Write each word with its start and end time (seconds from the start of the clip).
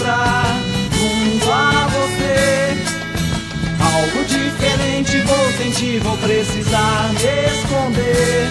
encontrar 0.00 0.56
junto 0.92 1.50
a 1.50 1.88
você, 1.88 2.74
algo 3.80 4.24
diferente 4.24 5.20
vou 5.22 5.52
sentir, 5.52 6.00
vou 6.00 6.16
precisar 6.18 7.10
me 7.10 7.18
esconder. 7.50 8.48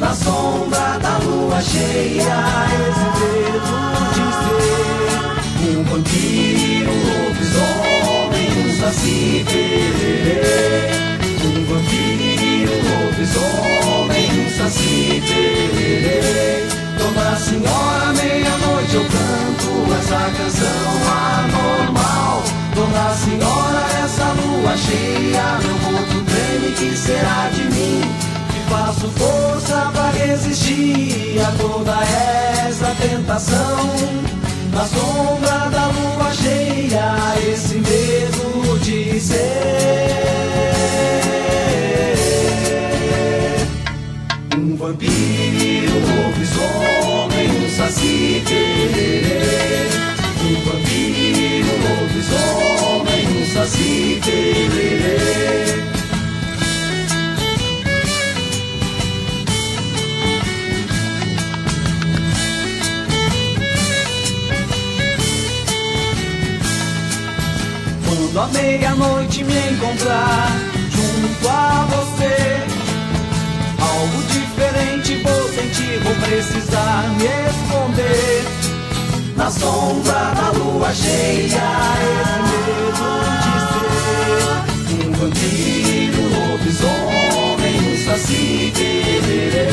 Na 0.00 0.14
sombra 0.14 0.98
da 0.98 1.18
lua 1.18 1.60
cheia, 1.60 2.44
esse 2.88 3.06
dedo 3.20 3.74
de 4.14 4.24
ser 5.62 5.76
um 5.78 5.84
vampiro, 5.84 6.90
um 6.90 7.02
lobisomem, 7.28 8.50
um 8.58 8.80
saci 8.80 9.44
pererê. 9.46 10.40
Um 11.44 11.64
vampiro, 11.66 12.72
um 12.72 12.82
lobisomem, 13.04 14.26
um 14.46 14.50
saci 14.50 15.22
pererê. 15.26 16.66
Dona 16.98 17.36
Senhora, 17.36 18.12
meia-noite 18.14 18.94
eu 18.94 19.23
essa 20.04 20.30
canção 20.36 20.68
anormal. 21.40 22.42
Dona 22.74 23.14
Senhora, 23.14 23.86
essa 24.04 24.26
lua 24.34 24.76
cheia, 24.76 25.58
meu 25.62 25.78
corpo 25.78 26.22
treme, 26.24 26.74
que 26.74 26.96
será 26.96 27.48
de 27.50 27.62
mim? 27.64 28.02
Que 28.52 28.70
faço 28.70 29.08
força 29.08 29.90
pra 29.94 30.10
resistir 30.10 31.40
a 31.40 31.50
toda 31.52 31.96
essa 32.66 32.94
tentação. 33.00 33.90
Na 34.72 34.84
sombra 34.84 35.70
da 35.70 35.86
lua 35.86 36.32
cheia, 36.34 37.14
esse 37.50 37.76
medo 37.76 38.78
de 38.80 39.20
ser 39.20 39.64
um 44.56 44.76
vampiro, 44.76 45.94
um 45.96 46.24
lobisomem, 46.26 47.64
um 47.64 47.70
saci 47.70 48.42
lobisomem, 52.30 53.42
um 53.42 53.46
saci 53.46 54.20
pererê. 54.24 55.84
Quando 68.06 68.40
a 68.40 68.46
meia-noite 68.48 69.44
me 69.44 69.70
encontrar 69.70 70.50
junto 70.90 71.48
a 71.48 71.86
você, 71.90 72.34
algo 73.80 74.22
diferente 74.24 75.22
vou 75.22 75.48
sentir, 75.50 75.98
vou 76.02 76.14
precisar 76.16 77.04
me 77.16 77.26
esconder. 77.26 78.63
Na 79.36 79.50
sombra 79.50 80.32
da 80.36 80.50
lua 80.56 80.94
cheia, 80.94 81.60
esse 82.14 82.38
medo 82.44 83.02
de 83.42 83.54
ser 83.68 85.04
um 85.04 85.12
vampiro, 85.12 86.22
um 86.22 86.28
lobisomem, 86.52 87.76
um 87.80 87.96
saci 88.04 88.72
pererê. 88.74 89.66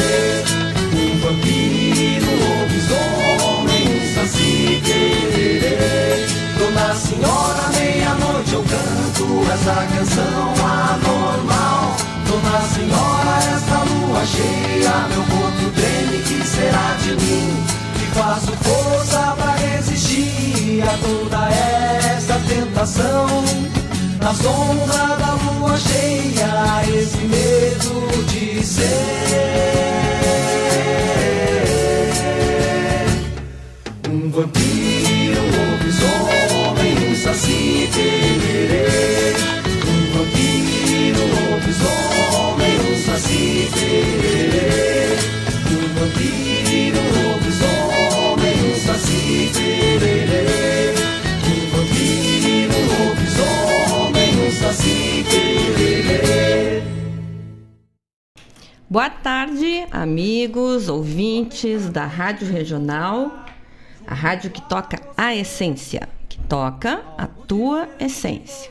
Um 0.93 1.19
vampiro, 1.19 2.25
um 2.25 2.37
lobisomem, 2.59 3.83
um 3.87 4.01
saci 4.15 4.81
pererê. 4.83 6.25
Dona 6.57 6.95
Senhora, 6.95 7.65
meia-noite 7.73 8.53
eu 8.53 8.63
canto 8.63 9.25
essa 9.53 9.75
canção 9.95 10.53
anormal. 10.65 11.95
Dona 12.27 12.61
Senhora, 12.73 13.35
essa 13.55 13.77
lua 13.83 14.25
cheia, 14.25 15.07
meu 15.09 15.23
corpo 15.25 15.65
treme, 15.75 16.17
que 16.23 16.47
será 16.47 16.97
de 17.03 17.11
mim? 17.23 17.80
Faço 18.13 18.51
força 18.57 19.35
pra 19.37 19.55
resistir 19.55 20.83
a 20.83 20.97
toda 20.97 21.49
essa 21.49 22.39
tentação. 22.47 23.27
Na 24.21 24.33
sombra 24.33 25.17
da 25.17 25.33
lua 25.33 25.77
cheia, 25.77 26.83
esse 26.87 27.17
medo 27.17 28.23
de 28.27 28.63
ser 28.63 28.91
um 34.09 34.29
vampiro, 34.29 35.41
lobisomem, 35.41 36.93
um 37.11 37.15
saci 37.15 37.89
pererê. 37.93 39.33
Um 39.87 40.01
vampiro, 40.17 41.23
lobisomem, 41.49 42.75
um 42.91 42.95
saci 43.05 43.69
pererê. 43.73 45.40
Boa 58.91 59.09
tarde, 59.09 59.87
amigos, 59.89 60.89
ouvintes 60.89 61.87
da 61.87 62.05
Rádio 62.05 62.45
Regional, 62.51 63.45
a 64.05 64.13
rádio 64.13 64.51
que 64.51 64.61
toca 64.67 64.99
a 65.15 65.33
essência, 65.33 66.09
que 66.27 66.37
toca 66.39 67.01
a 67.17 67.25
tua 67.25 67.87
essência. 67.97 68.69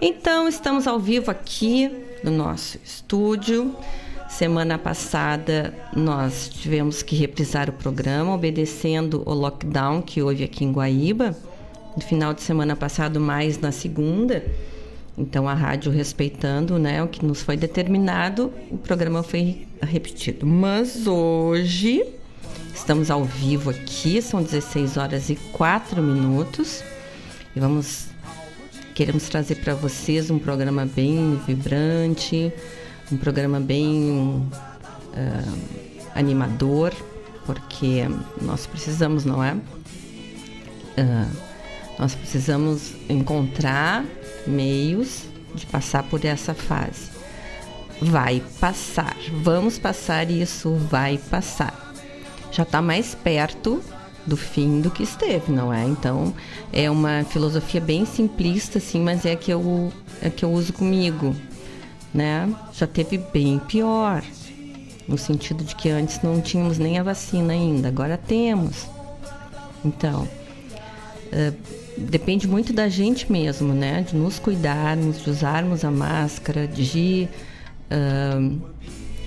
Então, 0.00 0.46
estamos 0.46 0.86
ao 0.86 0.96
vivo 0.96 1.28
aqui 1.28 1.90
no 2.22 2.30
nosso 2.30 2.78
estúdio. 2.84 3.74
Semana 4.28 4.78
passada 4.78 5.74
nós 5.92 6.48
tivemos 6.48 7.02
que 7.02 7.16
reprisar 7.16 7.68
o 7.68 7.72
programa, 7.72 8.32
obedecendo 8.32 9.24
o 9.26 9.34
lockdown 9.34 10.02
que 10.02 10.22
houve 10.22 10.44
aqui 10.44 10.64
em 10.64 10.70
Guaíba. 10.70 11.36
No 11.96 12.02
final 12.04 12.32
de 12.32 12.42
semana 12.42 12.76
passado, 12.76 13.18
mais 13.18 13.58
na 13.58 13.72
segunda. 13.72 14.44
Então, 15.16 15.46
a 15.46 15.54
rádio 15.54 15.92
respeitando 15.92 16.78
né, 16.78 17.02
o 17.02 17.08
que 17.08 17.24
nos 17.24 17.42
foi 17.42 17.56
determinado, 17.56 18.52
o 18.70 18.78
programa 18.78 19.22
foi 19.22 19.66
repetido. 19.82 20.46
Mas 20.46 21.06
hoje, 21.06 22.04
estamos 22.74 23.10
ao 23.10 23.22
vivo 23.22 23.70
aqui, 23.70 24.22
são 24.22 24.42
16 24.42 24.96
horas 24.96 25.28
e 25.28 25.36
4 25.52 26.02
minutos. 26.02 26.82
E 27.54 27.60
vamos, 27.60 28.06
queremos 28.94 29.28
trazer 29.28 29.56
para 29.56 29.74
vocês 29.74 30.30
um 30.30 30.38
programa 30.38 30.86
bem 30.86 31.38
vibrante, 31.46 32.50
um 33.10 33.18
programa 33.18 33.60
bem 33.60 34.42
uh, 35.12 35.58
animador, 36.14 36.94
porque 37.44 38.06
nós 38.40 38.66
precisamos, 38.66 39.26
não 39.26 39.44
é? 39.44 39.52
Uh, 40.96 41.51
nós 42.02 42.16
precisamos 42.16 42.96
encontrar 43.08 44.04
meios 44.44 45.22
de 45.54 45.64
passar 45.66 46.02
por 46.02 46.24
essa 46.24 46.52
fase. 46.52 47.12
Vai 48.00 48.42
passar, 48.58 49.16
vamos 49.40 49.78
passar 49.78 50.28
isso, 50.28 50.74
vai 50.74 51.16
passar. 51.16 51.94
Já 52.50 52.64
está 52.64 52.82
mais 52.82 53.14
perto 53.14 53.80
do 54.26 54.36
fim 54.36 54.80
do 54.80 54.90
que 54.90 55.04
esteve, 55.04 55.52
não 55.52 55.72
é? 55.72 55.84
Então 55.84 56.34
é 56.72 56.90
uma 56.90 57.22
filosofia 57.22 57.80
bem 57.80 58.04
simplista, 58.04 58.78
assim, 58.78 59.00
mas 59.00 59.24
é 59.24 59.30
a 59.34 59.36
que 59.36 59.52
eu, 59.52 59.92
é 60.20 60.28
que 60.28 60.44
eu 60.44 60.50
uso 60.50 60.72
comigo, 60.72 61.36
né? 62.12 62.52
Já 62.72 62.88
teve 62.88 63.16
bem 63.16 63.60
pior, 63.60 64.24
no 65.06 65.16
sentido 65.16 65.62
de 65.62 65.76
que 65.76 65.88
antes 65.88 66.20
não 66.20 66.40
tínhamos 66.40 66.80
nem 66.80 66.98
a 66.98 67.04
vacina 67.04 67.52
ainda, 67.52 67.86
agora 67.86 68.18
temos. 68.18 68.88
Então, 69.84 70.28
uh, 71.32 71.81
depende 71.96 72.46
muito 72.48 72.72
da 72.72 72.88
gente 72.88 73.30
mesmo, 73.30 73.72
né? 73.72 74.02
De 74.02 74.16
nos 74.16 74.38
cuidarmos, 74.38 75.22
de 75.22 75.30
usarmos 75.30 75.84
a 75.84 75.90
máscara, 75.90 76.66
de 76.66 77.28
uh, 77.90 78.60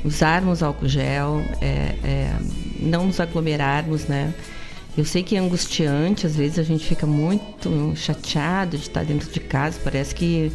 usarmos 0.03 0.61
álcool 0.61 0.87
gel, 0.87 1.43
é, 1.61 1.95
é, 2.03 2.35
não 2.79 3.07
nos 3.07 3.19
aglomerarmos, 3.19 4.05
né? 4.05 4.33
Eu 4.97 5.03
sei 5.03 5.23
que 5.23 5.35
é 5.35 5.39
angustiante, 5.39 6.25
às 6.25 6.35
vezes 6.35 6.57
a 6.57 6.63
gente 6.63 6.85
fica 6.85 7.05
muito 7.05 7.93
chateado 7.95 8.77
de 8.77 8.83
estar 8.83 9.03
dentro 9.03 9.29
de 9.29 9.39
casa, 9.41 9.77
parece 9.83 10.15
que, 10.15 10.51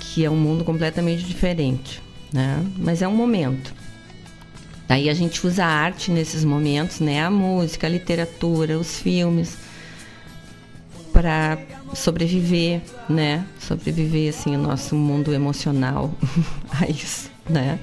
que 0.00 0.24
é 0.24 0.30
um 0.30 0.36
mundo 0.36 0.64
completamente 0.64 1.22
diferente, 1.22 2.02
né? 2.32 2.64
Mas 2.76 3.02
é 3.02 3.08
um 3.08 3.14
momento. 3.14 3.72
Daí 4.88 5.08
a 5.08 5.14
gente 5.14 5.46
usa 5.46 5.64
a 5.64 5.68
arte 5.68 6.10
nesses 6.10 6.44
momentos, 6.44 6.98
né? 6.98 7.22
A 7.24 7.30
música, 7.30 7.86
a 7.86 7.90
literatura, 7.90 8.76
os 8.76 8.98
filmes, 8.98 9.56
para 11.20 11.58
sobreviver, 11.92 12.80
né? 13.06 13.46
Sobreviver 13.58 14.30
assim 14.30 14.56
o 14.56 14.58
nosso 14.58 14.96
mundo 14.96 15.34
emocional 15.34 16.10
a 16.80 16.88
isso, 16.88 17.30
né? 17.46 17.78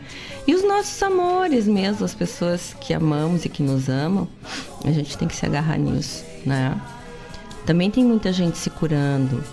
E 0.47 0.55
os 0.55 0.63
nossos 0.63 1.03
amores 1.03 1.67
mesmo, 1.67 2.03
as 2.03 2.15
pessoas 2.15 2.75
que 2.81 2.95
amamos 2.95 3.45
e 3.45 3.49
que 3.49 3.61
nos 3.61 3.89
amam, 3.89 4.27
a 4.83 4.89
gente 4.89 5.15
tem 5.15 5.27
que 5.27 5.35
se 5.35 5.45
agarrar 5.45 5.77
nisso, 5.77 6.25
né? 6.43 6.81
Também 7.63 7.91
tem 7.91 8.03
muita 8.03 8.33
gente 8.33 8.57
se 8.57 8.71
curando. 8.71 9.43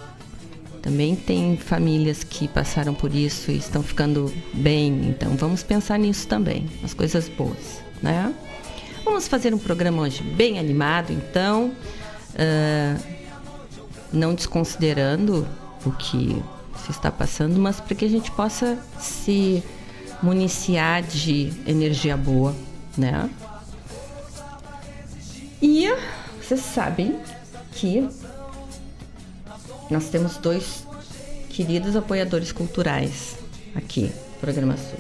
Também 0.81 1.15
tem 1.15 1.59
famílias 1.59 2.25
que 2.25 2.49
passaram 2.49 2.95
por 2.95 3.15
isso 3.15 3.51
e 3.51 3.59
estão 3.59 3.83
ficando 3.83 4.33
bem. 4.55 5.09
Então 5.11 5.37
vamos 5.37 5.63
pensar 5.63 5.99
nisso 5.99 6.27
também, 6.27 6.67
as 6.83 6.95
coisas 6.95 7.29
boas, 7.29 7.83
né? 8.03 8.33
Vamos 9.05 9.29
fazer 9.29 9.53
um 9.53 9.59
programa 9.59 10.01
hoje 10.01 10.23
bem 10.23 10.59
animado, 10.59 11.13
então, 11.13 11.67
uh, 12.35 13.14
não 14.15 14.35
desconsiderando 14.35 15.47
o 15.85 15.91
que 15.93 16.43
se 16.85 16.91
está 16.91 17.11
passando, 17.11 17.59
mas 17.59 17.81
para 17.81 17.95
que 17.95 18.05
a 18.05 18.09
gente 18.09 18.31
possa 18.31 18.79
se 18.99 19.63
municiar 20.23 21.03
de 21.03 21.53
energia 21.67 22.17
boa, 22.17 22.55
né? 22.97 23.29
E 25.61 25.89
vocês 26.41 26.61
sabem 26.61 27.19
que 27.73 28.09
nós 29.91 30.09
temos 30.09 30.37
dois 30.37 30.87
queridos 31.51 31.97
apoiadores 31.97 32.53
culturais 32.53 33.37
aqui 33.75 34.11
Programa 34.41 34.77
Sul. 34.77 34.99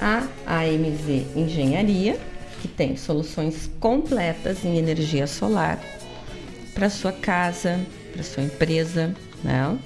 A 0.00 0.26
AMZ 0.46 1.36
Engenharia, 1.36 2.18
que 2.62 2.68
tem 2.68 2.96
soluções 2.96 3.70
completas 3.80 4.64
em 4.64 4.78
energia 4.78 5.26
solar 5.26 5.78
para 6.74 6.88
sua 6.88 7.12
casa, 7.12 7.80
para 8.20 8.22
sua 8.22 8.42
empresa, 8.42 9.14
né? 9.42 9.78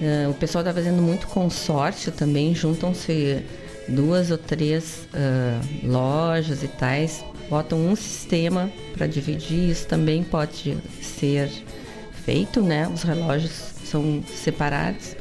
Uh, 0.00 0.30
o 0.30 0.34
pessoal 0.34 0.62
está 0.62 0.72
fazendo 0.72 1.02
muito 1.02 1.26
consórcio 1.26 2.12
também, 2.12 2.54
juntam-se 2.54 3.42
duas 3.88 4.30
ou 4.30 4.38
três 4.38 5.08
uh, 5.14 5.86
lojas 5.86 6.62
e 6.62 6.68
tais, 6.68 7.24
botam 7.48 7.78
um 7.78 7.96
sistema 7.96 8.70
para 8.96 9.06
dividir, 9.06 9.70
isso 9.70 9.86
também 9.86 10.22
pode 10.22 10.76
ser 11.02 11.50
feito, 12.24 12.60
né? 12.62 12.86
Os 12.88 13.02
relógios 13.02 13.52
são 13.84 14.22
separados, 14.26 15.16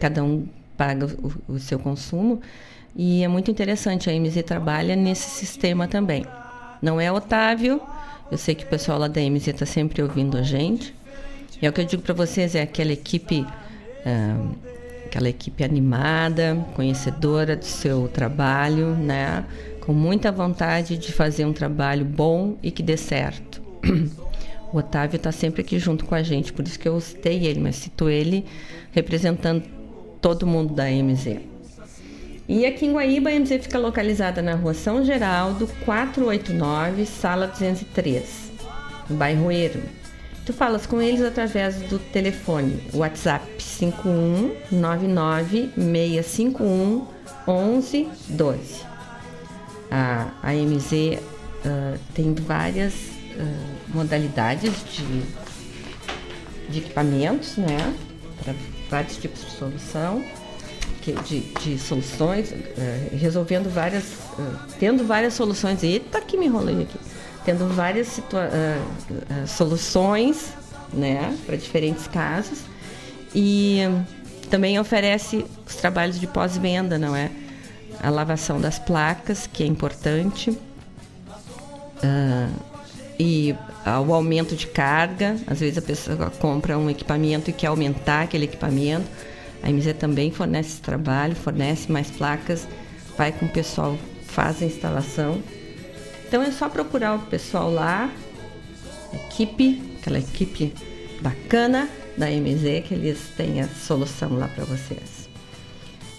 cada 0.00 0.24
um 0.24 0.46
paga 0.76 1.06
o, 1.06 1.54
o 1.54 1.58
seu 1.58 1.78
consumo 1.78 2.40
e 2.96 3.22
é 3.22 3.28
muito 3.28 3.50
interessante, 3.50 4.08
a 4.08 4.12
MZ 4.12 4.42
trabalha 4.44 4.96
nesse 4.96 5.28
sistema 5.30 5.86
também. 5.86 6.24
Não 6.80 7.00
é 7.00 7.12
Otávio, 7.12 7.80
eu 8.32 8.38
sei 8.38 8.54
que 8.54 8.64
o 8.64 8.68
pessoal 8.68 8.98
lá 8.98 9.06
da 9.06 9.20
MZ 9.20 9.48
está 9.48 9.66
sempre 9.66 10.02
ouvindo 10.02 10.36
a 10.36 10.42
gente. 10.42 10.94
E 11.64 11.66
é 11.66 11.70
o 11.70 11.72
que 11.72 11.80
eu 11.80 11.86
digo 11.86 12.02
para 12.02 12.12
vocês, 12.12 12.54
é 12.54 12.60
aquela 12.60 12.92
equipe, 12.92 13.40
uh, 13.40 14.54
aquela 15.06 15.30
equipe 15.30 15.64
animada, 15.64 16.62
conhecedora 16.74 17.56
do 17.56 17.64
seu 17.64 18.06
trabalho, 18.06 18.88
né? 18.94 19.46
Com 19.80 19.94
muita 19.94 20.30
vontade 20.30 20.98
de 20.98 21.10
fazer 21.10 21.46
um 21.46 21.54
trabalho 21.54 22.04
bom 22.04 22.58
e 22.62 22.70
que 22.70 22.82
dê 22.82 22.98
certo. 22.98 23.62
O 24.70 24.78
Otávio 24.78 25.16
está 25.16 25.32
sempre 25.32 25.62
aqui 25.62 25.78
junto 25.78 26.04
com 26.04 26.14
a 26.14 26.22
gente, 26.22 26.52
por 26.52 26.66
isso 26.66 26.78
que 26.78 26.86
eu 26.86 27.00
citei 27.00 27.46
ele, 27.46 27.60
mas 27.60 27.76
cito 27.76 28.10
ele 28.10 28.44
representando 28.90 29.62
todo 30.20 30.46
mundo 30.46 30.74
da 30.74 30.84
MZ. 30.90 31.38
E 32.46 32.66
aqui 32.66 32.84
em 32.84 32.92
Guaíba, 32.92 33.30
a 33.30 33.40
MZ 33.40 33.62
fica 33.62 33.78
localizada 33.78 34.42
na 34.42 34.54
rua 34.54 34.74
São 34.74 35.02
Geraldo, 35.02 35.66
489, 35.86 37.06
sala 37.06 37.46
203, 37.46 38.52
no 39.08 39.16
bairro 39.16 39.50
Ermo. 39.50 40.03
Tu 40.44 40.52
falas 40.52 40.84
com 40.84 41.00
eles 41.00 41.22
através 41.22 41.76
do 41.88 41.98
telefone 41.98 42.78
WhatsApp 42.92 43.62
5199 43.62 45.70
1112. 47.46 48.84
A, 49.90 50.28
a 50.42 50.54
uh, 50.54 51.98
tem 52.14 52.34
várias 52.34 52.92
uh, 52.92 53.94
modalidades 53.94 54.70
de, 54.92 55.22
de 56.68 56.80
equipamentos, 56.80 57.56
né? 57.56 57.94
Para 58.42 58.54
vários 58.90 59.16
tipos 59.16 59.42
de 59.46 59.52
solução, 59.52 60.22
que, 61.00 61.12
de, 61.22 61.40
de 61.40 61.78
soluções, 61.78 62.50
uh, 62.50 63.16
resolvendo 63.16 63.72
várias, 63.72 64.18
tendo 64.78 65.06
várias 65.06 65.32
soluções. 65.32 65.82
Eita, 65.82 66.20
que 66.20 66.36
me 66.36 66.44
enrolei 66.46 66.82
aqui. 66.82 66.98
Tendo 67.44 67.68
várias 67.68 68.20
soluções, 69.46 70.54
né? 70.92 71.36
Para 71.44 71.56
diferentes 71.56 72.06
casos. 72.06 72.60
E 73.34 73.80
também 74.48 74.78
oferece 74.78 75.44
os 75.66 75.76
trabalhos 75.76 76.18
de 76.18 76.26
pós-venda, 76.26 76.98
não 76.98 77.14
é? 77.14 77.30
A 78.02 78.10
lavação 78.10 78.60
das 78.60 78.78
placas, 78.78 79.46
que 79.46 79.62
é 79.62 79.66
importante. 79.66 80.50
Uh, 80.50 82.74
e 83.18 83.54
o 84.06 84.14
aumento 84.14 84.56
de 84.56 84.66
carga. 84.66 85.36
Às 85.46 85.60
vezes 85.60 85.78
a 85.78 85.82
pessoa 85.82 86.30
compra 86.38 86.78
um 86.78 86.88
equipamento 86.88 87.50
e 87.50 87.52
quer 87.52 87.68
aumentar 87.68 88.22
aquele 88.22 88.44
equipamento. 88.44 89.06
A 89.62 89.70
MZ 89.70 89.94
também 89.98 90.30
fornece 90.30 90.70
esse 90.70 90.80
trabalho, 90.80 91.34
fornece 91.34 91.90
mais 91.90 92.10
placas, 92.10 92.68
vai 93.16 93.32
com 93.32 93.46
o 93.46 93.48
pessoal, 93.48 93.96
faz 94.26 94.62
a 94.62 94.66
instalação. 94.66 95.40
Então 96.34 96.42
é 96.42 96.50
só 96.50 96.68
procurar 96.68 97.14
o 97.14 97.20
pessoal 97.20 97.70
lá, 97.70 98.10
equipe, 99.12 99.80
aquela 100.00 100.18
equipe 100.18 100.74
bacana 101.20 101.88
da 102.18 102.26
MZ, 102.26 102.82
que 102.88 102.92
eles 102.92 103.20
têm 103.36 103.60
a 103.60 103.68
solução 103.68 104.36
lá 104.36 104.48
para 104.48 104.64
vocês. 104.64 105.28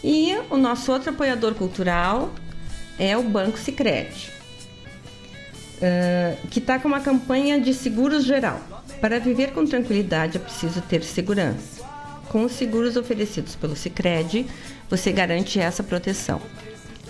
E 0.02 0.34
o 0.50 0.56
nosso 0.56 0.90
outro 0.90 1.10
apoiador 1.10 1.54
cultural 1.56 2.34
é 2.98 3.18
o 3.18 3.24
Banco 3.24 3.60
Sicredi 3.60 4.32
uh, 5.76 6.48
que 6.48 6.60
está 6.60 6.80
com 6.80 6.88
uma 6.88 7.02
campanha 7.02 7.60
de 7.60 7.74
seguros 7.74 8.24
geral. 8.24 8.62
Para 9.02 9.20
viver 9.20 9.52
com 9.52 9.66
tranquilidade 9.66 10.38
é 10.38 10.40
preciso 10.40 10.80
ter 10.80 11.04
segurança. 11.04 11.84
Com 12.30 12.46
os 12.46 12.54
seguros 12.54 12.96
oferecidos 12.96 13.54
pelo 13.56 13.76
Sicredi, 13.76 14.46
você 14.90 15.12
garante 15.12 15.60
essa 15.60 15.84
proteção. 15.84 16.42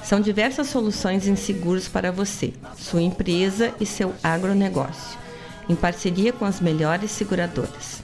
São 0.06 0.22
diversas 0.22 0.68
soluções 0.68 1.28
em 1.28 1.36
seguros 1.36 1.88
para 1.88 2.12
você, 2.12 2.54
sua 2.78 3.02
empresa 3.02 3.74
e 3.82 3.88
seu 3.88 4.14
agronegócio, 4.24 5.18
em 5.68 5.74
parceria 5.74 6.32
com 6.32 6.46
as 6.46 6.62
melhores 6.62 7.10
seguradoras. 7.10 8.04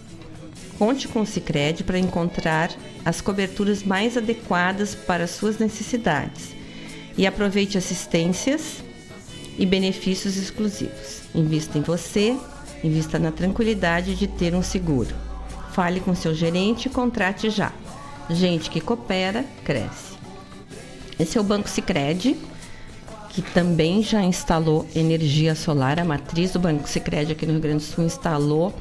Conte 0.80 1.08
com 1.08 1.22
o 1.22 1.28
Sicredi 1.28 1.84
para 1.84 2.00
encontrar 2.00 2.72
as 3.06 3.22
coberturas 3.22 3.84
mais 3.84 4.18
adequadas 4.18 4.96
para 4.96 5.28
suas 5.28 5.60
necessidades 5.60 6.56
e 7.16 7.28
aproveite 7.28 7.78
assistências 7.78 8.78
e 9.56 9.64
benefícios 9.64 10.38
exclusivos. 10.38 11.22
Invista 11.36 11.78
em 11.78 11.82
você, 11.82 12.36
invista 12.84 13.20
na 13.20 13.32
tranquilidade 13.32 14.16
de 14.16 14.26
ter 14.26 14.56
um 14.56 14.64
seguro. 14.64 15.14
Fale 15.72 16.00
com 16.00 16.16
seu 16.16 16.34
gerente 16.34 16.88
e 16.88 16.90
contrate 16.90 17.52
já. 17.52 17.72
Gente 18.28 18.72
que 18.72 18.82
coopera, 18.82 19.46
cresce. 19.64 20.21
Esse 21.20 21.38
é 21.38 21.42
o 21.42 21.44
Banco 21.44 21.70
Sicredi, 21.70 22.36
que 23.30 23.42
também 23.42 24.04
já 24.04 24.24
instalou 24.24 24.88
energia 24.96 25.56
solar. 25.56 26.00
A 26.00 26.06
matriz 26.06 26.52
do 26.52 26.60
Banco 26.60 26.88
Sicredi 26.88 27.32
aqui 27.32 27.46
no 27.46 27.54
Rio 27.54 27.62
Grande 27.62 27.86
do 27.86 27.92
Sul 27.92 28.06
instalou 28.06 28.74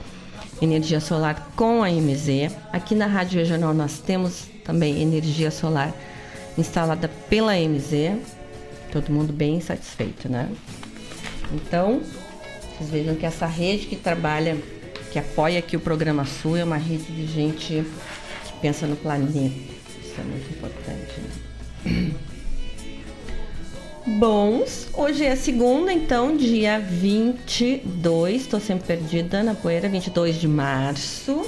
energia 0.60 1.00
solar 1.00 1.52
com 1.56 1.82
a 1.82 1.90
MZ. 1.90 2.52
Aqui 2.72 2.94
na 2.94 3.06
Rádio 3.06 3.38
Regional 3.38 3.72
nós 3.74 3.98
temos 3.98 4.44
também 4.64 5.00
energia 5.00 5.50
solar 5.50 5.92
instalada 6.58 7.08
pela 7.28 7.54
MZ 7.54 8.38
todo 8.90 9.10
mundo 9.10 9.32
bem 9.32 9.60
satisfeito, 9.60 10.28
né? 10.28 10.48
Então, 11.52 12.00
vocês 12.76 12.90
vejam 12.90 13.14
que 13.14 13.24
essa 13.24 13.46
rede 13.46 13.86
que 13.86 13.96
trabalha, 13.96 14.56
que 15.10 15.18
apoia 15.18 15.58
aqui 15.58 15.76
o 15.76 15.80
programa 15.80 16.24
Sul, 16.24 16.56
é 16.56 16.64
uma 16.64 16.76
rede 16.76 17.04
de 17.04 17.26
gente 17.26 17.84
que 18.44 18.52
pensa 18.60 18.86
no 18.86 18.96
planeta. 18.96 19.32
Isso 19.32 20.14
é 20.18 20.24
muito 20.24 20.50
importante? 20.50 20.79
Bons, 24.06 24.88
hoje 24.94 25.24
é 25.24 25.36
segunda, 25.36 25.92
então, 25.92 26.36
dia 26.36 26.78
22, 26.78 28.42
estou 28.42 28.60
sempre 28.60 28.86
perdida 28.86 29.42
na 29.42 29.54
poeira, 29.54 29.88
22 29.88 30.36
de 30.36 30.48
março. 30.48 31.42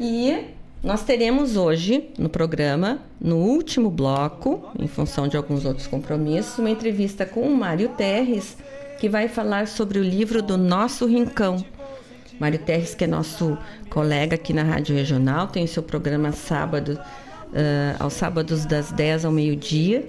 E 0.00 0.44
nós 0.82 1.02
teremos 1.02 1.56
hoje 1.56 2.10
no 2.18 2.28
programa, 2.28 3.00
no 3.20 3.36
último 3.36 3.90
bloco, 3.90 4.70
em 4.78 4.86
função 4.86 5.26
de 5.26 5.36
alguns 5.36 5.64
outros 5.64 5.86
compromissos, 5.86 6.58
uma 6.58 6.70
entrevista 6.70 7.26
com 7.26 7.42
o 7.42 7.56
Mário 7.56 7.88
Terres, 7.90 8.56
que 8.98 9.08
vai 9.08 9.28
falar 9.28 9.66
sobre 9.66 9.98
o 9.98 10.02
livro 10.02 10.40
do 10.40 10.56
Nosso 10.56 11.06
Rincão. 11.06 11.64
Mário 12.38 12.60
Terres, 12.60 12.94
que 12.94 13.04
é 13.04 13.06
nosso 13.08 13.58
colega 13.90 14.36
aqui 14.36 14.52
na 14.52 14.62
Rádio 14.62 14.94
Regional, 14.94 15.48
tem 15.48 15.64
o 15.64 15.68
seu 15.68 15.82
programa 15.82 16.30
sábado, 16.30 16.98
uh, 17.48 18.02
aos 18.02 18.14
sábados 18.14 18.64
das 18.64 18.92
10 18.92 19.24
ao 19.24 19.32
meio-dia. 19.32 20.08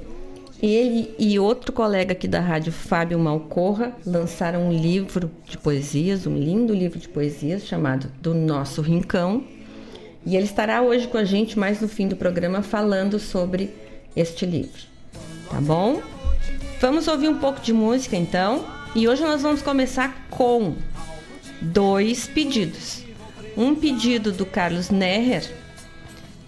Ele 0.62 1.13
e 1.17 1.39
outro 1.39 1.72
colega 1.72 2.12
aqui 2.12 2.27
da 2.27 2.41
rádio, 2.41 2.72
Fábio 2.72 3.17
Malcorra, 3.17 3.93
lançaram 4.05 4.67
um 4.67 4.74
livro 4.74 5.31
de 5.46 5.58
poesias, 5.58 6.27
um 6.27 6.36
lindo 6.36 6.74
livro 6.74 7.00
de 7.00 7.08
poesias 7.08 7.65
chamado 7.65 8.12
Do 8.22 8.34
Nosso 8.34 8.81
Rincão. 8.81 9.43
E 10.25 10.36
ele 10.36 10.46
estará 10.46 10.81
hoje 10.81 11.08
com 11.08 11.17
a 11.17 11.24
gente 11.24 11.58
mais 11.58 11.79
no 11.79 11.88
fim 11.88 12.08
do 12.08 12.15
programa 12.15 12.62
falando 12.62 13.17
sobre 13.19 13.74
este 14.15 14.46
livro. 14.46 14.81
Tá 15.50 15.62
bom? 15.62 16.01
Vamos 16.81 17.08
ouvir 17.08 17.29
um 17.29 17.38
pouco 17.38 17.62
de 17.62 17.72
música 17.72 18.17
então. 18.17 18.65
E 18.93 19.08
hoje 19.08 19.24
nós 19.24 19.41
vamos 19.41 19.62
começar 19.62 20.27
com 20.29 20.75
dois 21.62 22.27
pedidos. 22.27 23.03
Um 23.55 23.75
pedido 23.75 24.31
do 24.31 24.46
Carlos 24.46 24.89
Nerrer, 24.89 25.50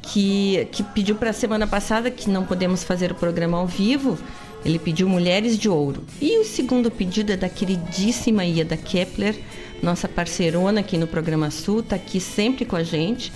que, 0.01 0.67
que 0.72 0.84
pediu 0.84 1.15
para 1.15 1.29
a 1.29 1.34
semana 1.34 1.67
passada 1.67 2.10
que 2.10 2.29
não 2.29 2.43
podemos 2.43 2.84
fazer 2.84 3.12
o 3.12 3.15
programa 3.15 3.58
ao 3.58 3.67
vivo. 3.67 4.17
Ele 4.65 4.77
pediu 4.77 5.08
Mulheres 5.08 5.58
de 5.58 5.70
Ouro. 5.70 6.03
E 6.20 6.39
o 6.39 6.46
segundo 6.46 6.91
pedido 6.91 7.31
é 7.31 7.38
da 7.38 7.50
queridíssima 7.50 8.46
Ieda 8.46 8.77
Kepler, 8.77 9.36
nossa 9.81 10.08
parceirona 10.08 10.81
aqui 10.81 10.98
no 10.98 11.08
programa 11.08 11.50
Sul, 11.50 11.79
está 11.79 11.96
aqui 11.96 12.20
sempre 12.20 12.63
com 12.65 12.75
a 12.75 12.84
gente, 12.84 13.31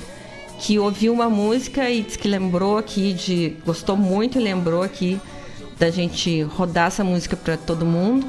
que 0.59 0.77
ouviu 0.77 1.11
uma 1.11 1.29
música 1.29 1.89
e 1.89 2.01
disse 2.01 2.19
que 2.19 2.27
lembrou 2.27 2.77
aqui 2.77 3.13
de. 3.13 3.55
gostou 3.65 3.97
muito 3.97 4.39
e 4.39 4.43
lembrou 4.43 4.83
aqui 4.83 5.19
da 5.79 5.89
gente 5.89 6.41
rodar 6.43 6.87
essa 6.87 7.03
música 7.03 7.35
para 7.35 7.57
todo 7.57 7.85
mundo. 7.85 8.25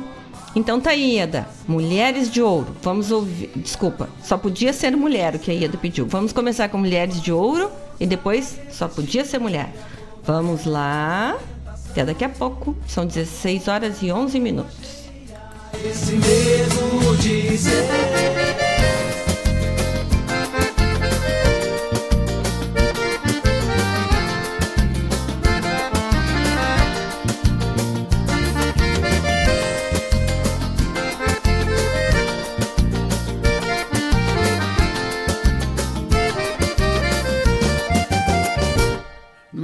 Então 0.54 0.80
tá 0.80 0.90
aí, 0.90 1.16
Ieda. 1.16 1.46
Mulheres 1.68 2.30
de 2.30 2.40
Ouro. 2.40 2.74
Vamos 2.82 3.10
ouvir. 3.10 3.50
Desculpa, 3.54 4.08
só 4.22 4.38
podia 4.38 4.72
ser 4.72 4.96
mulher 4.96 5.34
o 5.34 5.38
que 5.38 5.50
a 5.50 5.54
Ieda 5.54 5.76
pediu. 5.76 6.06
Vamos 6.06 6.32
começar 6.32 6.70
com 6.70 6.78
Mulheres 6.78 7.20
de 7.20 7.30
Ouro 7.30 7.70
e 7.98 8.06
depois 8.06 8.58
só 8.70 8.88
podia 8.88 9.24
ser 9.24 9.38
mulher. 9.38 9.72
Vamos 10.24 10.64
lá. 10.64 11.38
Até 11.90 12.04
daqui 12.04 12.24
a 12.24 12.28
pouco. 12.28 12.76
São 12.86 13.06
16 13.06 13.68
horas 13.68 14.02
e 14.02 14.10
11 14.12 14.40
minutos. 14.40 15.06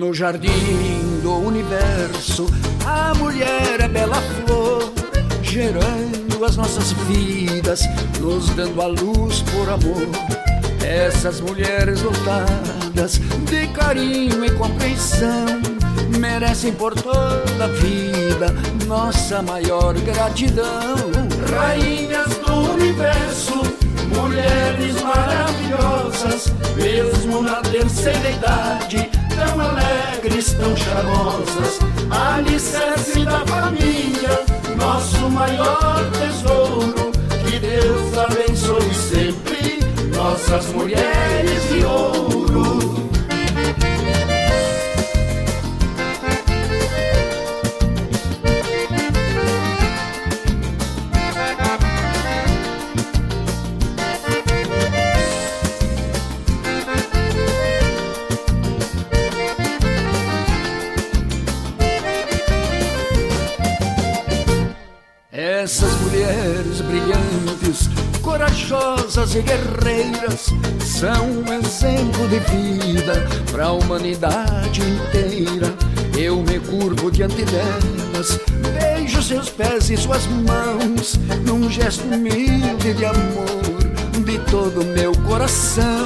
No 0.02 0.12
jardim 0.12 1.21
do 1.23 1.32
universo, 1.32 2.49
a 2.85 3.14
mulher 3.14 3.82
é 3.82 3.87
bela 3.87 4.21
flor, 4.21 4.92
gerando 5.44 6.44
as 6.44 6.56
nossas 6.56 6.90
vidas, 7.06 7.82
nos 8.21 8.49
dando 8.50 8.82
a 8.82 8.88
luz 8.88 9.42
por 9.42 9.71
amor. 9.71 10.09
Essas 10.85 11.40
mulheres 11.40 12.02
lotadas 12.02 13.21
de 13.49 13.68
carinho 13.68 14.44
e 14.44 14.50
compreensão 14.50 15.62
merecem 16.18 16.73
por 16.73 17.00
toda 17.00 17.64
a 17.64 17.68
vida 17.68 18.52
nossa 18.88 19.40
maior 19.40 19.94
gratidão. 20.00 20.97
Rainhas 21.49 22.35
do 22.44 22.73
universo, 22.73 23.62
mulheres 24.16 25.00
maravilhosas, 25.00 26.52
mesmo 26.76 27.40
na 27.40 27.62
terceira 27.62 28.30
idade 28.30 29.01
suas 80.12 80.26
mãos, 80.26 81.19
num 81.47 81.71
gesto 81.71 82.04
humilde 82.04 82.92
de 82.92 83.04
amor 83.07 84.25
de 84.26 84.38
todo 84.50 84.85
meu 84.85 85.12
coração. 85.26 86.01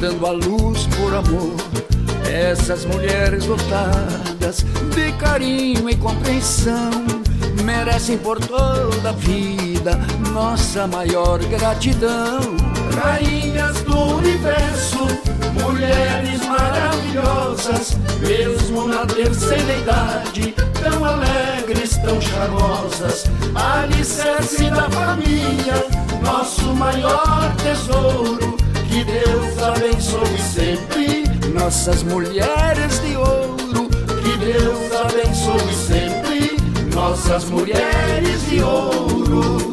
Dando 0.00 0.26
a 0.26 0.30
luz 0.30 0.86
por 0.96 1.14
amor. 1.14 1.54
Essas 2.26 2.86
mulheres 2.86 3.44
lotadas 3.46 4.64
de 4.94 5.12
carinho 5.18 5.90
e 5.90 5.96
compreensão 5.96 6.90
merecem 7.62 8.16
por 8.16 8.40
toda 8.40 9.10
a 9.10 9.12
vida 9.12 10.00
nossa 10.32 10.86
maior 10.86 11.38
gratidão. 11.38 12.40
Rainhas 13.02 13.82
do 13.82 13.96
universo, 14.16 15.06
mulheres 15.62 16.40
maravilhosas, 16.46 17.98
mesmo 18.20 18.88
na 18.88 19.04
terceira 19.04 19.76
idade, 19.76 20.54
tão 20.82 21.04
alegres, 21.04 21.98
tão 21.98 22.18
charmosas, 22.20 23.24
alicerce 23.54 24.70
da 24.70 24.88
família, 24.90 25.86
nosso 26.22 26.74
maior 26.74 27.54
tesouro. 27.56 28.69
Que 28.90 29.04
Deus 29.04 29.56
abençoe 29.62 30.38
sempre 30.38 31.22
nossas 31.54 32.02
mulheres 32.02 33.00
de 33.04 33.16
ouro. 33.16 33.88
Que 33.88 34.36
Deus 34.44 34.92
abençoe 34.92 35.74
sempre 35.74 36.56
nossas 36.92 37.44
mulheres 37.44 38.50
de 38.50 38.60
ouro. 38.60 39.69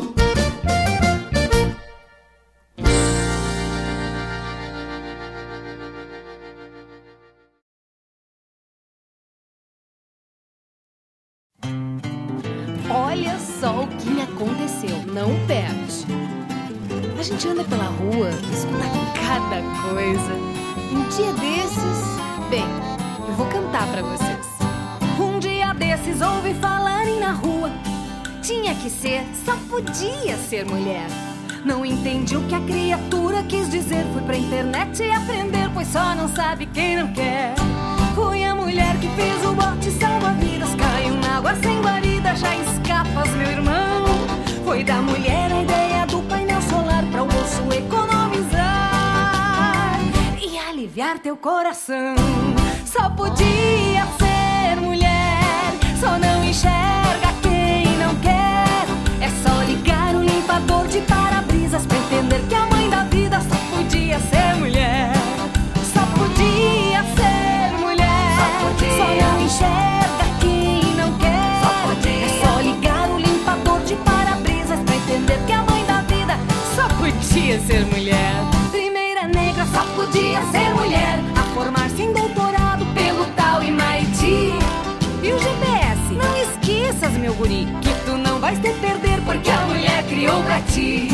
Meu 87.18 87.34
guri, 87.34 87.68
que 87.82 87.94
tu 88.06 88.18
não 88.18 88.40
vais 88.40 88.60
te 88.60 88.72
perder 88.74 89.20
porque 89.26 89.50
a 89.50 89.62
mulher 89.62 90.04
criou 90.04 90.44
pra 90.44 90.62
ti. 90.62 91.10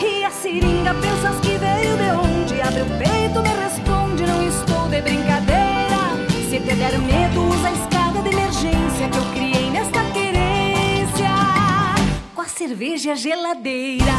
E 0.00 0.24
a 0.24 0.30
seringa, 0.30 0.94
pensas 0.94 1.40
que 1.40 1.56
veio 1.56 1.96
de 1.96 2.10
onde? 2.12 2.60
Abre 2.60 2.82
o 2.82 2.86
peito, 2.98 3.42
me 3.42 3.48
responde, 3.64 4.26
não 4.26 4.42
estou 4.46 4.88
de 4.88 5.00
brincadeira. 5.00 5.98
Se 6.50 6.60
te 6.60 6.74
der 6.74 6.98
medo, 6.98 7.48
usa 7.48 7.68
a 7.68 7.72
escada 7.72 8.22
de 8.22 8.28
emergência 8.28 9.08
que 9.08 9.16
eu 9.16 9.24
criei 9.32 9.70
nesta 9.70 10.02
querência. 10.12 11.30
Com 12.34 12.42
a 12.42 12.48
cerveja 12.48 13.14
geladeira, 13.14 14.14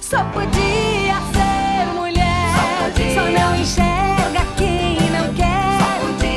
só 0.00 0.24
podia 0.24 1.16
ser 1.34 1.86
mulher. 1.94 2.54
Só, 2.56 2.84
podia. 2.84 3.14
só 3.14 3.30
não 3.30 3.56
enxerga 3.56 4.46
quem 4.56 4.96
não 5.10 5.34
quer. 5.34 5.70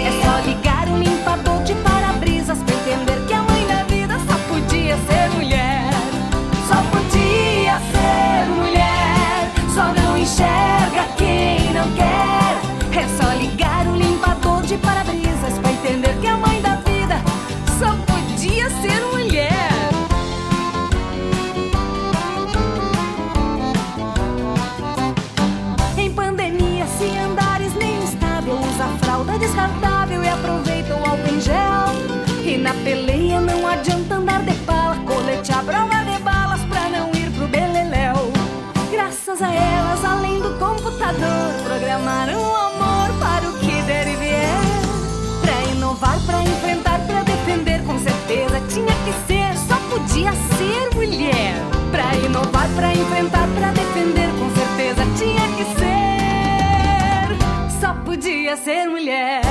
É 0.05 0.11
só 0.23 0.47
ligar 0.47 0.87
o 0.89 0.97
limpador 0.97 1.62
peleia 32.93 33.41
não 33.41 33.67
adianta 33.67 34.13
andar 34.13 34.43
de 34.43 34.53
bala, 34.67 34.95
colete 35.07 35.51
à 35.51 35.63
prova 35.63 36.03
de 36.05 36.19
balas 36.21 36.61
pra 36.65 36.89
não 36.89 37.09
ir 37.15 37.31
pro 37.31 37.47
beleléu. 37.47 38.31
Graças 38.91 39.41
a 39.41 39.51
elas, 39.51 40.05
além 40.05 40.39
do 40.39 40.53
computador, 40.59 41.55
programaram 41.63 42.39
o 42.39 42.55
amor 42.55 43.09
para 43.19 43.49
o 43.49 43.57
que 43.57 43.81
der 43.81 44.07
e 44.07 44.15
vier. 44.15 44.59
Pra 45.41 45.59
inovar, 45.71 46.19
pra 46.27 46.43
enfrentar, 46.43 46.99
pra 47.07 47.23
defender, 47.23 47.83
com 47.83 47.97
certeza 47.97 48.61
tinha 48.69 48.93
que 49.05 49.13
ser, 49.25 49.57
só 49.67 49.75
podia 49.89 50.31
ser 50.55 50.93
mulher. 50.93 51.55
Pra 51.89 52.13
inovar, 52.23 52.69
pra 52.75 52.93
enfrentar, 52.93 53.47
pra 53.57 53.71
defender, 53.71 54.29
com 54.37 54.51
certeza 54.53 55.03
tinha 55.17 55.47
que 55.57 55.65
ser. 55.79 57.35
Só 57.81 57.95
podia 58.05 58.55
ser 58.55 58.87
mulher. 58.87 59.41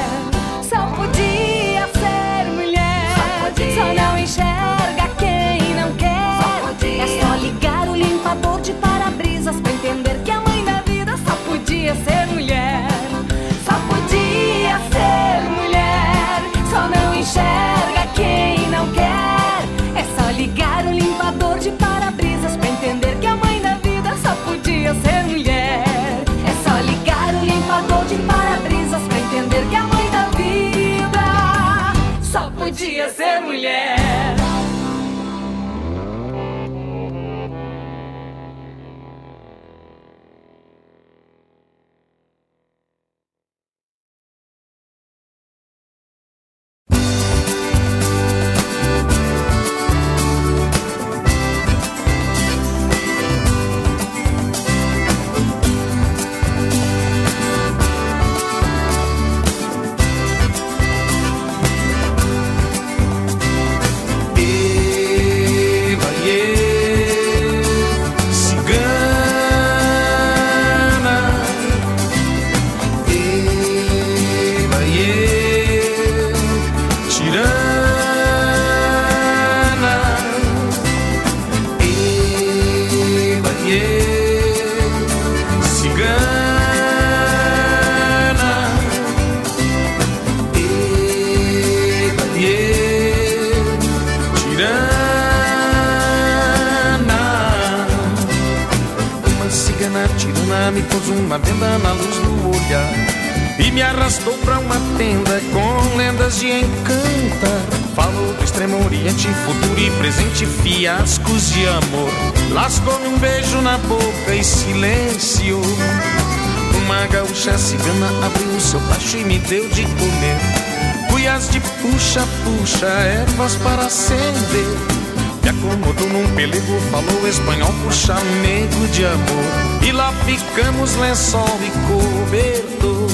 De 128.92 129.07
amor. 129.07 129.83
E 129.83 129.90
lá 129.90 130.12
ficamos 130.26 130.94
lençol 130.96 131.59
e 131.62 131.70
cobertor. 131.88 133.09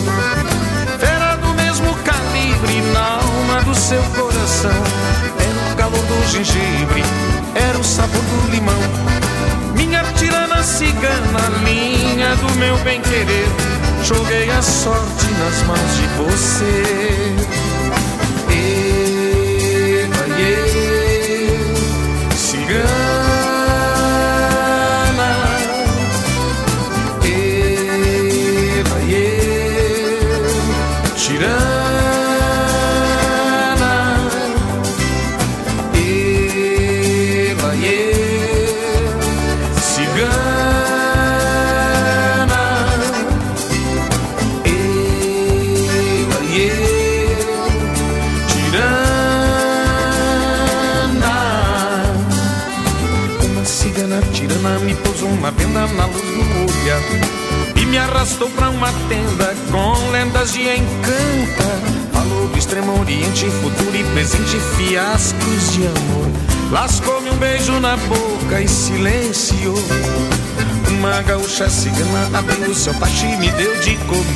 Fera 0.98 1.36
do 1.36 1.48
mesmo 1.54 1.94
calibre 2.04 2.82
na 2.92 3.14
alma 3.14 3.62
do 3.62 3.74
seu 3.74 4.02
coração. 4.14 4.82
Era 5.38 5.72
o 5.72 5.76
calor 5.76 6.02
do 6.04 6.28
gengibre, 6.30 7.02
era 7.54 7.78
o 7.78 7.84
sabor 7.84 8.20
do 8.20 8.50
limão. 8.50 8.74
Minha 9.76 10.02
tirana 10.14 10.62
cigana, 10.64 11.40
linha 11.64 12.34
do 12.36 12.58
meu 12.58 12.76
bem-querer. 12.78 13.46
Joguei 14.02 14.50
a 14.50 14.60
sorte 14.60 15.26
nas 15.38 15.62
mãos 15.62 15.96
de 15.96 16.06
você. 16.16 17.27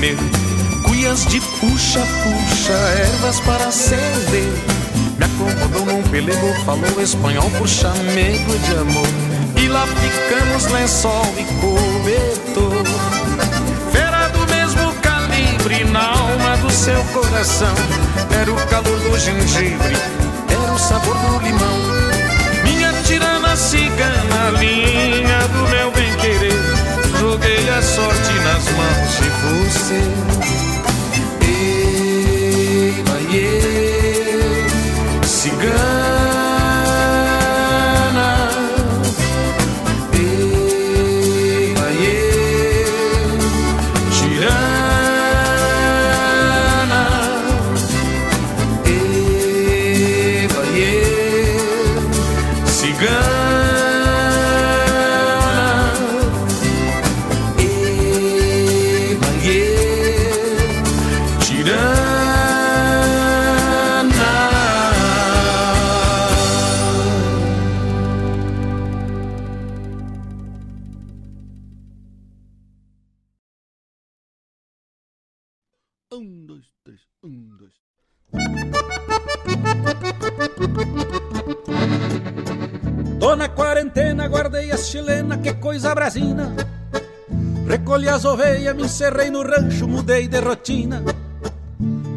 Comer. 0.02 0.16
Cuias 0.82 1.24
de 1.26 1.40
puxa-puxa, 1.40 2.72
ervas 2.72 3.40
para 3.40 3.68
acender. 3.68 4.52
Me 5.16 5.24
acomodou 5.24 5.86
num 5.86 6.02
pelego, 6.04 6.52
falou 6.64 7.00
espanhol 7.00 7.48
por 7.56 7.68
chamego 7.68 8.58
de 8.58 8.72
amor. 8.72 9.06
E 9.56 9.68
lá 9.68 9.86
ficamos 9.86 10.66
lençol 10.66 11.26
e 11.38 11.44
cobertor. 11.60 12.84
Fera 13.92 14.28
do 14.28 14.40
mesmo 14.52 14.92
calibre 15.00 15.84
na 15.84 16.08
alma 16.08 16.56
do 16.56 16.70
seu 16.70 17.02
coração. 17.04 17.74
Era 18.40 18.52
o 18.52 18.66
calor 18.66 18.98
do 18.98 19.18
gengibre, 19.18 19.96
era 20.48 20.72
o 20.72 20.78
sabor 20.78 21.16
do 21.16 21.44
limão. 21.44 21.78
Minha 22.64 22.92
tirana 23.04 23.54
cigana, 23.54 24.50
linha 24.58 25.38
do 25.48 25.68
meu. 25.70 25.91
Joguei 27.32 27.66
a 27.70 27.80
sorte 27.80 28.32
nas 28.40 28.68
mãos 28.72 29.16
de 29.16 29.30
você. 29.40 30.00
Vai, 33.06 33.24
cigana. 35.26 36.01
Encerrei 88.92 89.30
no 89.30 89.42
rancho, 89.42 89.88
mudei 89.88 90.28
de 90.28 90.38
rotina. 90.38 91.02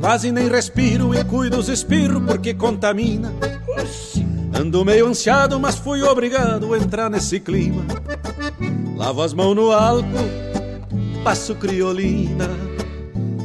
Quase 0.02 0.30
nem 0.30 0.50
respiro 0.50 1.16
e 1.16 1.24
cuido 1.24 1.58
os 1.58 1.70
espirros 1.70 2.22
porque 2.26 2.54
contamina. 2.54 3.34
Ando 4.54 4.84
meio 4.84 5.08
ansiado, 5.08 5.58
mas 5.58 5.76
fui 5.76 6.04
obrigado 6.04 6.74
a 6.74 6.78
entrar 6.78 7.10
nesse 7.10 7.40
clima. 7.40 7.86
Lavo 8.98 9.22
as 9.22 9.34
mãos 9.34 9.56
no 9.56 9.72
álcool, 9.72 10.30
passo 11.24 11.56
criolina. 11.56 12.50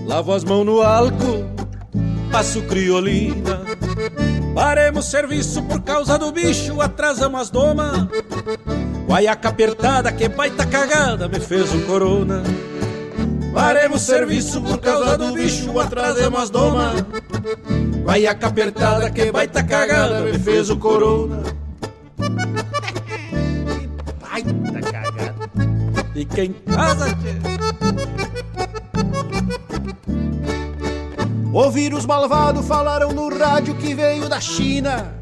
Lavo 0.06 0.32
as 0.32 0.42
mãos 0.42 0.66
no 0.66 0.82
álcool, 0.82 1.48
passo 2.32 2.62
criolina. 2.62 3.60
Paremos 4.56 5.04
serviço 5.04 5.62
por 5.62 5.80
causa 5.82 6.18
do 6.18 6.32
bicho, 6.32 6.80
atrasamos 6.80 7.42
as 7.42 7.50
domas. 7.50 8.08
Guaiaca 9.06 9.50
apertada, 9.50 10.10
que 10.10 10.28
baita 10.28 10.66
cagada, 10.66 11.28
me 11.28 11.38
fez 11.38 11.72
um 11.72 11.82
corona. 11.82 12.42
Paremos 13.52 14.02
serviço 14.02 14.62
por 14.62 14.78
causa 14.78 15.18
do 15.18 15.32
bicho, 15.32 15.78
atrasemos 15.78 16.42
as 16.42 16.50
doma. 16.50 16.94
Guaiaca 18.04 18.46
apertada, 18.46 19.10
que 19.10 19.32
baita 19.32 19.62
cagada, 19.62 20.20
me 20.20 20.38
fez 20.38 20.70
o 20.70 20.76
corona. 20.76 21.42
baita 24.20 24.92
cagada. 24.92 25.34
Fica 26.12 26.44
em 26.44 26.52
casa. 26.52 27.06
Ouvir 31.52 31.92
os 31.92 32.06
malvados 32.06 32.64
falaram 32.66 33.12
no 33.12 33.28
rádio 33.36 33.74
que 33.74 33.94
veio 33.94 34.28
da 34.28 34.40
China. 34.40 35.12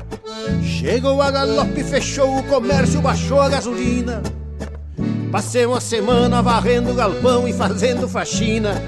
Chegou 0.63 1.23
a 1.23 1.31
galope, 1.31 1.83
fechou 1.83 2.39
o 2.39 2.43
comércio, 2.45 3.01
baixou 3.01 3.41
a 3.41 3.49
gasolina. 3.49 4.23
Passei 5.31 5.67
uma 5.67 5.81
semana 5.81 6.41
varrendo 6.41 6.95
galpão 6.95 7.47
e 7.47 7.53
fazendo 7.53 8.09
faxina. 8.09 8.83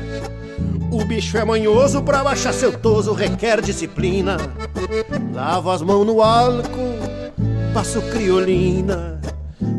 O 0.91 1.05
bicho 1.05 1.37
é 1.37 1.45
manhoso, 1.45 2.03
pra 2.03 2.25
baixar 2.25 2.55
seu 2.55 2.73
toso 2.73 3.13
requer 3.13 3.61
disciplina. 3.61 4.39
Lavo 5.35 5.71
as 5.71 5.83
mãos 5.83 6.07
no 6.07 6.23
álcool, 6.23 6.99
passo 7.75 8.01
criolina. 8.03 9.21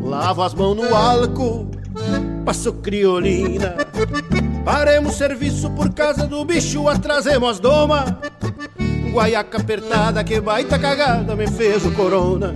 Lavo 0.04 0.44
as 0.44 0.54
mãos 0.54 0.76
no 0.76 0.96
álcool, 0.96 1.72
passo 2.46 2.74
criolina. 2.74 3.76
Paremos 4.64 5.16
serviço 5.16 5.70
por 5.72 5.92
causa 5.92 6.28
do 6.28 6.46
bicho, 6.46 6.88
atrasemos 6.88 7.50
as 7.50 7.60
doma. 7.60 8.20
Guaiaca 9.12 9.58
apertada, 9.58 10.24
que 10.24 10.40
baita 10.40 10.78
cagada 10.78 11.36
me 11.36 11.48
fez 11.48 11.84
o 11.86 11.92
corona. 11.92 12.56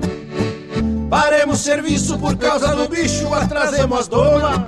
Paremos 1.09 1.59
serviço 1.59 2.17
por 2.17 2.35
causa 2.37 2.75
do 2.75 2.87
bicho, 2.87 3.33
atrasemos 3.33 3.99
as 3.99 4.07
doma. 4.07 4.67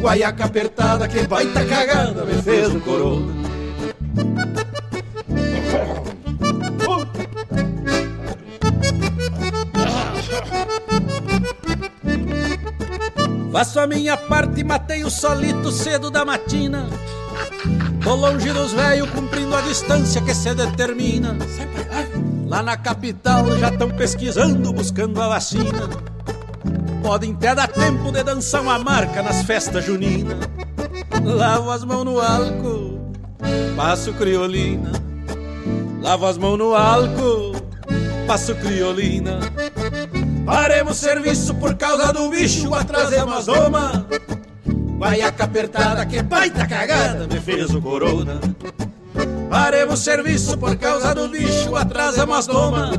Guaiaca 0.00 0.44
apertada, 0.44 1.08
que 1.08 1.26
baita 1.26 1.64
cagada 1.64 2.24
me 2.24 2.42
fez 2.42 2.72
corona. 2.82 3.32
Faço 13.56 13.80
a 13.80 13.86
minha 13.86 14.18
parte 14.18 14.60
e 14.60 14.64
matei 14.64 15.02
o 15.02 15.10
solito 15.10 15.72
cedo 15.72 16.10
da 16.10 16.26
matina. 16.26 16.86
Tô 18.04 18.14
longe 18.14 18.52
dos 18.52 18.72
velhos, 18.74 19.08
cumprindo 19.10 19.56
a 19.56 19.62
distância 19.62 20.20
que 20.20 20.34
se 20.34 20.54
determina. 20.54 21.38
Lá 22.46 22.62
na 22.62 22.76
capital 22.76 23.56
já 23.58 23.68
estão 23.68 23.90
pesquisando, 23.90 24.72
buscando 24.72 25.20
a 25.20 25.28
vacina. 25.28 25.90
Podem 27.02 27.32
até 27.34 27.54
dar 27.54 27.66
tempo 27.66 28.12
de 28.12 28.22
dançar 28.22 28.62
uma 28.62 28.78
marca 28.78 29.20
nas 29.20 29.42
festas 29.42 29.84
juninas. 29.84 30.38
Lavo 31.24 31.70
as 31.72 31.84
mãos 31.84 32.04
no 32.04 32.20
álcool, 32.20 33.12
passo 33.76 34.12
criolina. 34.12 34.92
Lavo 36.00 36.26
as 36.26 36.38
mãos 36.38 36.56
no 36.56 36.74
álcool, 36.74 37.52
passo 38.28 38.54
criolina. 38.54 39.40
Paremos 40.44 40.98
serviço 40.98 41.52
por 41.56 41.74
causa 41.74 42.12
do 42.12 42.28
bicho, 42.30 42.72
atrasemos 42.74 43.38
as 43.38 43.46
doma. 43.46 44.06
Guaiaca 44.98 45.44
apertada, 45.44 46.06
que 46.06 46.22
baita 46.22 46.64
cagada, 46.64 47.26
me 47.26 47.40
fez 47.40 47.74
o 47.74 47.82
corona. 47.82 48.40
Paremos 49.56 50.00
serviço 50.00 50.58
por 50.58 50.76
causa 50.76 51.14
do 51.14 51.28
bicho, 51.28 51.74
atrasamos 51.74 52.36
as 52.36 52.46
doma. 52.46 52.92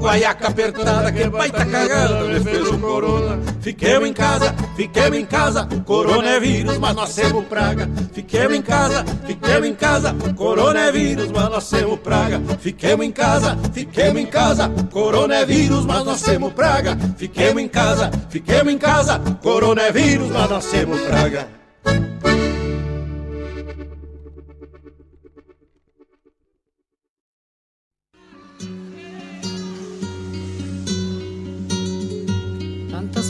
Guaiaca 0.00 0.48
apertada, 0.48 1.12
que 1.12 1.30
baita 1.30 1.64
cagada, 1.64 2.24
me 2.24 2.40
fez 2.40 2.66
o 2.66 2.76
corona. 2.78 3.38
Fiquemos 3.60 4.08
em 4.08 4.12
casa, 4.12 4.52
fiquemos 4.74 5.18
em 5.18 5.24
casa, 5.24 5.68
corona 5.86 6.30
é 6.30 6.40
vírus, 6.40 6.78
mas 6.78 6.96
nós 6.96 7.14
temos 7.14 7.44
praga. 7.44 7.88
Fiquemos 8.12 8.56
em 8.56 8.62
casa, 8.62 9.04
fiquemos 9.24 9.68
em 9.68 9.74
casa, 9.74 10.16
corona 10.36 10.80
é 10.80 10.90
vírus, 10.90 11.30
mas 11.30 11.48
nós 11.48 11.70
temos 11.70 12.00
praga. 12.00 12.42
Fiquemos 12.58 13.06
em 13.06 13.12
casa, 13.12 13.58
fiquemos 13.72 14.20
em 14.20 14.26
casa, 14.26 14.68
corona 14.90 15.34
é 15.36 15.46
vírus, 15.46 15.86
mas 15.86 16.04
nós 16.04 16.22
temos 16.22 16.52
praga. 16.54 16.98
Fiquemos 17.16 17.62
em 17.62 17.68
casa, 17.68 18.10
fiquemos 18.30 18.72
em 18.72 18.78
casa, 18.78 19.20
corona 19.40 19.82
é 19.82 19.92
vírus, 19.92 20.28
mas 20.28 20.50
nós 20.50 20.66
temos 20.66 21.00
praga. 21.02 21.46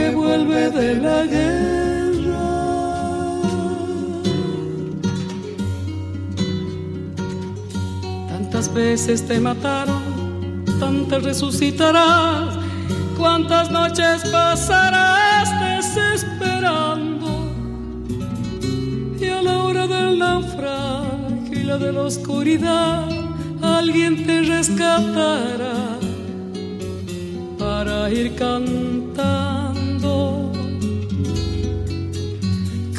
que 0.00 0.10
vuelve 0.10 0.70
de 0.70 0.94
la 1.06 1.20
guerra. 1.34 2.46
Tantas 8.30 8.66
veces 8.72 9.26
te 9.28 9.38
mataron, 9.40 10.64
tantas 10.78 11.22
resucitarás, 11.22 12.56
cuántas 13.18 13.70
noches 13.70 14.16
pasarás 14.32 15.48
desesperando 15.68 17.30
y 19.20 19.26
a 19.38 19.42
la 19.42 19.56
hora 19.64 19.86
del 19.86 20.18
naufragio 20.18 21.60
y 21.60 21.64
la 21.70 21.76
de 21.76 21.92
la 21.92 22.02
oscuridad 22.10 23.04
alguien 23.60 24.24
te 24.26 24.36
rescatará 24.54 25.78
para 27.58 28.10
ir 28.10 28.34
cantando 28.34 29.59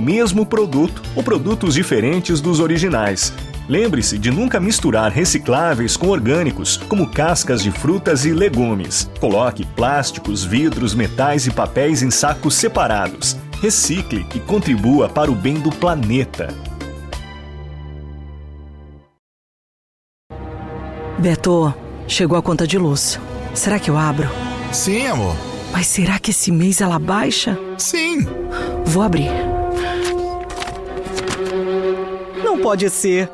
mesmo 0.00 0.46
produto 0.46 1.02
ou 1.14 1.22
produtos 1.22 1.74
diferentes 1.74 2.40
dos 2.40 2.58
originais. 2.58 3.32
Lembre-se 3.68 4.18
de 4.18 4.32
nunca 4.32 4.58
misturar 4.58 5.12
recicláveis 5.12 5.96
com 5.96 6.08
orgânicos, 6.08 6.76
como 6.88 7.08
cascas 7.08 7.62
de 7.62 7.70
frutas 7.70 8.24
e 8.24 8.32
legumes. 8.32 9.08
Coloque 9.20 9.64
plásticos, 9.64 10.42
vidros, 10.42 10.92
metais 10.94 11.46
e 11.46 11.52
papéis 11.52 12.02
em 12.02 12.10
sacos 12.10 12.54
separados. 12.54 13.36
Recicle 13.62 14.26
e 14.34 14.40
contribua 14.40 15.08
para 15.08 15.30
o 15.30 15.34
bem 15.36 15.54
do 15.54 15.70
planeta. 15.70 16.48
Beto, 21.18 21.72
chegou 22.08 22.38
a 22.38 22.42
conta 22.42 22.66
de 22.66 22.78
luz. 22.78 23.20
Será 23.54 23.78
que 23.78 23.90
eu 23.90 23.96
abro? 23.96 24.28
Sim, 24.72 25.06
amor. 25.06 25.36
Mas 25.70 25.86
será 25.86 26.18
que 26.18 26.30
esse 26.30 26.50
mês 26.50 26.80
ela 26.80 26.98
baixa? 26.98 27.58
Sim. 27.78 28.26
Vou 28.84 29.02
abrir. 29.02 29.49
Pode 32.60 32.88
ser. 32.90 33.30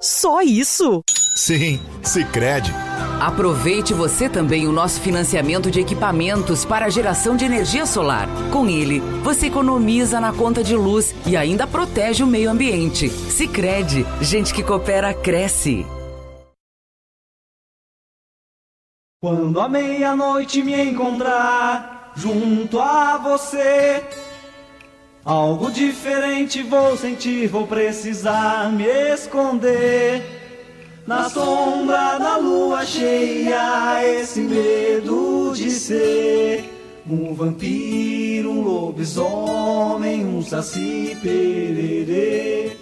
Só 0.00 0.40
isso? 0.40 1.02
Sim, 1.36 1.80
Sicredi. 2.02 2.72
Aproveite 3.20 3.92
você 3.92 4.28
também 4.28 4.66
o 4.66 4.72
nosso 4.72 5.00
financiamento 5.00 5.70
de 5.70 5.78
equipamentos 5.78 6.64
para 6.64 6.86
a 6.86 6.88
geração 6.88 7.36
de 7.36 7.44
energia 7.44 7.84
solar. 7.84 8.26
Com 8.50 8.66
ele, 8.66 9.00
você 9.22 9.46
economiza 9.46 10.18
na 10.20 10.32
conta 10.32 10.64
de 10.64 10.74
luz 10.74 11.14
e 11.26 11.36
ainda 11.36 11.66
protege 11.66 12.22
o 12.22 12.26
meio 12.26 12.50
ambiente. 12.50 13.10
Sicredi, 13.10 14.06
gente 14.22 14.54
que 14.54 14.62
coopera 14.62 15.12
cresce. 15.12 15.86
Quando 19.22 19.60
a 19.60 19.68
meia-noite 19.68 20.62
me 20.62 20.82
encontrar 20.82 22.12
junto 22.16 22.80
a 22.80 23.18
você, 23.18 24.02
algo 25.24 25.70
diferente 25.70 26.62
vou 26.62 26.96
sentir, 26.96 27.46
vou 27.48 27.66
precisar 27.66 28.72
me 28.72 28.84
esconder. 28.84 30.22
Na 31.06 31.28
sombra 31.28 32.18
da 32.18 32.36
lua 32.36 32.84
cheia, 32.84 34.04
esse 34.04 34.40
medo 34.40 35.52
de 35.54 35.70
ser 35.70 36.64
um 37.08 37.34
vampiro, 37.34 38.50
um 38.50 38.60
lobisomem, 38.60 40.24
um 40.24 40.42
saci 40.42 41.16
pererê. 41.20 42.76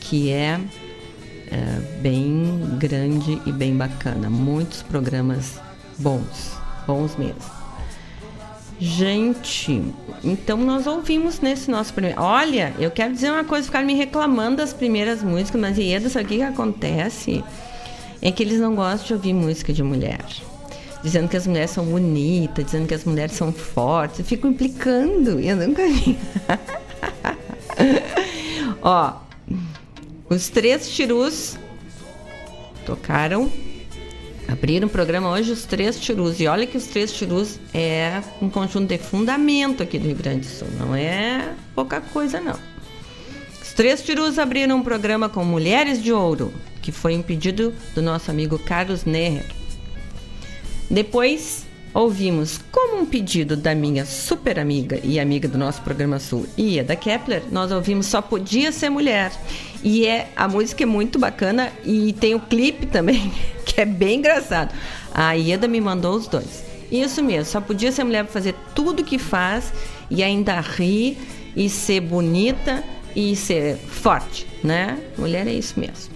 que 0.00 0.30
é, 0.30 0.60
é 1.50 1.98
bem 2.00 2.60
grande 2.78 3.42
e 3.44 3.52
bem 3.52 3.76
bacana. 3.76 4.30
Muitos 4.30 4.82
programas 4.82 5.60
bons, 5.98 6.61
bons 6.86 7.16
mesmo. 7.16 7.62
Gente, 8.84 9.80
então 10.24 10.56
nós 10.56 10.88
ouvimos 10.88 11.40
nesse 11.40 11.70
nosso 11.70 11.94
primeiro. 11.94 12.20
Olha, 12.20 12.74
eu 12.80 12.90
quero 12.90 13.12
dizer 13.12 13.30
uma 13.30 13.44
coisa, 13.44 13.66
ficar 13.66 13.84
me 13.84 13.94
reclamando 13.94 14.56
das 14.56 14.72
primeiras 14.72 15.22
músicas, 15.22 15.60
mas 15.60 15.78
Ieda, 15.78 16.08
sabe 16.08 16.24
o 16.24 16.28
que, 16.28 16.36
que 16.38 16.42
acontece? 16.42 17.44
É 18.20 18.32
que 18.32 18.42
eles 18.42 18.58
não 18.58 18.74
gostam 18.74 19.06
de 19.06 19.12
ouvir 19.14 19.34
música 19.34 19.72
de 19.72 19.84
mulher. 19.84 20.24
Dizendo 21.00 21.28
que 21.28 21.36
as 21.36 21.46
mulheres 21.46 21.70
são 21.70 21.84
bonitas, 21.84 22.64
dizendo 22.64 22.88
que 22.88 22.94
as 22.94 23.04
mulheres 23.04 23.36
são 23.36 23.52
fortes. 23.52 24.18
Eu 24.18 24.24
fico 24.24 24.48
implicando, 24.48 25.38
eu 25.38 25.56
nunca 25.56 25.86
vi. 25.86 26.18
Ó, 28.82 29.12
os 30.28 30.48
três 30.48 30.90
tirus 30.90 31.56
tocaram 32.84 33.48
Abriram 34.48 34.86
o 34.86 34.90
programa 34.90 35.30
hoje 35.30 35.52
os 35.52 35.64
Três 35.64 35.98
Tirus. 35.98 36.40
E 36.40 36.46
olha 36.46 36.66
que 36.66 36.76
os 36.76 36.86
Três 36.86 37.12
Tirus 37.12 37.58
é 37.72 38.22
um 38.40 38.48
conjunto 38.50 38.88
de 38.88 38.98
fundamento 38.98 39.82
aqui 39.82 39.98
do 39.98 40.06
Rio 40.06 40.16
Grande 40.16 40.40
do 40.40 40.46
Sul. 40.46 40.68
Não 40.78 40.94
é 40.94 41.54
pouca 41.74 42.00
coisa, 42.00 42.40
não. 42.40 42.58
Os 43.62 43.72
Três 43.72 44.02
Tirus 44.02 44.38
abriram 44.38 44.76
um 44.76 44.82
programa 44.82 45.28
com 45.28 45.44
Mulheres 45.44 46.02
de 46.02 46.12
Ouro, 46.12 46.52
que 46.80 46.92
foi 46.92 47.16
um 47.16 47.22
pedido 47.22 47.72
do 47.94 48.02
nosso 48.02 48.30
amigo 48.30 48.58
Carlos 48.58 49.04
Neher. 49.04 49.46
Depois 50.90 51.64
ouvimos, 51.94 52.58
como 52.70 53.00
um 53.00 53.06
pedido 53.06 53.56
da 53.56 53.74
minha 53.74 54.04
super 54.06 54.58
amiga 54.58 54.98
e 55.02 55.20
amiga 55.20 55.46
do 55.46 55.58
nosso 55.58 55.82
programa 55.82 56.18
Sul, 56.18 56.46
Ieda 56.58 56.96
Kepler, 56.96 57.42
nós 57.50 57.70
ouvimos 57.70 58.06
Só 58.06 58.22
Podia 58.22 58.72
Ser 58.72 58.90
Mulher. 58.90 59.32
E 59.82 60.06
é 60.06 60.30
a 60.36 60.46
música 60.48 60.84
é 60.84 60.86
muito 60.86 61.18
bacana 61.18 61.72
e 61.84 62.12
tem 62.14 62.34
o 62.34 62.40
clipe 62.40 62.86
também, 62.86 63.32
que 63.66 63.80
é 63.80 63.84
bem 63.84 64.18
engraçado. 64.18 64.74
A 65.12 65.32
Ieda 65.32 65.68
me 65.68 65.80
mandou 65.80 66.16
os 66.16 66.26
dois. 66.26 66.64
Isso 66.90 67.22
mesmo, 67.22 67.46
só 67.46 67.60
podia 67.60 67.90
ser 67.90 68.04
mulher 68.04 68.24
para 68.24 68.32
fazer 68.32 68.54
tudo 68.74 69.02
que 69.02 69.18
faz 69.18 69.72
e 70.10 70.22
ainda 70.22 70.60
rir 70.60 71.16
e 71.56 71.68
ser 71.68 72.00
bonita 72.00 72.84
e 73.16 73.34
ser 73.34 73.76
forte, 73.76 74.46
né? 74.62 74.98
Mulher 75.16 75.46
é 75.46 75.52
isso 75.52 75.80
mesmo. 75.80 76.12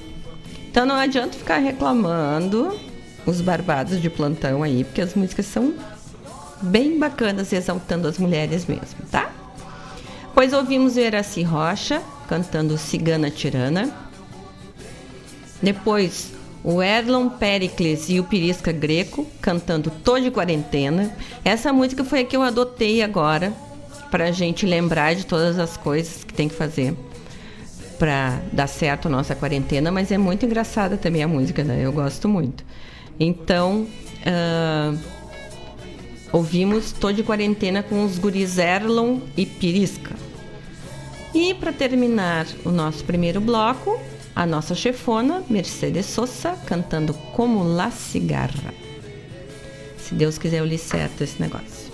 Então 0.70 0.84
não 0.84 0.96
adianta 0.96 1.36
ficar 1.38 1.56
reclamando 1.56 2.78
os 3.26 3.40
barbados 3.40 4.00
de 4.00 4.08
plantão 4.08 4.62
aí, 4.62 4.84
porque 4.84 5.00
as 5.00 5.14
músicas 5.14 5.46
são 5.46 5.74
bem 6.62 6.98
bacanas, 6.98 7.52
exaltando 7.52 8.08
as 8.08 8.18
mulheres 8.18 8.66
mesmo, 8.66 9.04
tá? 9.10 9.30
Pois 10.34 10.52
ouvimos 10.52 10.94
o 10.96 11.44
Rocha 11.44 12.02
cantando 12.28 12.78
Cigana 12.78 13.30
Tirana. 13.30 13.90
Depois 15.62 16.32
o 16.62 16.82
Erlon 16.82 17.28
Pericles 17.28 18.08
e 18.08 18.20
o 18.20 18.24
Pirisca 18.24 18.72
Greco 18.72 19.26
cantando 19.40 19.90
Tô 19.90 20.18
de 20.18 20.30
Quarentena. 20.30 21.14
Essa 21.44 21.72
música 21.72 22.04
foi 22.04 22.20
a 22.20 22.24
que 22.24 22.36
eu 22.36 22.42
adotei 22.42 23.02
agora 23.02 23.52
para 24.10 24.26
a 24.26 24.32
gente 24.32 24.66
lembrar 24.66 25.14
de 25.14 25.24
todas 25.24 25.58
as 25.58 25.76
coisas 25.76 26.24
que 26.24 26.34
tem 26.34 26.48
que 26.48 26.54
fazer 26.54 26.94
para 27.98 28.40
dar 28.52 28.66
certo 28.66 29.08
a 29.08 29.10
nossa 29.10 29.34
quarentena, 29.34 29.90
mas 29.90 30.10
é 30.10 30.18
muito 30.18 30.44
engraçada 30.44 30.96
também 30.96 31.22
a 31.22 31.28
música, 31.28 31.64
né? 31.64 31.80
Eu 31.82 31.92
gosto 31.92 32.28
muito. 32.28 32.64
Então, 33.18 33.86
uh, 34.26 34.98
ouvimos 36.32 36.92
Tô 36.92 37.10
de 37.12 37.22
Quarentena 37.22 37.82
com 37.82 38.04
os 38.04 38.18
guris 38.18 38.58
Erlon 38.58 39.20
e 39.36 39.46
Pirisca. 39.46 40.14
E 41.34 41.54
para 41.54 41.72
terminar 41.72 42.46
o 42.64 42.70
nosso 42.70 43.04
primeiro 43.04 43.40
bloco, 43.40 43.98
a 44.34 44.46
nossa 44.46 44.74
chefona, 44.74 45.42
Mercedes 45.48 46.06
Sosa, 46.06 46.56
cantando 46.66 47.14
Como 47.34 47.62
La 47.62 47.90
Cigarra. 47.90 48.72
Se 49.98 50.14
Deus 50.14 50.38
quiser, 50.38 50.60
eu 50.60 50.66
li 50.66 50.78
certo 50.78 51.24
esse 51.24 51.40
negócio. 51.40 51.92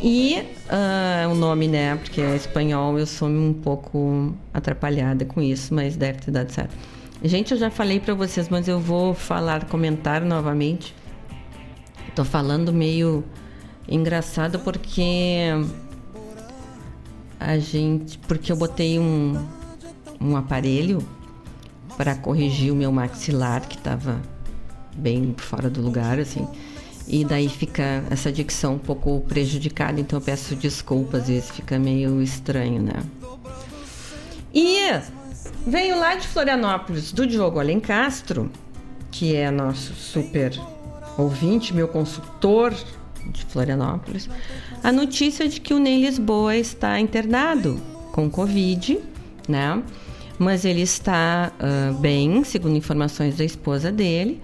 E 0.00 0.44
uh, 0.68 1.30
o 1.30 1.34
nome, 1.34 1.66
né? 1.66 1.96
Porque 1.96 2.20
é 2.20 2.36
espanhol, 2.36 2.98
eu 2.98 3.06
sou 3.06 3.28
um 3.28 3.52
pouco 3.52 4.34
atrapalhada 4.52 5.24
com 5.24 5.40
isso, 5.40 5.74
mas 5.74 5.96
deve 5.96 6.20
ter 6.20 6.30
dado 6.30 6.50
certo. 6.50 6.76
Gente, 7.22 7.52
eu 7.52 7.58
já 7.58 7.68
falei 7.68 7.98
para 7.98 8.14
vocês, 8.14 8.48
mas 8.48 8.68
eu 8.68 8.78
vou 8.78 9.12
falar, 9.12 9.64
comentar 9.64 10.20
novamente. 10.20 10.94
Tô 12.14 12.24
falando 12.24 12.72
meio 12.72 13.24
engraçado 13.88 14.60
porque 14.60 15.48
a 17.40 17.58
gente, 17.58 18.18
porque 18.18 18.52
eu 18.52 18.56
botei 18.56 19.00
um, 19.00 19.34
um 20.20 20.36
aparelho 20.36 20.98
para 21.96 22.14
corrigir 22.14 22.72
o 22.72 22.76
meu 22.76 22.92
maxilar 22.92 23.66
que 23.66 23.76
estava 23.76 24.20
bem 24.94 25.34
fora 25.36 25.68
do 25.68 25.82
lugar, 25.82 26.20
assim. 26.20 26.46
E 27.08 27.24
daí 27.24 27.48
fica 27.48 28.04
essa 28.10 28.30
dicção 28.30 28.74
um 28.74 28.78
pouco 28.78 29.20
prejudicada, 29.22 30.00
então 30.00 30.20
eu 30.20 30.24
peço 30.24 30.54
desculpas, 30.54 31.22
às 31.22 31.28
vezes 31.28 31.50
fica 31.50 31.78
meio 31.80 32.22
estranho, 32.22 32.80
né? 32.80 33.02
E 34.54 34.78
Veio 35.66 35.98
lá 35.98 36.14
de 36.14 36.26
Florianópolis, 36.26 37.12
do 37.12 37.26
Diogo 37.26 37.60
Alencastro, 37.60 38.50
que 39.10 39.34
é 39.34 39.50
nosso 39.50 39.92
super 39.94 40.58
ouvinte, 41.16 41.74
meu 41.74 41.88
consultor 41.88 42.74
de 43.26 43.44
Florianópolis, 43.44 44.28
a 44.82 44.90
notícia 44.90 45.48
de 45.48 45.60
que 45.60 45.74
o 45.74 45.78
Ney 45.78 46.00
Lisboa 46.00 46.56
está 46.56 46.98
internado 46.98 47.80
com 48.12 48.30
Covid, 48.30 48.98
né? 49.46 49.82
Mas 50.38 50.64
ele 50.64 50.82
está 50.82 51.52
uh, 51.58 51.94
bem, 51.94 52.44
segundo 52.44 52.76
informações 52.76 53.36
da 53.36 53.44
esposa 53.44 53.90
dele. 53.90 54.40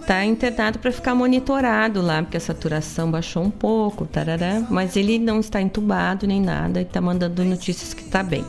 Está 0.00 0.24
internado 0.24 0.78
para 0.78 0.90
ficar 0.90 1.14
monitorado 1.14 2.02
lá, 2.02 2.22
porque 2.22 2.36
a 2.36 2.40
saturação 2.40 3.10
baixou 3.10 3.42
um 3.42 3.50
pouco, 3.50 4.06
tarará, 4.06 4.62
mas 4.68 4.96
ele 4.96 5.18
não 5.18 5.40
está 5.40 5.62
entubado 5.62 6.26
nem 6.26 6.40
nada 6.40 6.80
e 6.80 6.82
está 6.82 7.00
mandando 7.00 7.44
notícias 7.44 7.94
que 7.94 8.02
está 8.02 8.22
bem. 8.22 8.44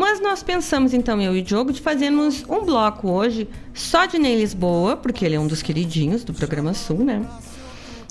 Mas 0.00 0.18
nós 0.18 0.42
pensamos, 0.42 0.94
então, 0.94 1.20
eu 1.20 1.36
e 1.36 1.40
o 1.40 1.42
Diogo, 1.42 1.74
de 1.74 1.80
fazermos 1.82 2.42
um 2.48 2.64
bloco 2.64 3.10
hoje 3.10 3.46
só 3.74 4.06
de 4.06 4.18
Ney 4.18 4.34
Lisboa, 4.34 4.96
porque 4.96 5.26
ele 5.26 5.34
é 5.34 5.38
um 5.38 5.46
dos 5.46 5.60
queridinhos 5.60 6.24
do 6.24 6.32
programa 6.32 6.72
Sul, 6.72 7.04
né? 7.04 7.22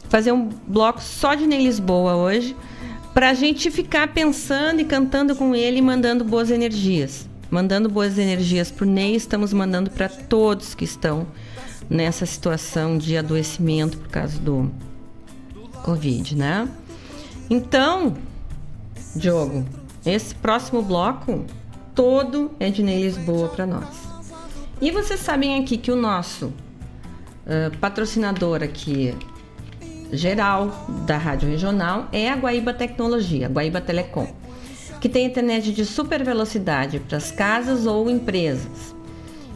Fazer 0.08 0.32
um 0.32 0.50
bloco 0.68 1.02
só 1.02 1.34
de 1.34 1.48
Ney 1.48 1.64
Lisboa 1.64 2.16
hoje, 2.16 2.56
para 3.12 3.32
a 3.32 3.34
gente 3.34 3.72
ficar 3.72 4.14
pensando 4.14 4.80
e 4.82 4.86
cantando 4.86 5.36
com 5.36 5.56
ele 5.56 5.80
e 5.80 5.82
mandando 5.82 6.24
boas 6.24 6.52
energias. 6.52 7.28
Mandando 7.50 7.90
boas 7.90 8.20
energias 8.20 8.70
para 8.70 8.86
o 8.86 8.88
Ney, 8.88 9.16
estamos 9.16 9.52
mandando 9.52 9.90
para 9.90 10.08
todos 10.08 10.76
que 10.76 10.86
estão 10.86 11.26
nessa 11.90 12.24
situação 12.24 13.00
de 13.00 13.18
adoecimento 13.18 13.98
por 13.98 14.10
causa 14.10 14.38
do 14.38 14.72
Covid, 15.82 16.36
né? 16.36 16.70
Então, 17.50 18.16
Diogo, 19.16 19.66
esse 20.06 20.36
próximo 20.36 20.84
bloco 20.84 21.48
todo 22.00 22.52
é 22.62 22.70
de 22.70 22.82
Ney 22.82 23.04
Lisboa 23.04 23.50
para 23.50 23.66
nós. 23.66 24.08
E 24.80 24.90
vocês 24.90 25.20
sabem 25.20 25.60
aqui 25.60 25.76
que 25.76 25.92
o 25.92 25.98
nosso 25.98 26.46
uh, 26.46 27.78
patrocinador 27.82 28.64
aqui 28.64 29.14
geral 30.10 30.72
da 31.06 31.18
Rádio 31.18 31.50
Regional 31.50 32.08
é 32.14 32.30
a 32.30 32.38
Guaíba 32.38 32.74
Tecnologia, 32.74 33.48
a 33.48 33.50
Guaíba 33.50 33.82
Telecom, 33.82 34.34
que 35.02 35.10
tem 35.10 35.26
internet 35.26 35.74
de 35.74 35.84
super 35.84 36.24
velocidade 36.24 37.02
para 37.02 37.18
as 37.18 37.34
casas 37.34 37.86
ou 37.86 38.10
empresas. 38.10 38.96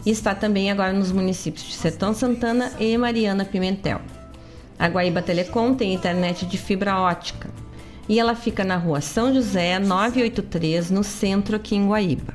E 0.04 0.10
está 0.10 0.34
também 0.34 0.70
agora 0.70 0.92
nos 0.92 1.10
municípios 1.10 1.64
de 1.64 1.72
Sertão 1.72 2.12
Santana 2.12 2.72
e 2.78 2.94
Mariana 2.98 3.46
Pimentel. 3.46 4.02
A 4.78 4.86
Guaíba 4.86 5.22
Telecom 5.22 5.74
tem 5.74 5.94
internet 5.94 6.44
de 6.44 6.58
fibra 6.58 7.00
ótica 7.00 7.63
e 8.08 8.18
ela 8.18 8.34
fica 8.34 8.64
na 8.64 8.76
rua 8.76 9.00
São 9.00 9.32
José 9.32 9.78
983, 9.78 10.90
no 10.90 11.04
centro 11.04 11.54
aqui 11.56 11.76
em 11.76 11.88
Guaíba. 11.88 12.34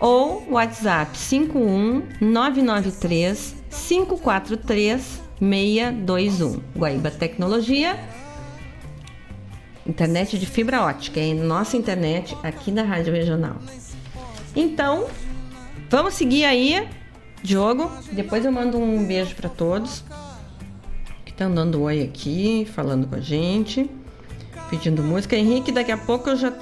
ou 0.00 0.42
WhatsApp 0.50 1.14
51 1.16 2.02
993 2.20 3.54
543 3.70 5.22
621. 5.38 6.60
Guaíba 6.74 7.10
Tecnologia 7.10 7.98
Internet 9.86 10.38
de 10.38 10.46
fibra 10.46 10.82
ótica, 10.82 11.20
é 11.20 11.32
nossa 11.32 11.76
internet 11.76 12.36
aqui 12.42 12.70
da 12.70 12.82
Rádio 12.82 13.12
Regional. 13.12 13.56
Então, 14.54 15.06
vamos 15.88 16.14
seguir 16.14 16.44
aí, 16.44 16.88
Diogo. 17.42 17.90
Depois 18.10 18.44
eu 18.44 18.50
mando 18.50 18.78
um 18.78 19.06
beijo 19.06 19.34
para 19.36 19.48
todos 19.48 20.02
que 21.24 21.30
estão 21.30 21.52
dando 21.52 21.82
oi 21.82 22.02
aqui, 22.02 22.66
falando 22.74 23.06
com 23.06 23.14
a 23.14 23.20
gente, 23.20 23.88
pedindo 24.68 25.02
música. 25.02 25.36
Henrique, 25.36 25.70
daqui 25.70 25.92
a 25.92 25.98
pouco 25.98 26.30
eu 26.30 26.36
já 26.36 26.52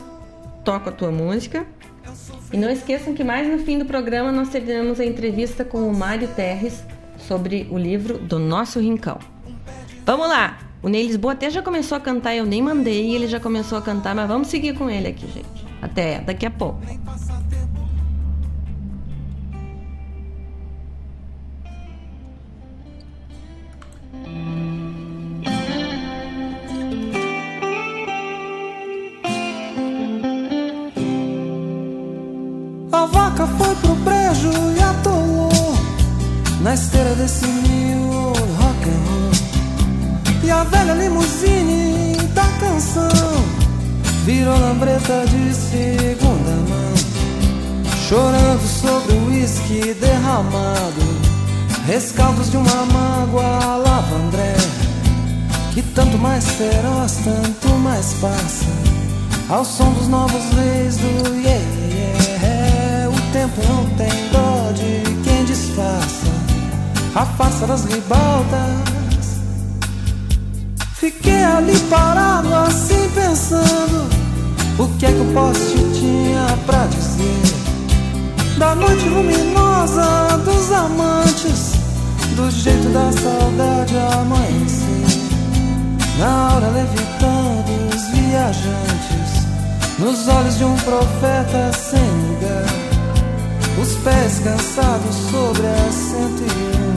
toco 0.65 0.89
a 0.89 0.93
tua 0.93 1.11
música. 1.11 1.67
E 2.53 2.57
não 2.57 2.71
esqueçam 2.71 3.15
que 3.15 3.25
mais 3.25 3.49
no 3.49 3.65
fim 3.65 3.79
do 3.79 3.85
programa 3.85 4.31
nós 4.31 4.49
teremos 4.49 5.01
a 5.01 5.05
entrevista 5.05 5.65
com 5.65 5.89
o 5.89 5.97
Mário 5.97 6.29
Terres 6.29 6.85
sobre 7.19 7.67
o 7.71 7.79
livro 7.79 8.19
do 8.19 8.39
Nosso 8.39 8.79
Rincão. 8.79 9.19
Vamos 10.05 10.29
lá! 10.29 10.64
O 10.85 10.89
Ney 10.91 11.07
Lisboa 11.07 11.33
até 11.33 11.49
já 11.49 11.63
começou 11.63 11.97
a 11.97 12.01
cantar, 12.01 12.37
eu 12.37 12.45
nem 12.45 12.61
mandei, 12.61 13.15
ele 13.15 13.27
já 13.27 13.41
começou 13.41 13.79
a 13.79 13.81
cantar, 13.81 14.15
mas 14.15 14.29
vamos 14.29 14.49
seguir 14.49 14.77
com 14.77 14.91
ele 14.91 15.09
aqui, 15.09 15.27
gente. 15.33 15.67
Até 15.81 16.21
daqui 16.21 16.45
a 16.45 16.51
pouco. 16.51 16.79
Uísque 49.65 49.95
derramado, 49.95 51.01
rescaldos 51.87 52.51
de 52.51 52.57
uma 52.57 52.87
mágoa 52.87 53.77
lavandré, 53.77 54.55
que 55.73 55.83
tanto 55.83 56.19
mais 56.19 56.49
feroz, 56.51 57.19
tanto 57.25 57.69
mais 57.79 58.15
passa, 58.15 58.67
ao 59.49 59.65
som 59.65 59.91
dos 59.93 60.09
novos 60.09 60.43
reis 60.55 60.97
do 60.97 61.35
yeah, 61.35 61.65
yeah. 61.91 63.09
O 63.09 63.33
tempo 63.33 63.61
não 63.69 63.85
tem 63.97 64.31
dó 64.31 64.73
de 64.73 65.23
quem 65.23 65.45
disfarça 65.45 66.27
a 67.15 67.25
farsa 67.25 67.67
das 67.67 67.85
ribaltas. 67.85 68.95
Fiquei 70.95 71.43
ali 71.45 71.79
parado 71.91 72.55
assim 72.55 73.11
pensando 73.15 74.09
O 74.79 74.89
que 74.97 75.05
é 75.05 75.13
que 75.13 75.21
o 75.21 75.33
poste 75.35 75.77
tinha 75.93 76.47
pra 76.67 76.87
dizer 76.87 77.44
Da 78.59 78.73
noite 78.77 79.09
luminosa 79.09 80.39
dos 80.45 80.71
amantes 80.71 81.73
Do 82.37 82.49
jeito 82.51 82.89
da 82.91 83.11
saudade 83.11 83.97
amanhecer. 84.21 85.25
Na 86.19 86.53
aura 86.53 86.69
levitando 86.69 87.95
os 87.95 88.09
viajantes 88.11 89.47
Nos 89.99 90.29
olhos 90.29 90.57
de 90.57 90.65
um 90.65 90.77
profeta 90.77 91.73
sem 91.73 91.99
lugar. 91.99 92.67
Os 93.83 93.95
pés 94.05 94.39
cansados 94.39 95.17
sobre 95.31 95.67
a 95.67 95.91
101 95.91 96.95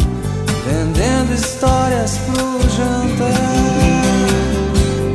Vendendo 0.68 1.34
histórias 1.34 2.20
pro 2.26 2.70
jantar. 2.70 3.34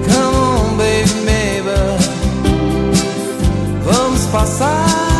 Come 0.09 0.36
on, 0.36 0.76
baby, 0.76 1.14
maybe 1.24 1.62
Vamos 3.84 4.26
passar 4.26 5.12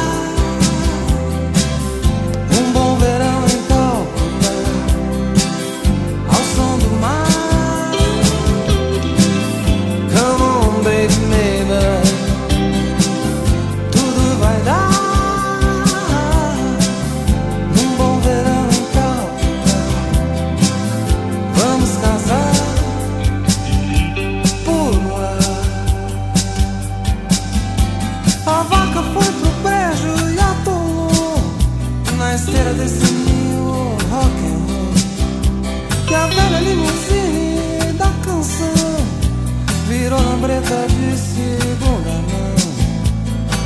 lambreta 40.43 40.87
de 40.89 41.17
segunda 41.17 42.11
mão. 42.11 42.55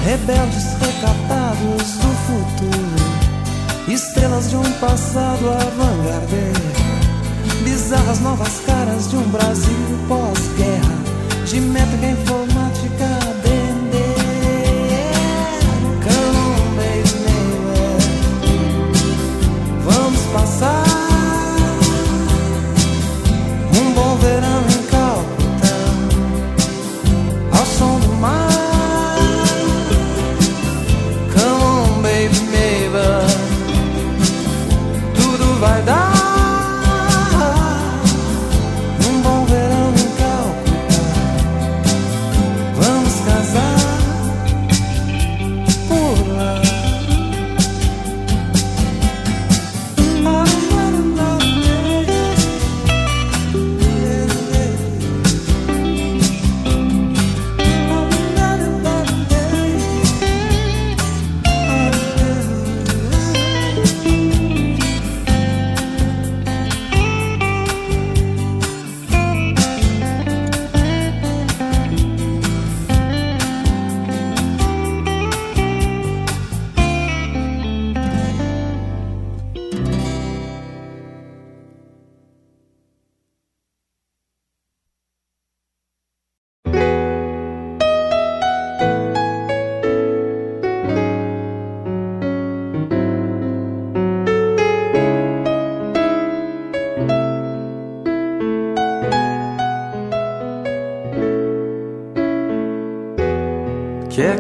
Rebeldes 0.05 0.64
recatados 0.79 1.93
do 1.93 2.11
futuro, 2.27 3.93
estrelas 3.93 4.51
de 4.51 4.57
um 4.57 4.72
passado 4.72 5.49
avant-garde. 5.49 6.53
Bizarras 7.64 8.20
novas 8.20 8.61
caras 8.66 9.09
de 9.09 9.16
um 9.16 9.29
Brasil 9.31 9.74
pós-guerra 10.09 10.97
De 11.47 11.61
métrica 11.61 12.07
informática 12.07 13.36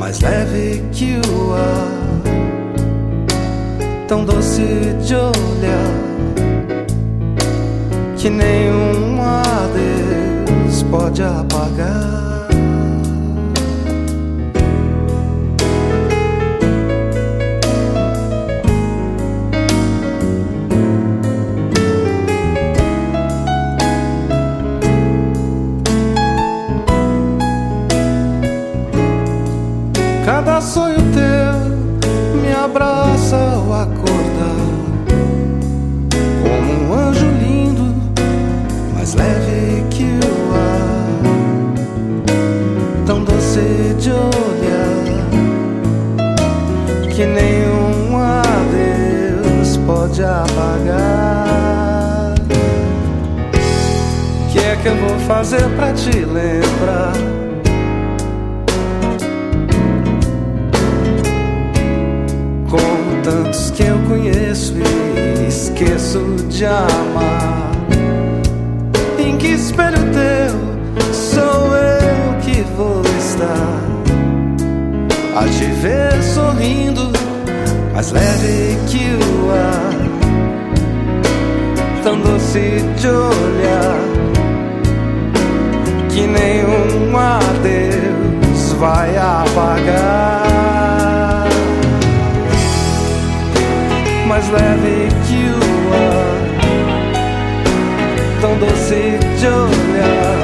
mais 0.00 0.18
leve 0.20 0.82
que 0.92 1.20
o 1.28 1.52
ar, 1.52 2.22
tão 4.08 4.24
doce 4.24 4.96
de 5.02 5.14
olhar, 5.14 5.92
que 8.16 8.30
nenhum 8.30 9.20
adeus 9.20 10.82
pode 10.84 11.22
apagar. 11.22 11.89
Fazer 55.30 55.68
pra 55.76 55.92
te 55.92 56.10
lembrar? 56.10 57.12
Como 62.68 63.22
tantos 63.22 63.70
que 63.70 63.84
eu 63.84 63.96
conheço 64.08 64.74
e 64.76 65.46
esqueço 65.46 66.18
de 66.48 66.66
amar. 66.66 67.70
Em 69.20 69.36
que 69.38 69.52
espelho 69.52 69.98
teu 70.12 71.14
sou 71.14 71.76
eu 71.76 72.38
que 72.40 72.62
vou 72.76 73.00
estar? 73.20 73.78
A 75.36 75.44
te 75.44 75.66
ver 75.80 76.20
sorrindo, 76.24 77.08
mais 77.94 78.10
leve 78.10 78.76
que 78.88 79.16
o 79.24 79.52
ar, 79.52 79.94
tão 82.02 82.20
doce 82.20 82.82
de 82.98 83.06
olhar, 83.06 84.09
que 86.20 86.26
nenhum 86.26 87.16
adeus 87.16 88.72
vai 88.78 89.16
apagar. 89.16 90.50
mais 94.26 94.48
leve 94.50 95.08
que 95.26 95.42
o 95.50 95.60
ar, 95.92 96.40
tão 98.40 98.54
doce 98.58 99.18
de 99.38 99.46
olhar, 99.46 100.38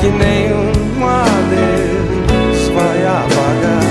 que 0.00 0.08
nenhum 0.08 0.72
adeus 1.04 2.68
vai 2.68 2.98
apagar. 3.06 3.90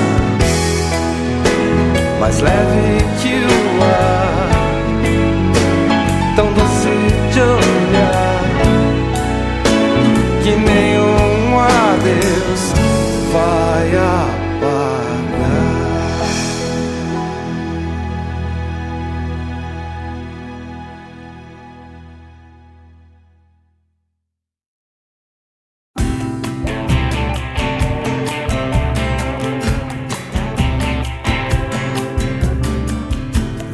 Mais 2.20 2.40
leve 2.40 3.04
que 3.22 3.34
o 3.44 3.84
ar, 3.84 4.23
adeus 12.14 12.74
vai 13.32 13.90
apagar. 13.96 15.24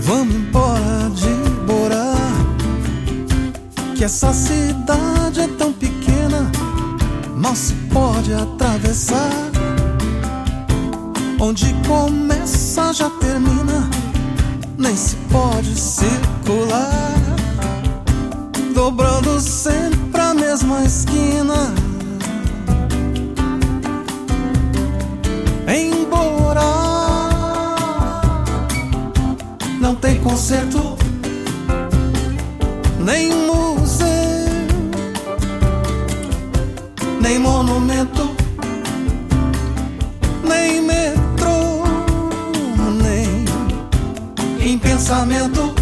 Vamos 0.02 0.36
embora 0.36 1.12
de 1.14 1.30
Borá 1.68 2.16
Que 3.96 4.04
essa 4.06 4.34
cidade 4.34 5.42
é 5.42 5.48
tão 5.48 5.72
pequena 5.74 5.99
Mal 7.40 7.56
se 7.56 7.74
pode 7.90 8.34
atravessar. 8.34 9.32
Onde 11.40 11.74
começa 11.88 12.92
já 12.92 13.10
termina 13.12 13.90
Nem 14.78 14.96
se 14.96 15.16
pode 15.32 15.74
circular. 15.80 17.14
Dobrando 18.74 19.40
sempre 19.40 20.20
a 20.20 20.34
mesma 20.34 20.84
esquina. 20.84 21.74
Embora 25.68 26.62
não 29.80 29.96
tem 29.96 30.20
concerto, 30.20 30.98
nem 33.00 33.32
museu, 33.46 33.89
nem 37.30 37.38
monumento, 37.38 38.36
nem 40.44 40.82
metrô, 40.82 41.84
nem 43.04 43.46
em 44.68 44.80
pensamento, 44.80 45.76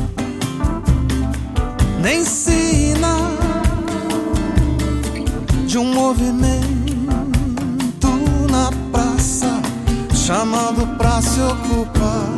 nem 2.01 2.25
sinal 2.25 3.31
de 5.65 5.77
um 5.77 5.93
movimento 5.93 6.57
na 8.51 8.69
praça 8.91 9.61
chamando 10.13 10.85
pra 10.97 11.21
se 11.21 11.39
ocupar. 11.39 12.36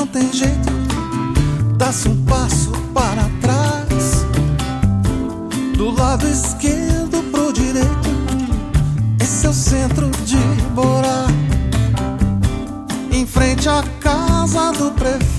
Não 0.00 0.06
tem 0.06 0.32
jeito. 0.32 0.72
Dá-se 1.76 2.08
um 2.08 2.24
passo 2.24 2.72
para 2.94 3.28
trás. 3.42 4.24
Do 5.76 5.90
lado 5.90 6.26
esquerdo 6.26 7.22
pro 7.30 7.52
direito. 7.52 8.08
Esse 9.20 9.46
é 9.46 9.50
o 9.50 9.52
centro 9.52 10.10
de 10.24 10.38
Borá. 10.74 11.26
Em 13.12 13.26
frente 13.26 13.68
à 13.68 13.82
casa 14.00 14.72
do 14.72 14.90
prefeito 14.92 15.29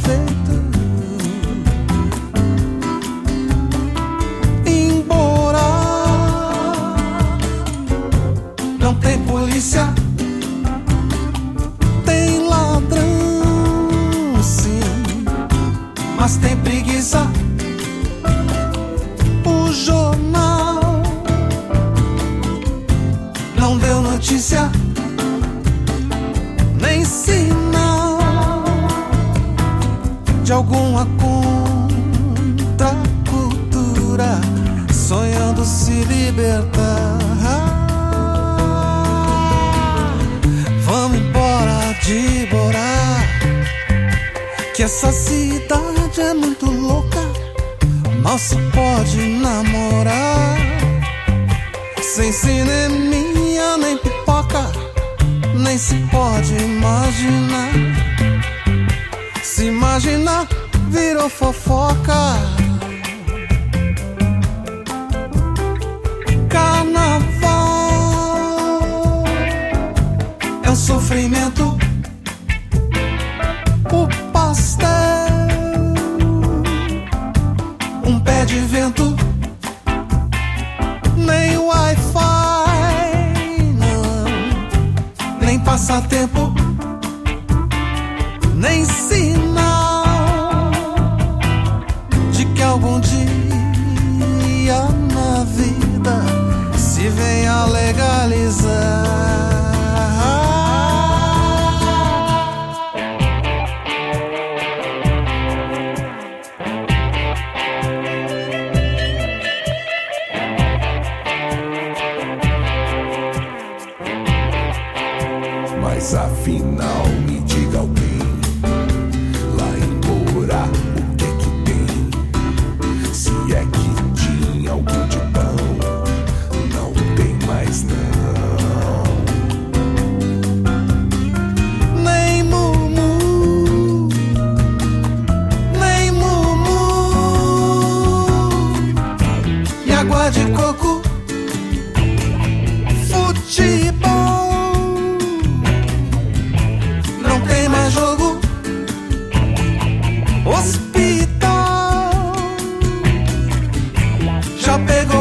já 154.62 154.78
pegou 154.78 155.21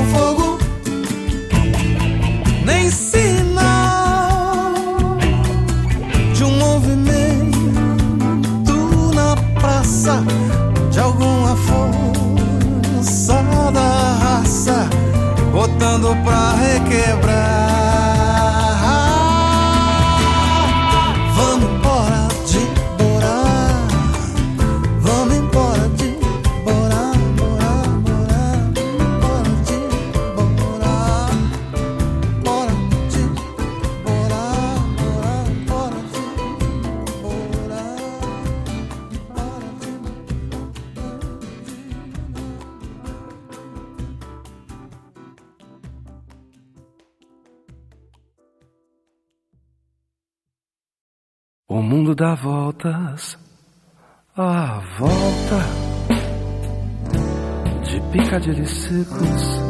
de 58.40 58.66
secos, 58.66 59.60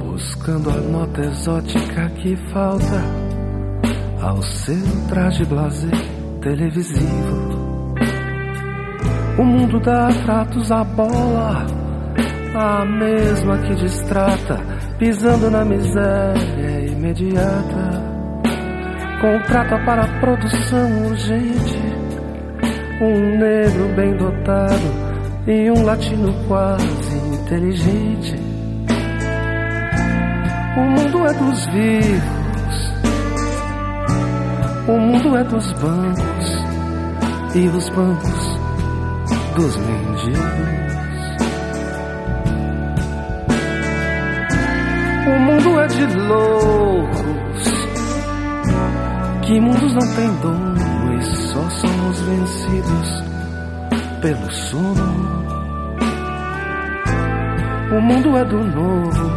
buscando 0.00 0.68
a 0.68 0.74
nota 0.74 1.20
exótica 1.20 2.10
que 2.10 2.36
falta 2.52 3.04
ao 4.20 4.42
seu 4.42 5.06
traje 5.08 5.44
blazer 5.44 5.94
televisivo. 6.40 7.94
O 9.38 9.44
mundo 9.44 9.78
dá 9.78 10.08
tratos 10.24 10.72
à 10.72 10.82
bola, 10.82 11.66
a 12.54 12.84
mesma 12.84 13.58
que 13.58 13.76
distrata, 13.76 14.58
pisando 14.98 15.48
na 15.48 15.64
miséria 15.64 16.80
imediata 16.90 18.08
contrata 19.20 19.78
para 19.84 20.06
produção 20.20 21.06
urgente 21.06 21.78
um 23.00 23.38
negro 23.38 23.88
bem 23.94 24.16
dotado 24.16 25.08
e 25.46 25.70
um 25.70 25.84
latino 25.84 26.34
quase 26.46 27.17
inteligente. 27.48 28.34
O 30.76 30.80
mundo 30.80 31.26
é 31.26 31.32
dos 31.32 31.66
vivos, 31.66 32.92
o 34.86 34.98
mundo 34.98 35.36
é 35.36 35.44
dos 35.44 35.72
bancos 35.72 36.64
e 37.54 37.68
os 37.68 37.88
bancos 37.88 38.58
dos 39.56 39.76
mendigos. 39.78 40.68
O 45.26 45.40
mundo 45.40 45.80
é 45.80 45.86
de 45.86 46.06
loucos 46.18 47.88
que 49.46 49.58
mundos 49.58 49.94
não 49.94 50.14
têm 50.14 50.34
dono 50.42 51.18
e 51.18 51.22
só 51.22 51.70
somos 51.70 52.20
vencidos 52.20 53.24
pelo 54.20 54.52
sono. 54.52 55.57
O 57.90 58.00
mundo 58.02 58.36
é 58.36 58.44
do 58.44 58.62
novo 58.62 59.30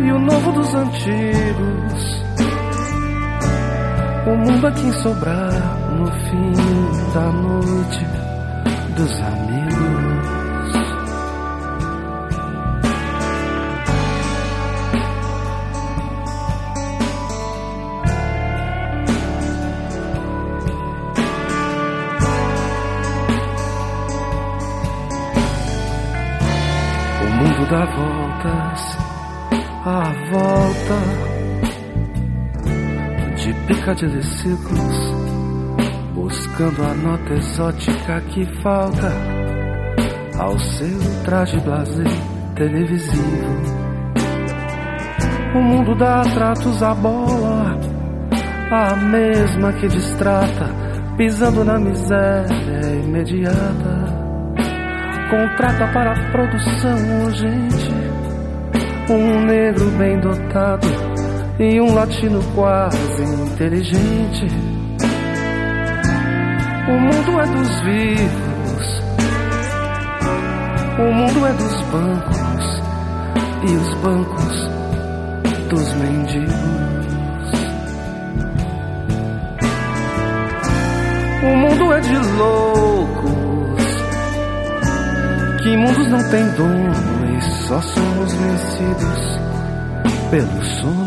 e 0.00 0.10
o 0.10 0.18
novo 0.18 0.52
dos 0.52 0.74
antigos. 0.74 2.24
O 4.26 4.36
mundo 4.36 4.66
é 4.68 4.72
quem 4.72 4.92
sobrar 5.02 5.52
no 5.90 6.06
fim 6.10 6.52
da 7.12 7.30
noite 7.32 8.06
dos 8.96 9.20
de 33.90 34.22
círculos, 34.22 35.14
buscando 36.14 36.84
a 36.84 36.94
nota 36.94 37.34
exótica 37.34 38.20
que 38.28 38.46
falta 38.62 39.12
ao 40.38 40.56
seu 40.56 41.24
traje 41.24 41.58
blazer 41.60 42.06
televisivo. 42.54 43.82
O 45.56 45.62
mundo 45.62 45.96
dá 45.96 46.22
tratos 46.22 46.80
à 46.80 46.94
bola, 46.94 47.76
a 48.70 48.94
mesma 48.96 49.72
que 49.72 49.88
distrata, 49.88 50.70
pisando 51.16 51.64
na 51.64 51.76
miséria 51.76 52.94
imediata 53.04 54.22
contrata 55.28 55.88
para 55.92 56.30
produção 56.30 57.24
urgente 57.24 57.90
um 59.10 59.44
negro 59.44 59.90
bem 59.98 60.20
dotado 60.20 61.01
e 61.58 61.80
um 61.80 61.94
latino 61.94 62.42
quase 62.54 63.22
inteligente. 63.22 64.46
O 66.88 66.98
mundo 66.98 67.40
é 67.40 67.46
dos 67.46 67.80
vivos, 67.80 69.02
o 70.98 71.12
mundo 71.12 71.46
é 71.46 71.52
dos 71.52 71.80
bancos 71.82 72.82
e 73.62 73.76
os 73.76 73.94
bancos 74.02 74.68
dos 75.68 75.94
mendigos. 75.94 76.52
O 81.42 81.56
mundo 81.56 81.92
é 81.92 82.00
de 82.00 82.16
loucos, 82.36 83.84
que 85.62 85.76
mundos 85.76 86.08
não 86.08 86.30
têm 86.30 86.48
dono 86.52 86.92
e 87.36 87.42
só 87.66 87.80
somos 87.80 88.32
vencidos 88.34 89.40
pelo 90.30 90.64
sono. 90.64 91.01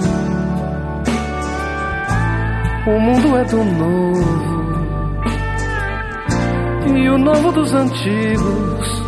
O 2.87 2.99
mundo 2.99 3.35
é 3.35 3.43
do 3.45 3.63
novo 3.63 4.75
e 6.95 7.09
o 7.09 7.17
novo 7.17 7.51
dos 7.51 7.73
antigos. 7.73 9.03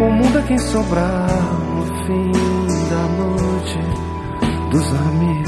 O 0.00 0.10
mundo 0.12 0.38
é 0.38 0.42
quem 0.42 0.58
sobrar 0.58 1.26
no 1.74 1.84
fim 2.06 2.30
da 2.88 3.02
noite 3.18 3.78
dos 4.70 4.86
amigos. 5.00 5.47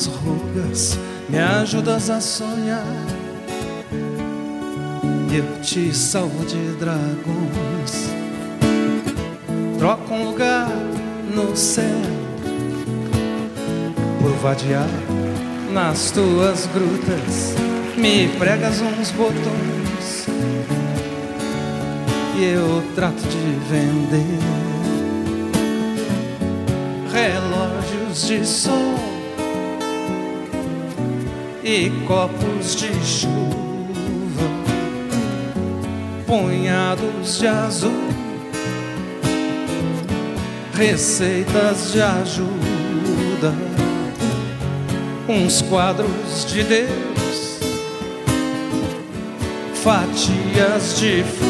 Algumas 0.00 0.06
rugas. 0.06 0.98
Me 1.28 1.38
ajudas 1.38 2.10
a 2.10 2.20
sonhar. 2.20 2.84
Eu 5.32 5.60
te 5.62 5.94
salvo 5.94 6.44
de 6.44 6.72
dragões. 6.78 8.10
Troco 9.78 10.14
um 10.14 10.30
lugar 10.30 10.68
no 11.34 11.56
céu 11.56 11.84
por 14.20 14.32
vadiar 14.42 14.88
nas 15.72 16.10
tuas 16.10 16.68
grutas. 16.74 17.54
Me 17.96 18.28
pregas 18.38 18.80
uns 18.80 19.10
botões 19.12 20.26
e 22.36 22.44
eu 22.44 22.82
trato 22.94 23.22
de 23.22 23.58
vender 23.68 24.38
relógios 27.12 28.26
de 28.26 28.46
sol 28.46 29.09
e 31.72 31.88
copos 32.04 32.74
de 32.74 32.88
chuva, 33.06 34.48
punhados 36.26 37.38
de 37.38 37.46
azul, 37.46 38.08
receitas 40.74 41.92
de 41.92 42.02
ajuda, 42.02 43.54
uns 45.28 45.62
quadros 45.62 46.44
de 46.48 46.64
Deus, 46.64 47.60
fatias 49.74 50.98
de 50.98 51.22
fruta. 51.22 51.49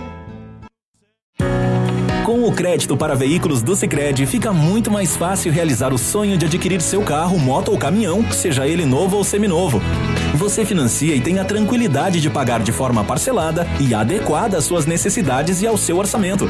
Com 2.25 2.45
o 2.45 2.51
crédito 2.51 2.95
para 2.95 3.15
veículos 3.15 3.63
do 3.63 3.75
Sicredi, 3.75 4.27
fica 4.27 4.53
muito 4.53 4.91
mais 4.91 5.17
fácil 5.17 5.51
realizar 5.51 5.91
o 5.91 5.97
sonho 5.97 6.37
de 6.37 6.45
adquirir 6.45 6.79
seu 6.79 7.01
carro, 7.01 7.39
moto 7.39 7.71
ou 7.71 7.77
caminhão, 7.79 8.31
seja 8.31 8.67
ele 8.67 8.85
novo 8.85 9.17
ou 9.17 9.23
seminovo. 9.23 9.81
Você 10.35 10.63
financia 10.63 11.15
e 11.15 11.19
tem 11.19 11.39
a 11.39 11.43
tranquilidade 11.43 12.21
de 12.21 12.29
pagar 12.29 12.61
de 12.61 12.71
forma 12.71 13.03
parcelada 13.03 13.67
e 13.79 13.95
adequada 13.95 14.57
às 14.57 14.65
suas 14.65 14.85
necessidades 14.85 15.63
e 15.63 15.67
ao 15.67 15.77
seu 15.77 15.97
orçamento. 15.97 16.47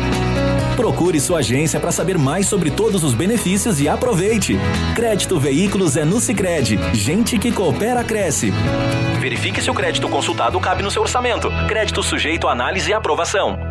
Procure 0.75 1.21
sua 1.21 1.39
agência 1.39 1.79
para 1.79 1.91
saber 1.91 2.17
mais 2.17 2.47
sobre 2.47 2.69
todos 2.69 3.01
os 3.03 3.13
benefícios 3.13 3.79
e 3.79 3.87
aproveite. 3.87 4.57
Crédito 4.93 5.39
Veículos 5.39 5.95
é 5.95 6.03
no 6.03 6.19
Sicredi. 6.19 6.77
Gente 6.93 7.39
que 7.39 7.51
coopera 7.51 8.03
cresce. 8.03 8.51
Verifique 9.21 9.61
se 9.61 9.71
o 9.71 9.73
crédito 9.73 10.09
consultado 10.09 10.59
cabe 10.59 10.83
no 10.83 10.91
seu 10.91 11.01
orçamento. 11.01 11.49
Crédito 11.67 12.03
sujeito 12.03 12.47
a 12.47 12.51
análise 12.51 12.89
e 12.89 12.93
aprovação. 12.93 13.70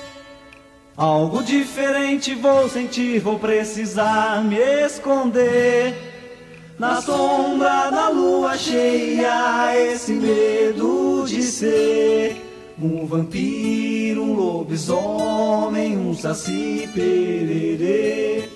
Algo 1.01 1.41
diferente 1.41 2.35
vou 2.35 2.69
sentir, 2.69 3.19
vou 3.19 3.39
precisar 3.39 4.43
me 4.43 4.59
esconder. 4.85 5.95
Na 6.77 7.01
sombra 7.01 7.89
da 7.89 8.09
lua 8.09 8.55
cheia, 8.55 9.75
esse 9.83 10.13
medo 10.13 11.25
de 11.25 11.41
ser 11.41 12.39
um 12.79 13.07
vampiro, 13.07 14.21
um 14.21 14.33
lobisomem, 14.35 15.97
um 15.97 16.13
saci 16.13 16.87
pererê. 16.93 18.47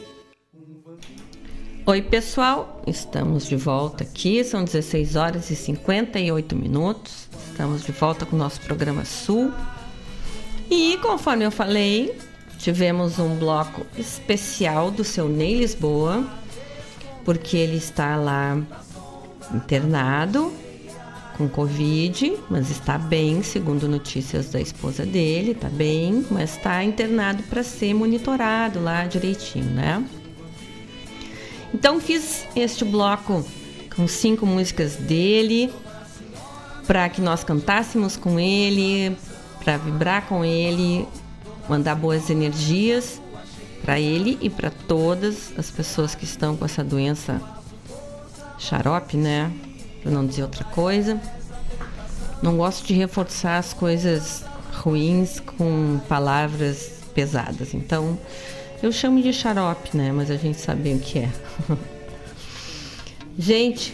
Oi, 1.83 2.01
pessoal, 2.03 2.79
estamos 2.85 3.47
de 3.47 3.55
volta 3.55 4.03
aqui, 4.03 4.43
são 4.43 4.63
16 4.63 5.15
horas 5.15 5.49
e 5.49 5.55
58 5.55 6.55
minutos. 6.55 7.27
Estamos 7.49 7.83
de 7.83 7.91
volta 7.91 8.23
com 8.23 8.35
o 8.35 8.39
nosso 8.39 8.61
programa 8.61 9.03
Sul. 9.03 9.51
E 10.69 10.97
conforme 10.97 11.43
eu 11.43 11.51
falei, 11.51 12.15
tivemos 12.65 13.19
um 13.19 13.35
bloco 13.35 13.85
especial 13.95 14.89
do 14.89 15.03
seu 15.03 15.29
Ney 15.29 15.59
Lisboa, 15.59 16.27
porque 17.23 17.55
ele 17.55 17.77
está 17.77 18.15
lá 18.15 18.59
internado 19.53 20.51
com 21.37 21.47
Covid, 21.47 22.35
mas 22.49 22.71
está 22.71 22.97
bem, 22.97 23.43
segundo 23.43 23.87
notícias 23.87 24.49
da 24.49 24.59
esposa 24.59 25.05
dele, 25.05 25.51
está 25.51 25.69
bem, 25.69 26.25
mas 26.31 26.55
está 26.55 26.83
internado 26.83 27.43
para 27.43 27.61
ser 27.61 27.93
monitorado 27.93 28.81
lá 28.81 29.05
direitinho, 29.05 29.69
né? 29.69 30.03
Então 31.71 31.99
fiz 31.99 32.47
este 32.55 32.83
bloco 32.83 33.45
com 33.95 34.07
cinco 34.07 34.43
músicas 34.43 34.95
dele 34.95 35.71
para 36.87 37.09
que 37.09 37.21
nós 37.21 37.43
cantássemos 37.43 38.17
com 38.17 38.39
ele, 38.39 39.15
para 39.63 39.77
vibrar 39.77 40.25
com 40.25 40.43
ele, 40.43 41.07
mandar 41.69 41.95
boas 41.95 42.29
energias 42.29 43.21
para 43.81 43.99
ele 43.99 44.37
e 44.41 44.49
para 44.49 44.71
todas 44.71 45.53
as 45.57 45.69
pessoas 45.69 46.15
que 46.15 46.23
estão 46.23 46.55
com 46.57 46.65
essa 46.65 46.83
doença 46.83 47.41
xarope, 48.57 49.17
né? 49.17 49.51
Para 50.01 50.11
não 50.11 50.25
dizer 50.25 50.43
outra 50.43 50.63
coisa. 50.63 51.19
Não 52.41 52.57
gosto 52.57 52.85
de 52.85 52.93
reforçar 52.93 53.57
as 53.57 53.73
coisas 53.73 54.43
ruins 54.73 55.39
com 55.39 55.99
palavras 56.07 57.03
pesadas. 57.13 57.73
Então, 57.73 58.17
eu 58.81 58.91
chamo 58.91 59.21
de 59.21 59.31
xarope, 59.31 59.95
né? 59.95 60.11
Mas 60.11 60.29
a 60.29 60.35
gente 60.35 60.59
sabe 60.59 60.93
o 60.93 60.99
que 60.99 61.19
é. 61.19 61.29
gente, 63.37 63.93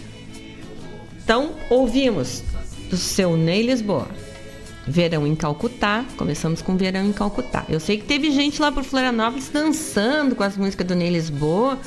então 1.24 1.52
ouvimos 1.70 2.44
do 2.90 2.98
seu 2.98 3.38
Ney 3.38 3.62
Lisboa. 3.62 4.08
Verão 4.88 5.26
em 5.28 5.36
Calcutá. 5.36 6.06
Começamos 6.18 6.62
com 6.62 6.76
Verão 6.76 7.06
em 7.06 7.14
Calcutá. 7.14 7.66
Eu 7.70 7.80
sei 7.80 7.98
que 7.98 8.06
teve 8.06 8.32
gente 8.32 8.62
lá 8.62 8.72
por 8.72 8.84
Florianópolis 8.84 9.50
dançando 9.50 10.36
com 10.36 10.44
as 10.44 10.58
músicas 10.58 10.88
do 10.88 10.96
Ney 10.96 11.10
Lisboa. 11.10 11.78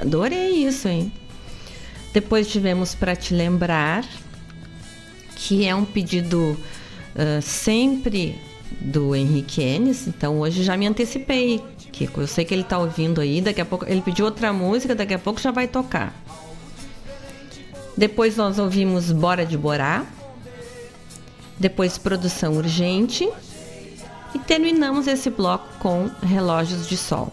Adorei 0.00 0.66
isso, 0.66 0.88
hein? 0.88 1.12
Depois 2.12 2.48
tivemos 2.48 2.94
Para 2.94 3.16
Te 3.16 3.34
Lembrar, 3.34 4.04
que 5.34 5.66
é 5.66 5.74
um 5.74 5.84
pedido 5.84 6.56
uh, 7.16 7.42
sempre 7.42 8.40
do 8.80 9.14
Henrique 9.16 9.60
Enes. 9.60 10.06
Então 10.06 10.40
hoje 10.40 10.62
já 10.62 10.76
me 10.76 10.86
antecipei. 10.86 11.60
Kiko. 11.90 12.20
Eu 12.20 12.26
sei 12.26 12.44
que 12.44 12.52
ele 12.52 12.62
está 12.62 12.78
ouvindo 12.78 13.20
aí. 13.20 13.40
Daqui 13.40 13.60
a 13.60 13.64
pouco 13.64 13.84
ele 13.88 14.00
pediu 14.00 14.24
outra 14.24 14.52
música, 14.52 14.94
daqui 14.94 15.14
a 15.14 15.18
pouco 15.18 15.40
já 15.40 15.50
vai 15.50 15.68
tocar. 15.68 16.14
Depois 17.96 18.36
nós 18.36 18.58
ouvimos 18.58 19.12
Bora 19.12 19.46
de 19.46 19.56
Borá 19.56 20.04
depois 21.58 21.98
produção 21.98 22.54
urgente 22.54 23.28
e 24.34 24.38
terminamos 24.38 25.06
esse 25.06 25.30
bloco 25.30 25.78
com 25.78 26.10
relógios 26.22 26.88
de 26.88 26.96
sol, 26.96 27.32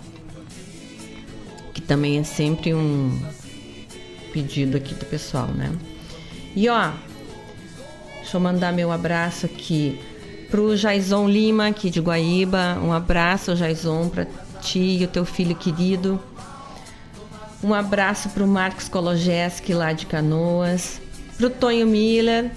que 1.73 1.81
também 1.81 2.19
é 2.19 2.23
sempre 2.23 2.73
um 2.73 3.19
pedido 4.31 4.77
aqui 4.77 4.93
do 4.93 5.05
pessoal, 5.05 5.47
né? 5.47 5.71
E 6.55 6.69
ó, 6.69 6.91
deixa 8.17 8.37
eu 8.37 8.41
mandar 8.41 8.71
meu 8.71 8.91
abraço 8.91 9.45
aqui 9.45 9.99
pro 10.49 10.75
Jaison 10.77 11.27
Lima, 11.27 11.67
aqui 11.67 11.89
de 11.89 11.99
Guaíba. 11.99 12.77
Um 12.83 12.93
abraço, 12.93 13.55
Jaison, 13.55 14.09
para 14.09 14.27
ti 14.61 14.97
e 14.99 15.03
o 15.03 15.07
teu 15.07 15.25
filho 15.25 15.55
querido. 15.55 16.21
Um 17.63 17.73
abraço 17.73 18.29
pro 18.29 18.47
Marcos 18.47 18.89
Kologeski, 18.89 19.73
lá 19.73 19.93
de 19.93 20.05
Canoas. 20.05 20.99
Pro 21.37 21.49
Tonho 21.49 21.87
Miller 21.87 22.51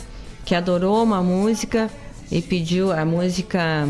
que 0.45 0.55
adorou 0.55 1.03
uma 1.03 1.23
música 1.23 1.91
e 2.31 2.43
pediu 2.43 2.93
a 2.93 3.05
música. 3.05 3.89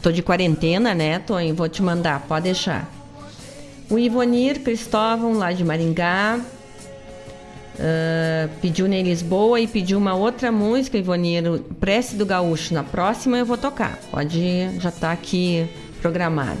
Tô 0.00 0.10
de 0.12 0.22
quarentena, 0.22 0.94
né, 0.94 1.18
Tonho? 1.18 1.54
Vou 1.54 1.68
te 1.68 1.82
mandar, 1.82 2.20
pode 2.28 2.44
deixar. 2.44 2.88
O 3.90 3.98
Ivonir 3.98 4.60
Cristóvão, 4.60 5.34
lá 5.34 5.52
de 5.52 5.64
Maringá, 5.64 6.38
uh, 6.38 6.44
pediu 8.60 8.86
em 8.86 9.02
Lisboa 9.02 9.60
e 9.60 9.66
pediu 9.66 9.98
uma 9.98 10.14
outra 10.14 10.52
música, 10.52 10.98
Ivonir, 10.98 11.42
Prece 11.80 12.16
do 12.16 12.24
Gaúcho. 12.24 12.74
Na 12.74 12.84
próxima 12.84 13.38
eu 13.38 13.46
vou 13.46 13.56
tocar, 13.56 13.98
pode 14.10 14.70
já 14.78 14.90
tá 14.90 15.12
aqui 15.12 15.68
programado. 16.00 16.60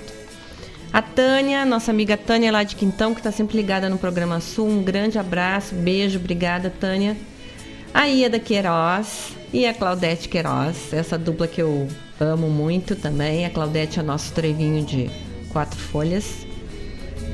A 0.92 1.02
Tânia, 1.02 1.64
nossa 1.66 1.90
amiga 1.90 2.16
Tânia 2.16 2.50
lá 2.50 2.62
de 2.62 2.74
Quintão, 2.74 3.12
que 3.12 3.20
está 3.20 3.30
sempre 3.30 3.56
ligada 3.56 3.88
no 3.88 3.98
programa 3.98 4.40
Sul, 4.40 4.68
um 4.68 4.82
grande 4.82 5.18
abraço, 5.18 5.74
beijo, 5.74 6.18
obrigada, 6.18 6.70
Tânia 6.70 7.16
a 7.96 8.04
Ieda 8.04 8.38
Queiroz 8.38 9.34
e 9.54 9.64
a 9.64 9.72
Claudete 9.72 10.28
Queiroz, 10.28 10.92
essa 10.92 11.16
dupla 11.16 11.48
que 11.48 11.62
eu 11.62 11.88
amo 12.20 12.50
muito 12.50 12.94
também. 12.94 13.46
A 13.46 13.50
Claudete 13.50 13.98
é 13.98 14.02
nosso 14.02 14.34
trevinho 14.34 14.84
de 14.84 15.10
quatro 15.50 15.80
folhas. 15.80 16.46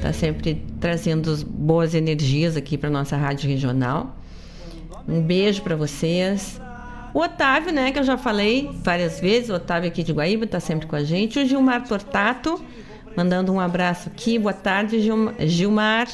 Tá 0.01 0.13
sempre 0.13 0.65
trazendo 0.81 1.37
boas 1.49 1.97
energias 1.97 2.57
aqui 2.57 2.79
para 2.79 2.89
nossa 2.89 3.17
rádio 3.17 3.51
regional. 3.51 4.17
Um 5.09 5.21
beijo 5.21 5.63
para 5.63 5.75
vocês. 5.75 6.61
O 7.13 7.19
Otávio, 7.19 7.73
né, 7.73 7.91
que 7.91 7.99
eu 7.99 8.05
já 8.05 8.17
falei 8.17 8.71
várias 8.85 9.19
vezes, 9.19 9.51
o 9.51 9.55
Otávio 9.55 9.89
aqui 9.89 10.05
de 10.05 10.13
Guaíba 10.13 10.47
tá 10.47 10.61
sempre 10.61 10.87
com 10.87 10.95
a 10.95 11.03
gente. 11.03 11.41
O 11.41 11.45
Gilmar 11.45 11.89
Tortato, 11.89 12.65
mandando 13.17 13.53
um 13.53 13.59
abraço 13.59 14.09
aqui. 14.09 14.39
Boa 14.39 14.55
tarde, 14.55 15.01
Gilmar. 15.41 16.07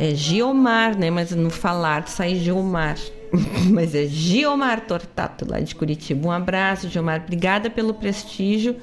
É 0.00 0.12
Gilmar, 0.16 0.98
né, 0.98 1.12
mas 1.12 1.30
no 1.30 1.48
falar 1.48 2.08
sai 2.08 2.34
Gilmar. 2.34 2.96
mas 3.70 3.94
é 3.94 4.06
Giomar 4.06 4.86
Tortato, 4.86 5.46
lá 5.48 5.60
de 5.60 5.74
Curitiba. 5.74 6.28
Um 6.28 6.30
abraço, 6.30 6.88
Giomar. 6.88 7.22
Obrigada 7.22 7.70
pelo 7.70 7.94
prestígio 7.94 8.76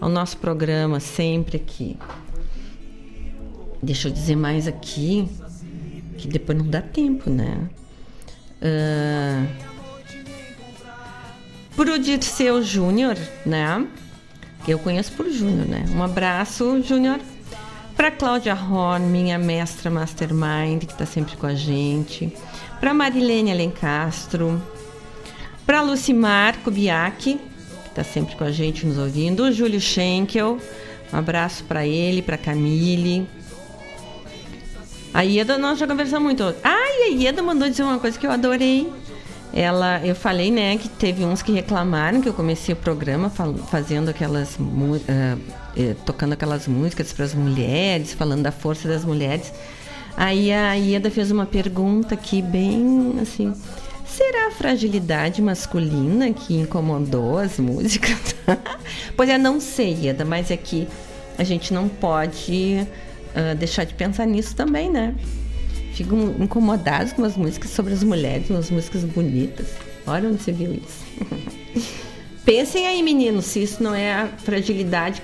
ao 0.00 0.08
nosso 0.08 0.38
programa, 0.38 0.98
sempre 1.00 1.56
aqui. 1.56 1.96
Deixa 3.82 4.08
eu 4.08 4.12
dizer 4.12 4.36
mais 4.36 4.66
aqui 4.66 5.28
que 6.16 6.28
depois 6.28 6.56
não 6.56 6.66
dá 6.66 6.82
tempo, 6.82 7.30
né? 7.30 7.68
Uh, 8.60 9.46
pro 11.74 11.98
Dirceu 11.98 12.62
Júnior, 12.62 13.16
né? 13.46 13.86
Eu 14.68 14.78
conheço 14.78 15.12
por 15.12 15.30
Júnior, 15.30 15.66
né? 15.66 15.84
Um 15.94 16.02
abraço, 16.02 16.82
Júnior. 16.82 17.18
Pra 17.96 18.10
Cláudia 18.10 18.54
Horn, 18.54 19.06
minha 19.06 19.38
mestra 19.38 19.90
mastermind, 19.90 20.84
que 20.86 20.94
tá 20.94 21.06
sempre 21.06 21.36
com 21.36 21.46
a 21.46 21.54
gente. 21.54 22.32
Pra 22.80 22.94
Marilene 22.94 23.52
Alencastro. 23.52 24.60
Pra 25.66 25.82
Lucimar 25.82 26.58
Kubiak, 26.64 27.34
que 27.34 27.90
tá 27.94 28.02
sempre 28.02 28.34
com 28.34 28.44
a 28.44 28.50
gente 28.50 28.86
nos 28.86 28.96
ouvindo. 28.96 29.44
O 29.44 29.52
Júlio 29.52 29.80
Schenkel. 29.80 30.58
Um 31.12 31.16
abraço 31.18 31.62
para 31.64 31.86
ele, 31.86 32.22
para 32.22 32.38
Camille. 32.38 33.28
A 35.12 35.22
Ieda 35.22 35.58
nós 35.58 35.78
já 35.78 35.86
conversamos 35.86 36.24
muito. 36.24 36.42
Ah, 36.64 36.88
e 36.88 37.02
a 37.02 37.08
Ieda 37.08 37.42
mandou 37.42 37.68
dizer 37.68 37.82
uma 37.82 37.98
coisa 37.98 38.18
que 38.18 38.26
eu 38.26 38.30
adorei. 38.30 38.90
Ela, 39.52 40.00
eu 40.06 40.14
falei, 40.14 40.50
né, 40.50 40.76
que 40.76 40.88
teve 40.88 41.24
uns 41.24 41.42
que 41.42 41.50
reclamaram 41.50 42.20
que 42.20 42.28
eu 42.28 42.32
comecei 42.32 42.72
o 42.72 42.76
programa 42.76 43.28
fal, 43.28 43.52
fazendo 43.54 44.08
aquelas, 44.08 44.54
uh, 44.54 45.94
tocando 46.06 46.34
aquelas 46.34 46.68
músicas 46.68 47.12
para 47.12 47.24
as 47.24 47.34
mulheres, 47.34 48.12
falando 48.14 48.42
da 48.42 48.52
força 48.52 48.86
das 48.86 49.04
mulheres. 49.04 49.52
Aí 50.20 50.52
a 50.52 50.74
Ieda 50.74 51.10
fez 51.10 51.30
uma 51.30 51.46
pergunta 51.46 52.12
aqui 52.12 52.42
bem 52.42 53.14
assim, 53.22 53.54
será 54.06 54.48
a 54.48 54.50
fragilidade 54.50 55.40
masculina 55.40 56.30
que 56.30 56.54
incomodou 56.58 57.38
as 57.38 57.58
músicas? 57.58 58.36
pois 59.16 59.30
é, 59.30 59.38
não 59.38 59.58
sei, 59.58 59.94
Ieda, 59.94 60.26
mas 60.26 60.50
é 60.50 60.58
que 60.58 60.86
a 61.38 61.42
gente 61.42 61.72
não 61.72 61.88
pode 61.88 62.86
uh, 63.34 63.56
deixar 63.56 63.84
de 63.84 63.94
pensar 63.94 64.26
nisso 64.26 64.54
também, 64.54 64.90
né? 64.90 65.14
Ficam 65.94 66.34
incomodados 66.38 67.14
com 67.14 67.24
as 67.24 67.34
músicas 67.34 67.70
sobre 67.70 67.94
as 67.94 68.04
mulheres, 68.04 68.50
umas 68.50 68.70
músicas 68.70 69.04
bonitas. 69.04 69.68
Olha 70.06 70.28
onde 70.28 70.42
você 70.42 70.52
viu 70.52 70.74
isso. 70.74 71.02
Pensem 72.44 72.86
aí, 72.86 73.02
meninos, 73.02 73.46
se 73.46 73.62
isso 73.62 73.82
não 73.82 73.94
é 73.94 74.12
a 74.12 74.26
fragilidade 74.26 75.22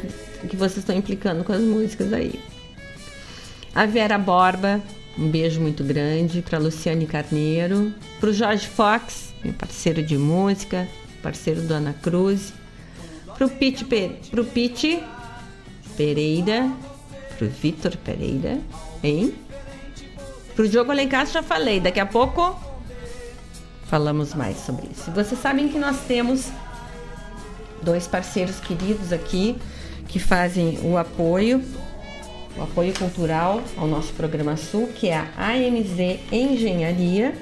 que 0.48 0.56
vocês 0.56 0.78
estão 0.78 0.96
implicando 0.96 1.44
com 1.44 1.52
as 1.52 1.60
músicas 1.60 2.14
aí. 2.14 2.40
A 3.76 3.84
Vera 3.84 4.16
Borba, 4.16 4.80
um 5.18 5.28
beijo 5.28 5.60
muito 5.60 5.84
grande 5.84 6.40
para 6.40 6.58
Luciane 6.58 7.06
Carneiro, 7.06 7.92
para 8.18 8.30
o 8.30 8.32
Jorge 8.32 8.66
Fox, 8.66 9.34
meu 9.44 9.52
parceiro 9.52 10.02
de 10.02 10.16
música, 10.16 10.88
parceiro 11.22 11.60
do 11.60 11.74
Ana 11.74 11.92
Cruz, 11.92 12.54
para 13.36 13.46
o 13.46 13.50
Pete, 13.50 13.84
Pete 13.84 15.04
Pereira, 15.94 16.72
pro 17.36 17.50
Vitor 17.50 17.94
Pereira, 17.98 18.58
hein? 19.04 19.34
Pro 20.54 20.66
Diogo 20.66 20.90
Alencar 20.90 21.26
já 21.26 21.42
falei, 21.42 21.78
daqui 21.78 22.00
a 22.00 22.06
pouco 22.06 22.58
falamos 23.88 24.32
mais 24.32 24.56
sobre 24.56 24.88
isso. 24.90 25.10
Vocês 25.10 25.38
sabem 25.38 25.68
que 25.68 25.78
nós 25.78 26.00
temos 26.08 26.50
dois 27.82 28.06
parceiros 28.06 28.58
queridos 28.58 29.12
aqui 29.12 29.54
que 30.08 30.18
fazem 30.18 30.78
o 30.82 30.96
apoio, 30.96 31.62
o 32.56 32.62
apoio 32.62 32.92
cultural 32.94 33.62
ao 33.76 33.86
nosso 33.86 34.12
programa 34.14 34.56
Sul, 34.56 34.88
que 34.88 35.08
é 35.08 35.16
a 35.16 35.50
AMZ 35.50 36.20
Engenharia, 36.32 37.34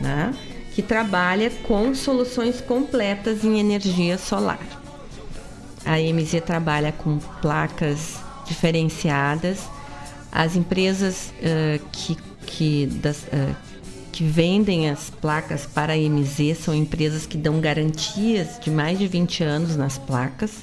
né? 0.00 0.34
que 0.74 0.82
trabalha 0.82 1.50
com 1.66 1.94
soluções 1.94 2.60
completas 2.60 3.44
em 3.44 3.58
energia 3.58 4.18
solar. 4.18 4.60
A 5.84 5.94
AMZ 5.94 6.42
trabalha 6.44 6.92
com 6.92 7.18
placas 7.40 8.16
diferenciadas. 8.46 9.60
As 10.30 10.56
empresas 10.56 11.32
uh, 11.38 11.82
que, 11.92 12.16
que, 12.44 12.86
das, 12.86 13.22
uh, 13.22 13.56
que 14.12 14.24
vendem 14.24 14.90
as 14.90 15.08
placas 15.08 15.64
para 15.64 15.94
a 15.94 15.96
MZ 15.96 16.58
são 16.58 16.74
empresas 16.74 17.24
que 17.24 17.38
dão 17.38 17.60
garantias 17.60 18.58
de 18.60 18.70
mais 18.70 18.98
de 18.98 19.06
20 19.06 19.44
anos 19.44 19.76
nas 19.76 19.96
placas. 19.96 20.58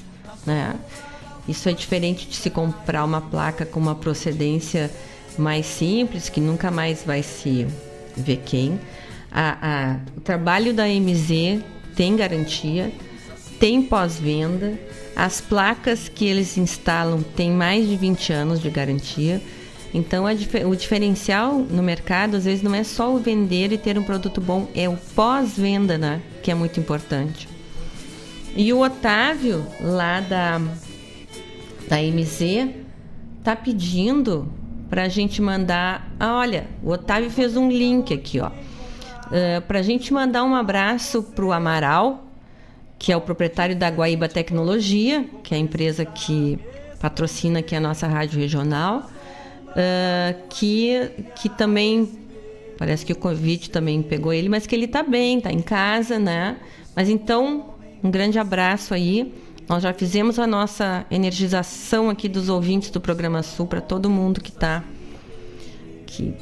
Né? 0.46 0.74
Isso 1.48 1.68
é 1.68 1.72
diferente 1.72 2.26
de 2.26 2.36
se 2.36 2.50
comprar 2.50 3.04
uma 3.04 3.20
placa 3.20 3.66
com 3.66 3.78
uma 3.78 3.94
procedência 3.94 4.90
mais 5.36 5.66
simples, 5.66 6.28
que 6.28 6.40
nunca 6.40 6.70
mais 6.70 7.02
vai 7.04 7.22
se 7.22 7.66
ver 8.16 8.42
quem. 8.44 8.80
A, 9.30 9.58
a, 9.60 9.96
o 10.16 10.20
trabalho 10.20 10.72
da 10.72 10.86
MZ 10.86 11.62
tem 11.94 12.16
garantia, 12.16 12.92
tem 13.58 13.82
pós-venda 13.82 14.78
as 15.16 15.40
placas 15.40 16.08
que 16.08 16.24
eles 16.24 16.56
instalam 16.58 17.22
têm 17.22 17.50
mais 17.50 17.88
de 17.88 17.96
20 17.96 18.32
anos 18.32 18.60
de 18.60 18.68
garantia. 18.68 19.40
Então, 19.92 20.24
o 20.24 20.74
diferencial 20.74 21.54
no 21.54 21.82
mercado, 21.82 22.36
às 22.36 22.44
vezes, 22.44 22.62
não 22.64 22.74
é 22.74 22.82
só 22.82 23.14
o 23.14 23.18
vender 23.18 23.70
e 23.70 23.78
ter 23.78 23.96
um 23.96 24.02
produto 24.02 24.40
bom, 24.40 24.68
é 24.74 24.88
o 24.88 24.96
pós-venda, 25.14 25.96
né? 25.96 26.20
Que 26.42 26.50
é 26.50 26.54
muito 26.54 26.80
importante. 26.80 27.48
E 28.56 28.72
o 28.72 28.80
Otávio, 28.80 29.64
lá 29.80 30.20
da, 30.20 30.60
da 31.88 31.96
MZ, 32.02 32.70
tá 33.42 33.54
pedindo 33.54 34.48
para 34.88 35.04
a 35.04 35.08
gente 35.08 35.40
mandar. 35.42 36.12
Ah, 36.18 36.36
olha, 36.36 36.66
o 36.82 36.90
Otávio 36.90 37.30
fez 37.30 37.56
um 37.56 37.68
link 37.68 38.12
aqui, 38.12 38.40
ó. 38.40 38.48
Uh, 38.48 39.60
para 39.66 39.78
a 39.78 39.82
gente 39.82 40.12
mandar 40.12 40.44
um 40.44 40.54
abraço 40.54 41.22
para 41.22 41.44
o 41.44 41.52
Amaral, 41.52 42.26
que 42.98 43.10
é 43.10 43.16
o 43.16 43.20
proprietário 43.20 43.74
da 43.74 43.88
Guaíba 43.88 44.28
Tecnologia, 44.28 45.24
que 45.42 45.54
é 45.54 45.56
a 45.56 45.60
empresa 45.60 46.04
que 46.04 46.58
patrocina 47.00 47.58
aqui 47.58 47.74
a 47.74 47.80
nossa 47.80 48.06
rádio 48.06 48.38
regional, 48.38 49.10
uh, 49.70 50.48
que, 50.48 51.10
que 51.36 51.48
também 51.48 52.08
parece 52.78 53.04
que 53.04 53.12
o 53.12 53.16
Covid 53.16 53.70
também 53.70 54.02
pegou 54.02 54.32
ele, 54.32 54.48
mas 54.48 54.66
que 54.66 54.74
ele 54.74 54.84
está 54.84 55.02
bem, 55.02 55.38
está 55.38 55.52
em 55.52 55.60
casa, 55.60 56.18
né? 56.18 56.56
Mas 56.94 57.08
então, 57.08 57.74
um 58.02 58.10
grande 58.10 58.38
abraço 58.38 58.94
aí. 58.94 59.32
Nós 59.68 59.82
já 59.82 59.92
fizemos 59.94 60.38
a 60.38 60.46
nossa 60.46 61.06
energização 61.10 62.10
aqui 62.10 62.28
dos 62.28 62.48
ouvintes 62.48 62.90
do 62.90 63.00
programa 63.00 63.42
Sul 63.42 63.66
para 63.66 63.80
todo 63.80 64.10
mundo 64.10 64.40
que 64.40 64.50
está 64.50 64.84
que 66.06 66.34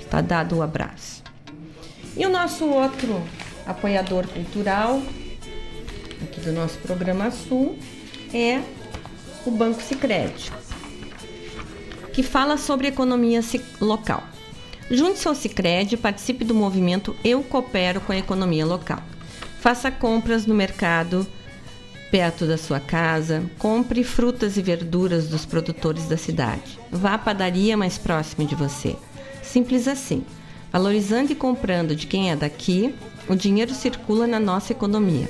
Está 0.00 0.20
dado 0.20 0.56
o 0.56 0.58
um 0.58 0.62
abraço. 0.62 1.22
E 2.16 2.26
o 2.26 2.28
nosso 2.28 2.66
outro 2.66 3.22
apoiador 3.64 4.26
cultural 4.26 5.00
aqui 6.22 6.40
do 6.40 6.52
nosso 6.52 6.78
programa 6.78 7.30
Sul 7.30 7.78
é 8.34 8.60
o 9.46 9.50
Banco 9.50 9.80
Sicredi, 9.80 10.50
que 12.12 12.22
fala 12.22 12.56
sobre 12.56 12.88
economia 12.88 13.40
local. 13.80 14.24
Junte-se 14.90 15.28
ao 15.28 15.34
Sicredi 15.34 15.94
e 15.94 15.98
participe 15.98 16.44
do 16.44 16.54
movimento 16.54 17.14
Eu 17.22 17.42
Coopero 17.42 18.00
com 18.00 18.12
a 18.12 18.16
Economia 18.16 18.64
Local. 18.64 19.02
Faça 19.68 19.90
compras 19.90 20.46
no 20.46 20.54
mercado 20.54 21.26
perto 22.10 22.46
da 22.46 22.56
sua 22.56 22.80
casa, 22.80 23.44
compre 23.58 24.02
frutas 24.02 24.56
e 24.56 24.62
verduras 24.62 25.28
dos 25.28 25.44
produtores 25.44 26.06
da 26.06 26.16
cidade. 26.16 26.80
Vá 26.90 27.12
à 27.12 27.18
padaria 27.18 27.76
mais 27.76 27.98
próxima 27.98 28.46
de 28.46 28.54
você. 28.54 28.96
Simples 29.42 29.86
assim. 29.86 30.24
Valorizando 30.72 31.32
e 31.32 31.34
comprando 31.34 31.94
de 31.94 32.06
quem 32.06 32.30
é 32.30 32.34
daqui, 32.34 32.94
o 33.28 33.34
dinheiro 33.34 33.74
circula 33.74 34.26
na 34.26 34.40
nossa 34.40 34.72
economia. 34.72 35.28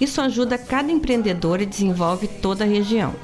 Isso 0.00 0.20
ajuda 0.20 0.58
cada 0.58 0.90
empreendedor 0.90 1.60
e 1.60 1.64
desenvolve 1.64 2.26
toda 2.26 2.64
a 2.64 2.66
região. 2.66 3.14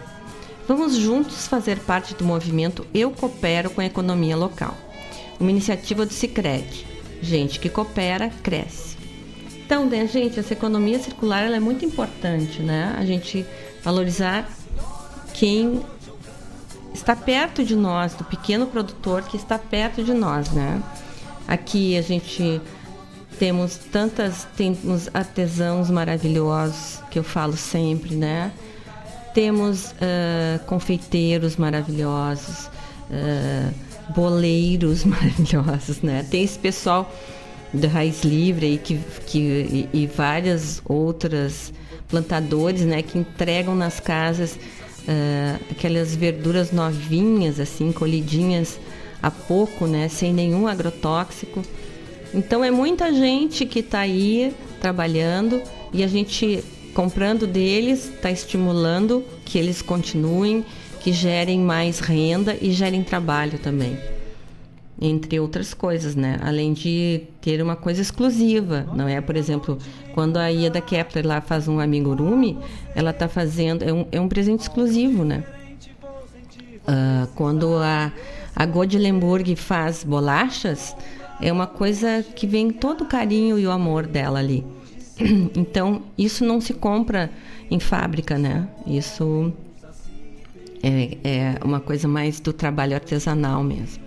Vamos 0.68 0.94
juntos 0.94 1.48
fazer 1.48 1.80
parte 1.80 2.14
do 2.14 2.24
movimento 2.24 2.86
Eu 2.94 3.10
Coopero 3.10 3.70
com 3.70 3.80
a 3.80 3.86
Economia 3.86 4.36
Local, 4.36 4.78
uma 5.40 5.50
iniciativa 5.50 6.06
do 6.06 6.12
Cicred. 6.12 6.86
Gente 7.20 7.58
que 7.58 7.68
coopera, 7.68 8.30
cresce. 8.40 8.93
Então, 9.64 9.86
né, 9.86 10.06
gente, 10.06 10.38
essa 10.38 10.52
economia 10.52 10.98
circular 10.98 11.42
ela 11.42 11.56
é 11.56 11.60
muito 11.60 11.84
importante, 11.84 12.60
né? 12.60 12.94
A 12.98 13.04
gente 13.04 13.46
valorizar 13.82 14.46
quem 15.32 15.82
está 16.92 17.16
perto 17.16 17.64
de 17.64 17.74
nós, 17.74 18.14
do 18.14 18.24
pequeno 18.24 18.66
produtor 18.66 19.22
que 19.22 19.36
está 19.36 19.58
perto 19.58 20.04
de 20.04 20.12
nós, 20.12 20.50
né? 20.50 20.82
Aqui 21.48 21.96
a 21.96 22.02
gente 22.02 22.60
temos 23.38 23.76
tantas, 23.76 24.46
temos 24.56 25.08
artesãos 25.12 25.90
maravilhosos 25.90 27.02
que 27.10 27.18
eu 27.18 27.24
falo 27.24 27.56
sempre, 27.56 28.14
né? 28.14 28.52
Temos 29.32 29.92
uh, 29.92 30.64
confeiteiros 30.66 31.56
maravilhosos, 31.56 32.66
uh, 33.10 34.12
boleiros 34.14 35.04
maravilhosos, 35.04 36.02
né? 36.02 36.24
Tem 36.30 36.44
esse 36.44 36.58
pessoal 36.58 37.10
da 37.74 37.88
Raiz 37.88 38.22
Livre 38.22 38.66
aí 38.66 38.78
que, 38.78 38.98
que, 39.26 39.38
e, 39.38 39.88
e 39.92 40.06
várias 40.06 40.80
outras 40.84 41.72
plantadores, 42.08 42.82
né? 42.82 43.02
Que 43.02 43.18
entregam 43.18 43.74
nas 43.74 43.98
casas 43.98 44.54
uh, 44.54 45.60
aquelas 45.70 46.14
verduras 46.14 46.70
novinhas, 46.70 47.58
assim, 47.58 47.90
colhidinhas 47.92 48.78
há 49.22 49.30
pouco, 49.30 49.86
né? 49.86 50.08
Sem 50.08 50.32
nenhum 50.32 50.68
agrotóxico. 50.68 51.62
Então 52.32 52.64
é 52.64 52.70
muita 52.70 53.12
gente 53.12 53.66
que 53.66 53.80
está 53.80 54.00
aí 54.00 54.54
trabalhando 54.80 55.60
e 55.92 56.02
a 56.02 56.06
gente 56.06 56.62
comprando 56.94 57.46
deles 57.46 58.08
está 58.08 58.30
estimulando 58.30 59.24
que 59.44 59.58
eles 59.58 59.82
continuem, 59.82 60.64
que 61.00 61.12
gerem 61.12 61.60
mais 61.60 61.98
renda 61.98 62.56
e 62.60 62.70
gerem 62.70 63.02
trabalho 63.02 63.58
também 63.58 64.13
entre 65.00 65.40
outras 65.40 65.74
coisas, 65.74 66.14
né? 66.14 66.38
Além 66.42 66.72
de 66.72 67.22
ter 67.40 67.60
uma 67.62 67.76
coisa 67.76 68.00
exclusiva, 68.00 68.86
não 68.94 69.08
é? 69.08 69.20
Por 69.20 69.36
exemplo, 69.36 69.78
quando 70.12 70.36
a 70.36 70.48
Ieda 70.48 70.80
Kepler 70.80 71.26
lá 71.26 71.40
faz 71.40 71.68
um 71.68 71.80
amigurumi, 71.80 72.58
ela 72.94 73.10
está 73.10 73.28
fazendo 73.28 73.82
é 73.82 73.92
um, 73.92 74.06
é 74.12 74.20
um 74.20 74.28
presente 74.28 74.60
exclusivo, 74.60 75.24
né? 75.24 75.44
Uh, 76.86 77.26
quando 77.34 77.76
a 77.76 78.12
a 78.54 78.64
Godlemburg 78.66 79.56
faz 79.56 80.04
bolachas, 80.04 80.94
é 81.40 81.52
uma 81.52 81.66
coisa 81.66 82.22
que 82.22 82.46
vem 82.46 82.70
todo 82.70 83.02
o 83.02 83.06
carinho 83.06 83.58
e 83.58 83.66
o 83.66 83.70
amor 83.70 84.06
dela 84.06 84.38
ali. 84.38 84.64
Então, 85.56 86.02
isso 86.16 86.44
não 86.44 86.60
se 86.60 86.74
compra 86.74 87.30
em 87.70 87.80
fábrica, 87.80 88.38
né? 88.38 88.68
Isso 88.86 89.52
é, 90.82 91.18
é 91.24 91.58
uma 91.64 91.80
coisa 91.80 92.06
mais 92.06 92.40
do 92.40 92.52
trabalho 92.52 92.94
artesanal 92.94 93.62
mesmo. 93.62 94.03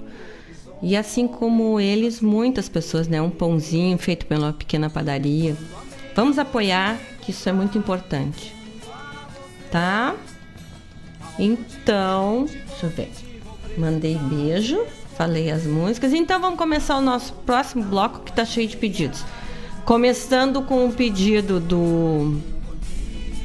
E 0.82 0.96
assim 0.96 1.28
como 1.28 1.80
eles, 1.80 2.22
muitas 2.22 2.70
pessoas, 2.70 3.08
né? 3.08 3.22
Um 3.22 3.30
pãozinho 3.30 3.98
feito 3.98 4.26
pela 4.26 4.54
pequena 4.54 4.90
padaria. 4.90 5.56
Vamos 6.16 6.38
apoiar, 6.38 6.98
que 7.22 7.32
isso 7.32 7.48
é 7.50 7.52
muito 7.52 7.78
importante. 7.78 8.54
Tá? 9.72 10.16
Então, 11.40 12.46
deixa 12.46 12.86
eu 12.86 12.90
ver. 12.90 13.12
Mandei 13.78 14.16
beijo, 14.16 14.84
falei 15.16 15.52
as 15.52 15.66
músicas. 15.66 16.14
Então 16.14 16.40
vamos 16.40 16.58
começar 16.58 16.98
o 16.98 17.02
nosso 17.02 17.34
próximo 17.34 17.84
bloco 17.84 18.20
que 18.20 18.32
tá 18.32 18.46
cheio 18.46 18.68
de 18.68 18.78
pedidos. 18.78 19.24
Começando 19.86 20.62
com 20.64 20.88
o 20.88 20.94
pedido 20.94 21.60
do, 21.60 22.40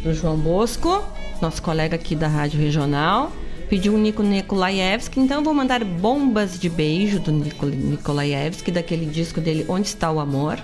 do 0.03 0.15
João 0.15 0.37
Bosco, 0.37 1.03
nosso 1.41 1.63
colega 1.63 1.97
aqui 1.97 2.15
da 2.15 2.29
Rádio 2.29 2.61
Regional 2.61 3.33
pediu 3.73 3.95
o 3.95 3.97
Nico 3.97 4.23
Nikolaevski, 4.23 5.19
então 5.19 5.39
eu 5.39 5.43
vou 5.43 5.55
mandar 5.55 5.83
bombas 5.83 6.61
de 6.61 6.69
beijo 6.69 7.19
do 7.19 7.33
Nico 7.33 7.65
Nikolaevski, 7.65 8.71
daquele 8.71 9.07
disco 9.07 9.41
dele 9.41 9.65
Onde 9.67 9.89
Está 9.89 10.13
o 10.13 10.21
Amor. 10.21 10.59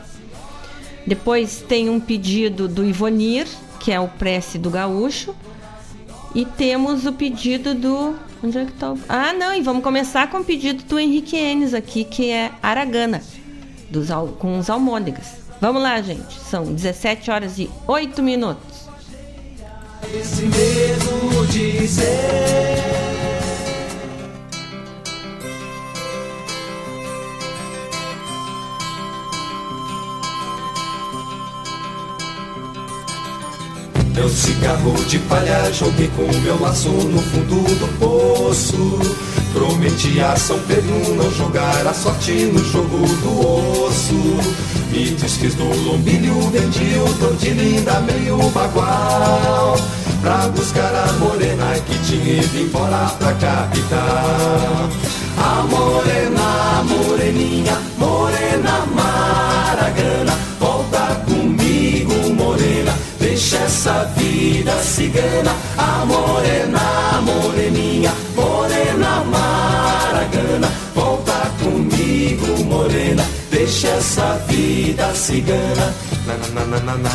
Depois 1.07 1.65
tem 1.67 1.89
um 1.89 1.99
pedido 1.99 2.69
do 2.69 2.85
Ivonir, 2.85 3.47
que 3.81 3.91
é 3.91 3.99
o 3.99 4.09
Prece 4.09 4.59
do 4.59 4.69
Gaúcho. 4.69 5.35
E 6.35 6.45
temos 6.45 7.07
o 7.07 7.13
pedido 7.15 7.75
do. 7.75 8.15
Onde 8.45 8.59
é 8.59 8.67
que 8.67 8.73
tá? 8.73 8.95
Ah, 9.09 9.33
não, 9.33 9.55
e 9.55 9.63
vamos 9.63 9.83
começar 9.83 10.29
com 10.29 10.41
o 10.41 10.45
pedido 10.45 10.85
do 10.85 10.99
Henrique 10.99 11.35
Enes 11.35 11.73
aqui, 11.73 12.05
que 12.05 12.31
é 12.31 12.53
Aragana, 12.63 13.23
dos, 13.89 14.09
com 14.39 14.59
os 14.59 14.69
almôndegas. 14.69 15.39
Vamos 15.63 15.83
lá, 15.83 16.03
gente. 16.03 16.39
São 16.41 16.75
17 16.75 17.31
horas 17.31 17.59
e 17.59 17.71
8 17.87 18.23
minutos. 18.23 18.68
Esse 20.15 20.43
medo 20.43 21.47
de 21.49 21.87
ser. 21.87 22.79
Meu 34.15 34.29
cigarro 34.29 34.93
de 35.05 35.19
palha 35.21 35.73
joguei 35.73 36.09
com 36.09 36.23
meu 36.41 36.61
laço 36.61 36.89
no 36.89 37.21
fundo 37.21 37.63
do 37.79 37.99
poço. 37.99 38.99
Prometi 39.59 40.21
a 40.21 40.37
São 40.37 40.57
Pedro 40.61 41.17
não 41.17 41.29
jogar 41.33 41.85
a 41.85 41.93
sorte 41.93 42.31
no 42.31 42.65
jogo 42.65 42.97
do 42.97 43.87
osso. 43.87 44.15
Me 44.93 45.11
desfiz 45.11 45.57
do 45.57 45.65
lombilho, 45.65 46.39
vendi 46.53 46.97
o 46.97 47.13
tordilho 47.15 47.61
ainda 47.61 47.99
meio 48.03 48.37
bagual. 48.51 49.77
Pra 50.23 50.47
buscar 50.55 50.95
a 50.95 51.13
morena 51.15 51.75
que 51.81 51.99
tinha 52.05 52.41
ido 52.41 52.57
embora 52.57 53.09
pra 53.19 53.33
capital. 53.33 54.89
A 55.39 55.63
morena, 55.69 56.85
moreninha, 56.85 57.79
morena 57.99 58.87
maragana, 58.95 60.39
volta 60.61 61.21
comigo, 61.27 62.15
morena 62.33 62.95
Deixa 63.21 63.57
essa 63.57 64.05
vida 64.17 64.73
cigana, 64.83 65.55
a 65.77 66.05
morena, 66.05 67.23
moreninha, 67.23 67.88
morena 68.37 69.25
maragana. 69.25 70.69
Volta 70.95 71.51
comigo, 71.63 72.65
morena, 72.65 73.25
deixa 73.51 73.89
essa 73.89 74.35
vida 74.47 75.15
cigana. 75.15 75.95
Na, 76.27 76.37
na, 76.37 76.67
na, 76.67 76.79
na, 76.81 76.97
na, 76.97 77.11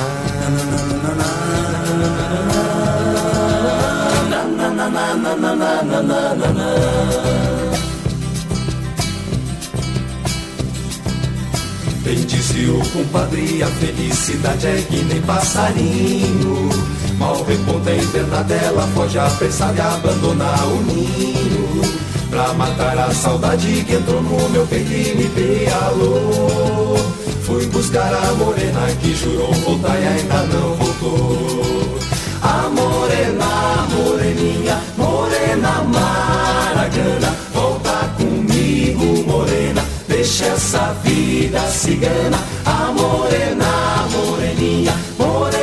Bem 12.03 12.25
disse 12.25 12.65
o 12.65 12.79
compadre, 12.91 13.63
a 13.63 13.67
felicidade 13.67 14.67
é 14.67 14.81
que 14.89 15.03
nem 15.03 15.21
passarinho. 15.21 16.69
Mal 17.17 17.43
reponta 17.43 17.89
a 17.89 17.95
invernadela, 17.95 18.87
foge 18.93 19.19
apressada 19.19 19.77
e 19.77 19.81
abandonar 19.81 20.67
o 20.67 20.81
ninho. 20.83 21.81
Pra 22.29 22.53
matar 22.53 22.97
a 22.97 23.13
saudade 23.13 23.83
que 23.85 23.93
entrou 23.93 24.21
no 24.21 24.49
meu 24.49 24.65
peito 24.65 24.91
e 24.91 25.15
me 25.15 25.27
bealou. 25.29 26.97
Fui 27.43 27.65
buscar 27.67 28.13
a 28.13 28.33
morena 28.33 28.87
que 28.99 29.13
jurou 29.13 29.53
voltar 29.53 29.99
e 29.99 30.07
ainda 30.07 30.43
não 30.43 30.75
voltou. 30.75 31.99
A 32.41 32.69
morena, 32.69 33.87
moreninha, 33.91 34.81
morena 34.97 35.83
maragana, 35.83 37.35
volta 37.53 38.09
comigo, 38.17 39.23
morena. 39.27 39.83
Deixa 40.07 40.45
essa 40.45 40.95
vida 41.03 41.59
cigana, 41.69 42.39
a 42.65 42.91
morena, 42.91 44.07
moreninha, 44.11 44.93
morena 45.19 45.62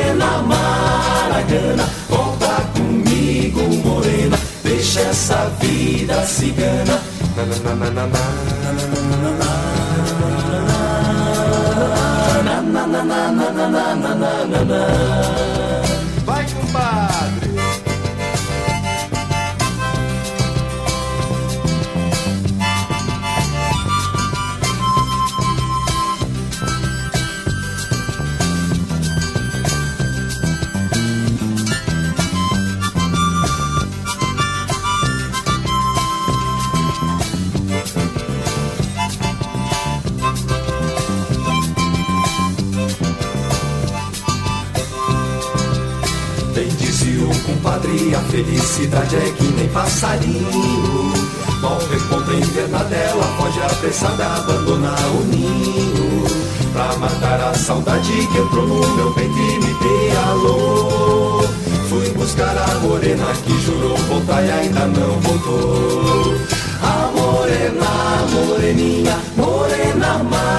maragana. 1.50 1.84
Volta 2.08 2.62
comigo, 2.74 3.60
morena, 3.84 4.38
deixa 4.62 5.00
essa 5.00 5.50
vida 5.60 6.24
cigana. 6.24 7.00
Na, 7.36 7.74
na, 7.74 7.90
na, 7.90 8.40
a 47.72 48.20
felicidade 48.30 49.14
é 49.14 49.30
que 49.30 49.44
nem 49.44 49.68
passarinho. 49.68 51.12
Mal 51.62 51.78
reponta 51.78 52.32
invernadela, 52.32 53.22
foge 53.38 53.60
apressada, 53.60 54.26
abandonar 54.26 54.98
o 55.10 55.24
ninho. 55.26 56.26
Pra 56.72 56.96
matar 56.96 57.40
a 57.40 57.54
saudade 57.54 58.10
que 58.10 58.38
entrou 58.38 58.66
no 58.66 58.96
meu 58.96 59.12
peito 59.12 59.38
e 59.38 59.58
me 59.60 59.74
dei 59.74 60.16
alô. 60.28 61.44
Fui 61.88 62.08
buscar 62.10 62.56
a 62.58 62.74
morena 62.80 63.26
que 63.44 63.60
jurou 63.60 63.96
voltar 63.96 64.44
e 64.44 64.50
ainda 64.50 64.86
não 64.86 65.20
voltou. 65.20 66.34
A 66.82 67.12
morena, 67.14 68.26
moreninha, 68.32 69.16
morena 69.36 70.24
maragana, 70.24 70.49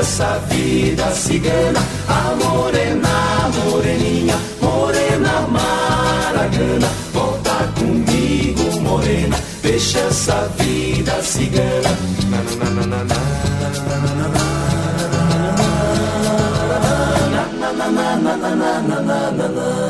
essa 0.00 0.38
vida 0.48 1.10
cigana. 1.12 1.80
A 2.08 2.34
morena, 2.42 3.50
moreninha, 3.64 4.36
morena 4.60 5.46
maragana, 5.46 6.88
volta 7.12 7.68
comigo, 7.78 8.80
morena, 8.80 9.36
deixa 9.62 10.00
essa 10.00 10.50
vida 10.58 11.22
cigana. 11.22 11.90
Na, 12.30 12.40
na, 12.56 12.70
na, 12.70 12.86
na, 12.86 13.04
na, 13.04 13.16
na, 18.56 19.30
na, 19.30 19.48
na. 19.48 19.89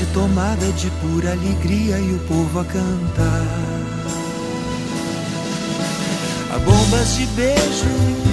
cidade 0.00 0.06
tomada 0.12 0.72
de 0.72 0.90
pura 1.02 1.32
alegria 1.32 1.98
e 1.98 2.14
o 2.14 2.18
povo 2.20 2.60
a 2.60 2.64
cantar. 2.64 3.46
Há 6.52 6.58
bombas 6.58 7.16
de 7.16 7.26
beijo. 7.26 8.30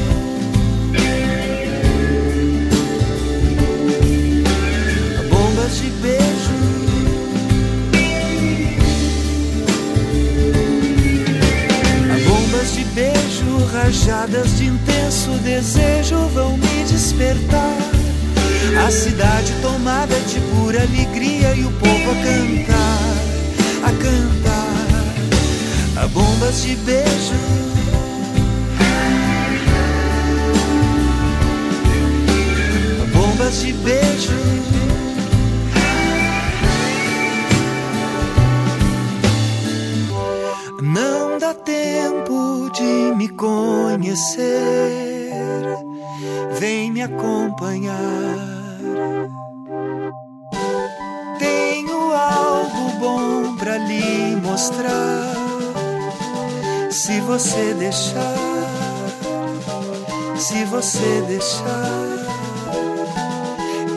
De 5.67 5.89
beijo. 6.01 6.53
Há 12.09 12.29
bombas 12.29 12.73
de 12.73 12.83
beijo, 12.85 13.65
rajadas 13.73 14.57
de 14.57 14.67
intenso 14.67 15.31
desejo 15.43 16.15
vão 16.33 16.57
me 16.57 16.83
despertar. 16.85 17.86
A 18.85 18.91
cidade 18.91 19.53
tomada 19.61 20.19
de 20.21 20.39
pura 20.39 20.81
alegria 20.81 21.53
e 21.55 21.65
o 21.65 21.71
povo 21.71 22.11
a 22.11 22.15
cantar, 22.15 23.17
a 23.83 23.91
cantar. 23.91 26.03
Há 26.03 26.07
bombas 26.07 26.61
de 26.61 26.75
beijo. 26.75 27.33
Há 33.01 33.05
bombas 33.17 33.61
de 33.61 33.73
beijo. 33.73 34.86
Você 60.77 61.23
deixar, 61.27 62.05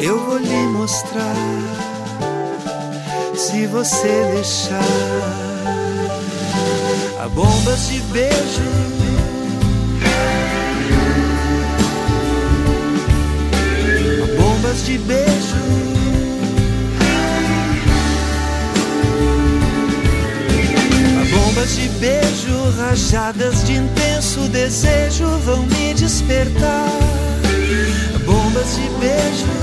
eu 0.00 0.18
vou 0.18 0.38
lhe 0.38 0.66
mostrar. 0.68 1.36
Se 3.36 3.66
você 3.66 4.30
deixar. 4.32 4.80
Há 7.20 7.28
bombas 7.28 7.86
de 7.86 8.00
beijo. 8.00 8.62
Bombas 14.38 14.86
de 14.86 14.96
beijo. 14.96 15.89
Bombas 21.60 21.76
de 21.76 21.88
beijo, 21.98 22.70
rajadas 22.78 23.66
de 23.66 23.74
intenso 23.74 24.48
desejo 24.48 25.26
vão 25.44 25.66
me 25.66 25.92
despertar. 25.92 26.88
Bombas 28.24 28.76
de 28.76 28.88
beijo. 28.98 29.59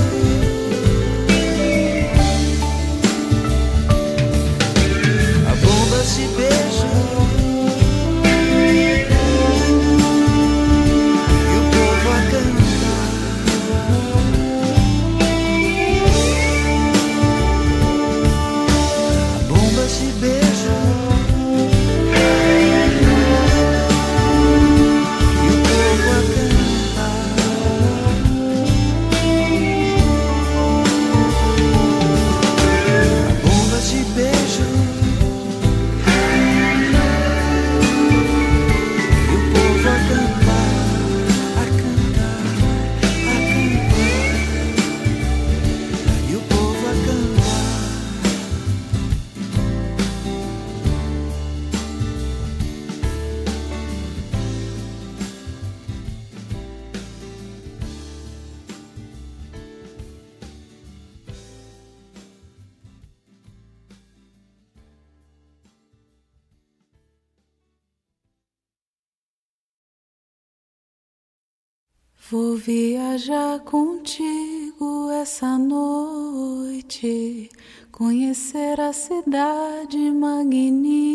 Vou 72.30 72.58
viajar 72.58 73.62
contigo 73.62 75.10
essa 75.12 75.58
noite, 75.58 77.50
conhecer 77.90 78.82
a 78.82 78.92
cidade 78.92 80.12
magnífica. 80.12 81.08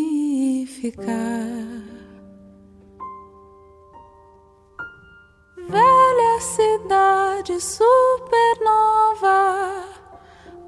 Velha 5.69 6.41
cidade 6.41 7.61
supernova, 7.61 9.21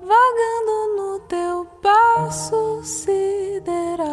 vagando 0.02 0.94
no 0.94 1.20
teu 1.20 1.64
passo 1.80 2.82
sideral. 2.84 4.04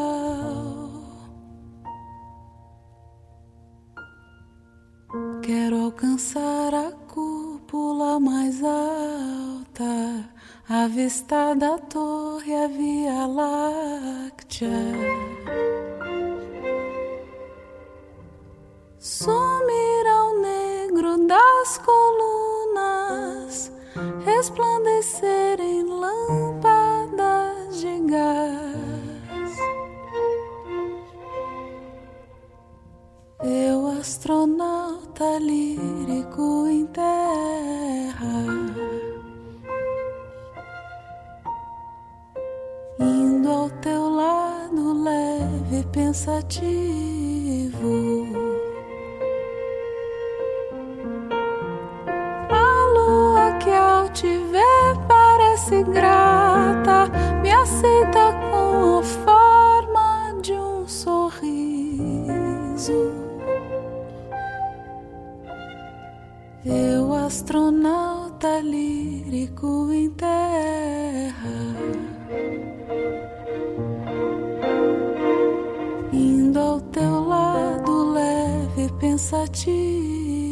Quero 5.42 5.76
alcançar 5.86 6.74
a 6.74 6.90
cúpula 7.14 8.18
mais 8.18 8.64
alta, 8.64 10.30
avistar 10.70 11.54
da 11.54 11.78
torre 11.78 12.56
a 12.56 12.68
Via 12.70 13.26
Láctea. 13.28 14.70
Sumir 19.00 20.08
ao 20.08 20.40
negro 20.40 21.28
das 21.28 21.78
colunas, 21.80 23.70
resplandecer 24.24 25.60
em 25.60 25.84
lâmpadas 25.84 27.82
de 27.82 28.00
gás. 28.08 28.91
Eu, 33.44 33.88
astronauta 34.00 35.40
lírico 35.40 36.68
em 36.68 36.86
terra. 36.86 37.82
indo 43.00 43.50
ao 43.50 43.70
teu 43.82 44.10
lado 44.10 44.94
leve 44.94 45.84
pensativo. 45.92 46.52
A 52.50 52.86
lua 52.94 53.58
que 53.60 53.72
ao 53.72 54.08
te 54.10 54.38
ver 54.38 54.96
parece 55.08 55.84
grata, 55.84 57.10
me 57.42 57.52
aceita 57.52 58.34
com 58.52 59.00
a 59.00 59.04
forma 59.04 60.36
de 60.42 60.54
um 60.54 60.88
sorriso. 60.88 61.42
Eu, 66.66 67.14
astronauta 67.14 68.60
lírico 68.60 69.92
em 69.92 70.10
terra. 70.12 71.82
indo 76.14 76.60
ao 76.60 76.82
teu 76.82 77.22
lado 77.22 78.12
leve 78.12 78.92
pensativo. 79.00 80.52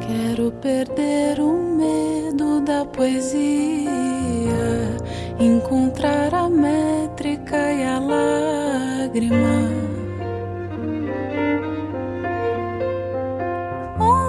Quero 0.00 0.50
perder 0.52 1.40
o 1.40 1.52
medo 1.52 2.60
da 2.62 2.84
poesia, 2.86 3.90
encontrar 5.38 6.34
a 6.34 6.48
métrica 6.48 7.72
e 7.72 7.84
a 7.84 7.98
lágrima. 7.98 9.88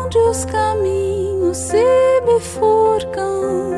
onde 0.09 0.17
os 0.17 0.43
caminhos 0.45 1.57
se 1.57 2.21
bifurcam, 2.25 3.71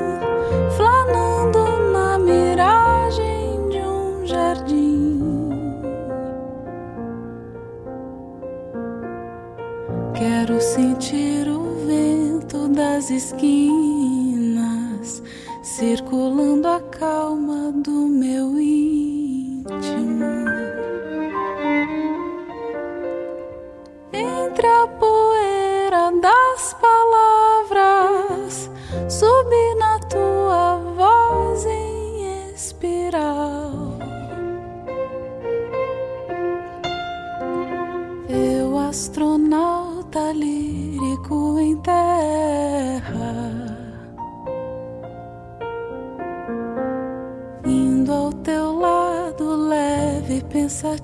flanando 0.77 1.91
na 1.91 2.17
miragem 2.17 3.67
de 3.69 3.79
um 3.79 4.25
jardim. 4.25 5.49
Quero 10.13 10.61
sentir 10.61 11.49
o 11.49 11.85
vento 11.85 12.69
das 12.69 13.09
esquinas 13.09 14.00
circulando 15.71 16.67
a 16.67 16.81
calma 16.81 17.71
do 17.71 18.05
meu 18.07 18.59
íntimo. 18.59 20.25
Entre 24.11 24.67
a 24.67 24.87
poeira 24.99 26.11
das 26.21 26.75
palavras, 27.69 28.69
subir 29.07 29.75
na 29.79 29.97
tua 30.09 30.75
voz 30.97 31.65
em 31.65 32.51
espiral. 32.53 33.71
Eu, 38.27 38.77
astronauta 38.77 40.33
lírico 40.33 41.57
em 41.59 41.77
terra, 41.77 43.40
teu 48.43 48.79
lado 48.79 49.55
leve 49.55 50.37
e 50.37 50.41
pensativo. 50.43 51.01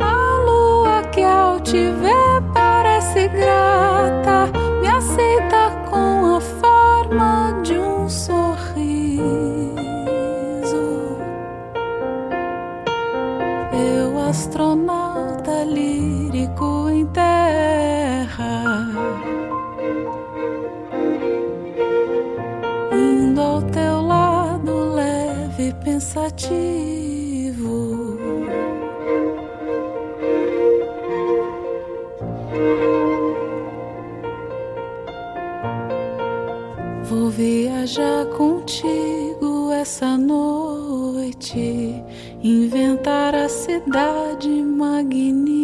A 0.00 0.38
lua 0.44 1.02
que 1.10 1.22
ao 1.22 1.60
te 1.60 1.90
ver 1.90 2.42
parece 2.54 3.28
grata, 3.28 4.48
me 4.80 4.88
aceita 4.88 5.70
com 5.90 6.36
a 6.36 6.40
forma 6.40 7.60
de 7.62 7.74
um 7.74 8.08
sorriso. 8.08 9.30
Eu, 13.72 14.18
astronauta 14.28 15.64
lírico 15.64 16.88
em 16.90 17.06
pensativo. 26.40 28.16
Vou 37.04 37.30
viajar 37.30 38.26
contigo 38.26 39.72
essa 39.72 40.16
noite, 40.16 42.02
inventar 42.42 43.34
a 43.34 43.48
cidade 43.48 44.48
magnífica. 44.48 45.59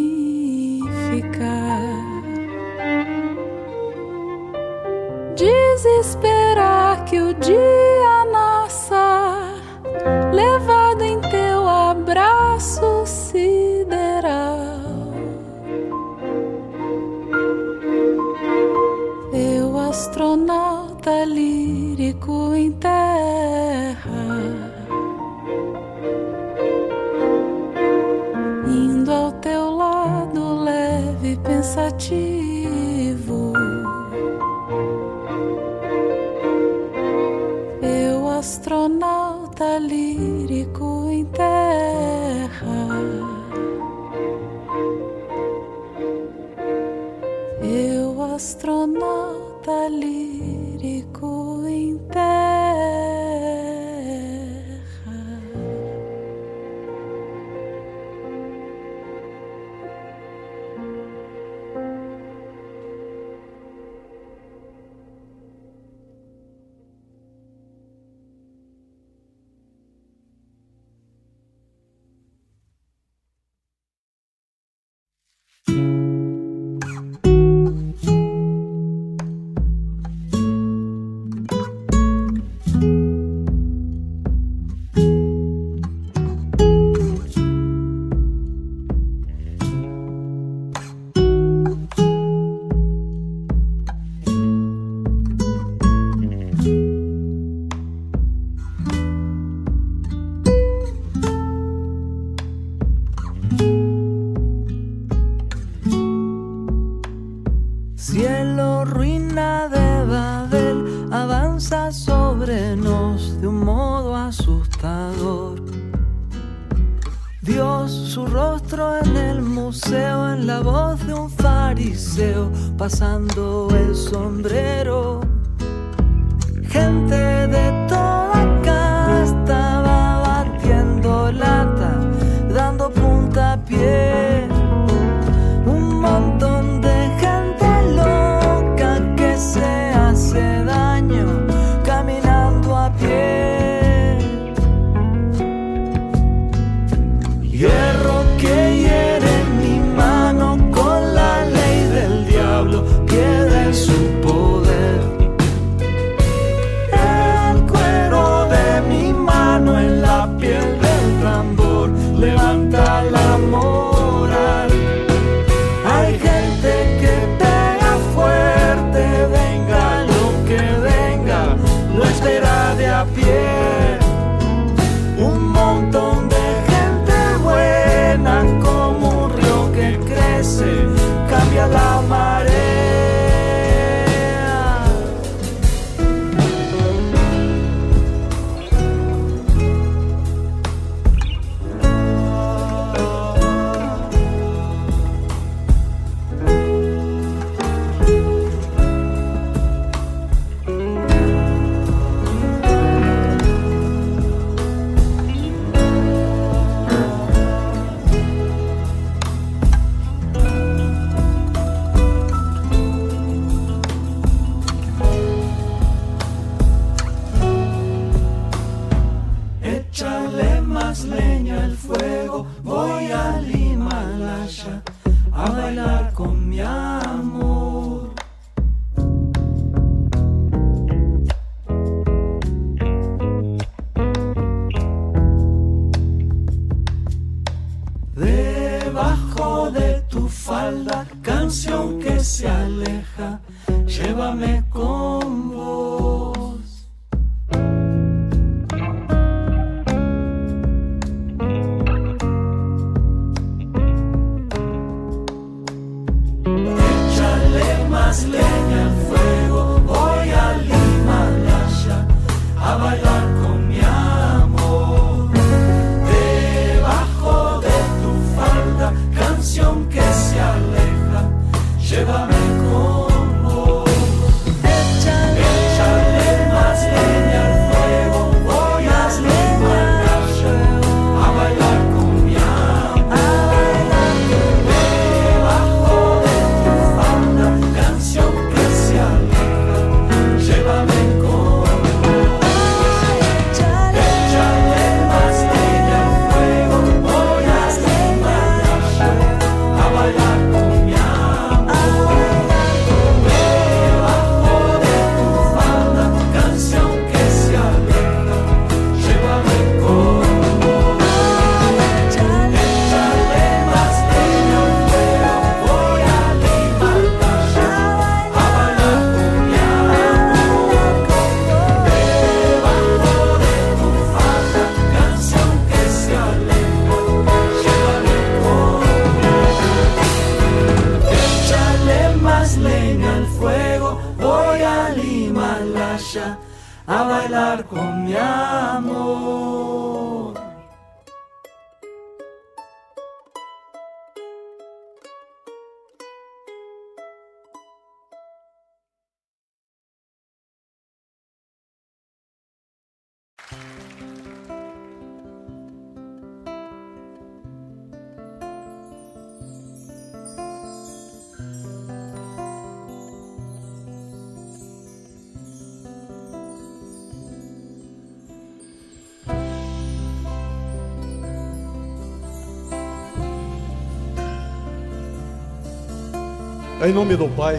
Em 376.87 376.93
nome 376.93 377.17
do 377.17 377.27
Pai, 377.31 377.59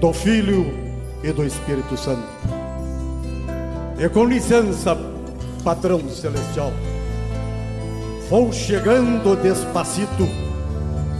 do 0.00 0.10
Filho 0.10 0.64
e 1.22 1.30
do 1.32 1.44
Espírito 1.44 1.98
Santo. 1.98 2.26
E 3.98 4.08
com 4.08 4.24
licença, 4.24 4.96
patrão 5.62 6.00
celestial, 6.08 6.72
vou 8.30 8.50
chegando 8.50 9.36
despacito, 9.36 10.26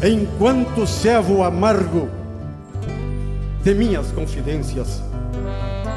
enquanto 0.03 0.87
servo 0.87 1.43
amargo 1.43 2.09
de 3.63 3.75
minhas 3.75 4.11
confidências, 4.13 5.03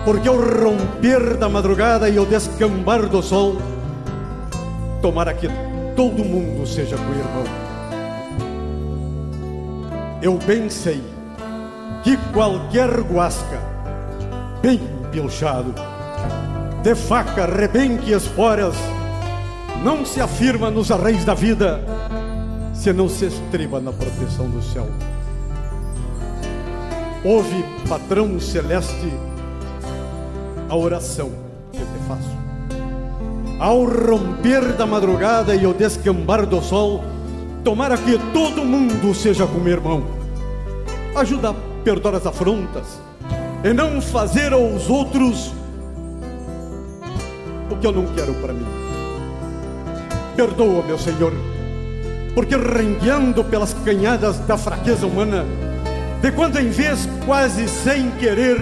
porque 0.04 0.28
ao 0.28 0.36
romper 0.36 1.38
da 1.38 1.48
madrugada 1.48 2.10
e 2.10 2.18
ao 2.18 2.26
descambar 2.26 3.08
do 3.08 3.24
sol, 3.24 3.56
tomara 5.02 5.34
que 5.34 5.48
todo 5.96 6.26
mundo 6.26 6.68
seja 6.68 6.98
com 6.98 7.10
o 7.10 7.16
irmão 7.16 7.65
eu 10.26 10.40
bem 10.40 10.72
sei 10.72 11.04
que 12.04 12.18
qualquer 12.34 12.90
guasca, 13.02 13.60
bem 14.60 14.82
pilchado, 15.12 15.72
de 16.82 16.96
faca, 16.96 17.46
rebenque 17.46 18.12
esporas, 18.12 18.74
não 19.84 20.04
se 20.04 20.20
afirma 20.20 20.72
nos 20.72 20.90
arreios 20.90 21.24
da 21.24 21.36
vida, 21.36 21.80
se 22.74 22.92
não 22.92 23.08
se 23.08 23.26
estriba 23.28 23.80
na 23.80 23.94
proteção 23.94 24.50
do 24.50 24.64
céu. 24.64 24.88
Ouve, 27.24 27.64
patrão 27.88 28.40
celeste, 28.40 29.14
a 30.68 30.76
oração 30.76 31.30
que 31.72 31.82
eu 31.82 31.86
te 31.86 32.08
faço. 32.08 32.36
Ao 33.60 33.86
romper 33.86 34.74
da 34.74 34.88
madrugada 34.88 35.56
e 35.56 35.66
ao 35.66 35.74
descambar 35.74 36.48
do 36.48 36.60
sol, 36.64 37.04
tomara 37.66 37.98
que 37.98 38.16
todo 38.32 38.64
mundo 38.64 39.12
seja 39.16 39.48
como 39.48 39.68
irmão. 39.68 40.04
Ajuda 41.16 41.50
a 41.50 41.54
perdoar 41.84 42.14
as 42.14 42.28
afrontas 42.28 43.02
e 43.64 43.74
não 43.74 44.00
fazer 44.00 44.54
aos 44.54 44.88
outros 44.88 45.52
o 47.72 47.76
que 47.76 47.88
eu 47.88 47.92
não 47.92 48.06
quero 48.14 48.36
para 48.36 48.54
mim. 48.54 48.68
Perdoa, 50.36 50.84
meu 50.84 51.00
Senhor, 51.00 51.34
porque 52.36 52.56
rengueando 52.56 53.44
pelas 53.44 53.74
canhadas 53.74 54.38
da 54.40 54.58
fraqueza 54.58 55.08
humana, 55.08 55.44
de 56.22 56.32
quando 56.34 56.60
em 56.60 56.70
vez, 56.70 57.10
quase 57.26 57.68
sem 57.68 58.12
querer, 58.12 58.62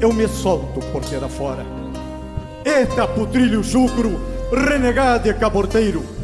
eu 0.00 0.12
me 0.12 0.26
solto 0.26 0.80
por 0.86 1.04
ter 1.04 1.22
afora. 1.22 1.64
Eita, 2.64 3.06
putrilho 3.06 3.62
chucro, 3.62 4.18
renegado 4.50 5.28
e 5.28 5.34
caborteiro. 5.34 6.19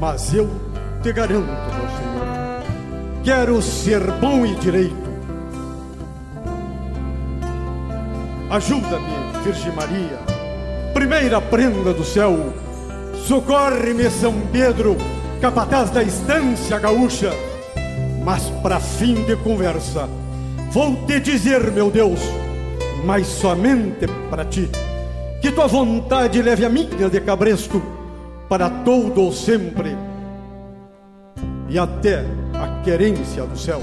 Mas 0.00 0.32
eu 0.32 0.48
te 1.02 1.12
garanto, 1.12 1.46
meu 1.46 1.88
Senhor, 1.96 2.62
quero 3.24 3.60
ser 3.60 4.00
bom 4.12 4.46
e 4.46 4.54
direito. 4.54 5.08
Ajuda-me, 8.48 9.42
Virgem 9.42 9.72
Maria, 9.72 10.18
primeira 10.94 11.40
prenda 11.40 11.92
do 11.92 12.04
céu. 12.04 12.52
Socorre-me, 13.26 14.08
São 14.08 14.34
Pedro, 14.52 14.96
capataz 15.40 15.90
da 15.90 16.02
estância 16.02 16.78
gaúcha. 16.78 17.32
Mas 18.24 18.44
para 18.62 18.78
fim 18.78 19.24
de 19.24 19.34
conversa, 19.36 20.08
vou 20.70 20.94
te 21.06 21.18
dizer, 21.18 21.72
meu 21.72 21.90
Deus, 21.90 22.20
mas 23.04 23.26
somente 23.26 24.06
para 24.30 24.44
ti, 24.44 24.70
que 25.42 25.50
tua 25.50 25.66
vontade 25.66 26.40
leve 26.40 26.64
a 26.64 26.68
minha 26.68 27.10
de 27.10 27.20
cabresto 27.20 27.97
para 28.48 28.70
todo 28.70 29.22
ou 29.22 29.32
sempre 29.32 29.96
e 31.68 31.78
até 31.78 32.24
a 32.54 32.82
querência 32.82 33.44
do 33.44 33.58
céu. 33.58 33.80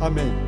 Amém. 0.00 0.47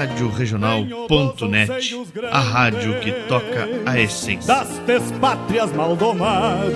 Rádio 0.00 0.30
Regional.net, 0.30 1.94
a 2.32 2.38
rádio 2.38 2.98
que 3.00 3.12
toca 3.28 3.68
a 3.84 4.00
essência. 4.00 4.46
das 4.46 4.78
despátrias 4.86 5.70
maldomadas 5.72 6.74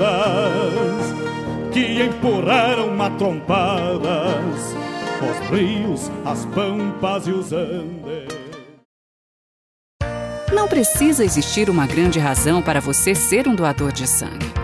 que 1.72 2.02
empurraram 2.02 2.94
matrompadas 2.94 4.76
os 5.22 5.50
rios, 5.50 6.10
as 6.22 6.44
pampas 6.54 7.26
e 7.26 7.30
os 7.30 7.50
andes. 7.50 8.28
Não 10.52 10.68
precisa 10.68 11.24
existir 11.24 11.70
uma 11.70 11.86
grande 11.86 12.18
razão 12.18 12.60
para 12.60 12.78
você 12.78 13.14
ser 13.14 13.48
um 13.48 13.54
doador 13.54 13.90
de 13.90 14.06
sangue. 14.06 14.63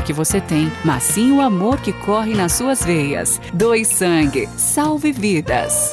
que 0.00 0.12
você 0.12 0.40
tem, 0.40 0.70
mas 0.84 1.02
sim 1.02 1.32
o 1.32 1.40
amor 1.40 1.80
que 1.80 1.92
corre 1.92 2.34
nas 2.34 2.52
suas 2.52 2.84
veias. 2.84 3.40
Doe 3.52 3.84
sangue, 3.84 4.48
salve 4.56 5.12
vidas. 5.12 5.92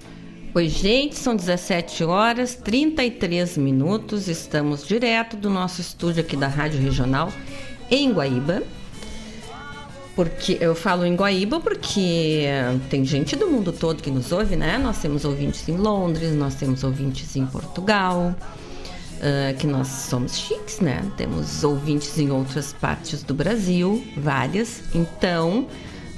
Oi, 0.53 0.67
gente, 0.67 1.17
são 1.17 1.33
17 1.33 2.03
horas 2.03 2.55
33 2.55 3.57
minutos. 3.57 4.27
Estamos 4.27 4.85
direto 4.85 5.37
do 5.37 5.49
nosso 5.49 5.79
estúdio 5.79 6.21
aqui 6.21 6.35
da 6.35 6.49
Rádio 6.49 6.81
Regional 6.81 7.31
em 7.89 8.11
Guaíba. 8.11 8.61
Porque 10.13 10.57
eu 10.59 10.75
falo 10.75 11.05
em 11.05 11.15
Guaíba 11.15 11.61
porque 11.61 12.43
tem 12.89 13.05
gente 13.05 13.33
do 13.37 13.47
mundo 13.47 13.71
todo 13.71 14.03
que 14.03 14.11
nos 14.11 14.33
ouve, 14.33 14.57
né? 14.57 14.77
Nós 14.77 14.97
temos 14.97 15.23
ouvintes 15.23 15.69
em 15.69 15.77
Londres, 15.77 16.35
nós 16.35 16.55
temos 16.55 16.83
ouvintes 16.83 17.33
em 17.37 17.45
Portugal, 17.45 18.35
ah, 19.21 19.53
que 19.53 19.65
nós 19.65 19.87
somos 19.87 20.37
chiques, 20.37 20.81
né? 20.81 21.01
Temos 21.15 21.63
ouvintes 21.63 22.19
em 22.19 22.29
outras 22.29 22.73
partes 22.73 23.23
do 23.23 23.33
Brasil, 23.33 24.05
várias. 24.17 24.83
Então, 24.93 25.65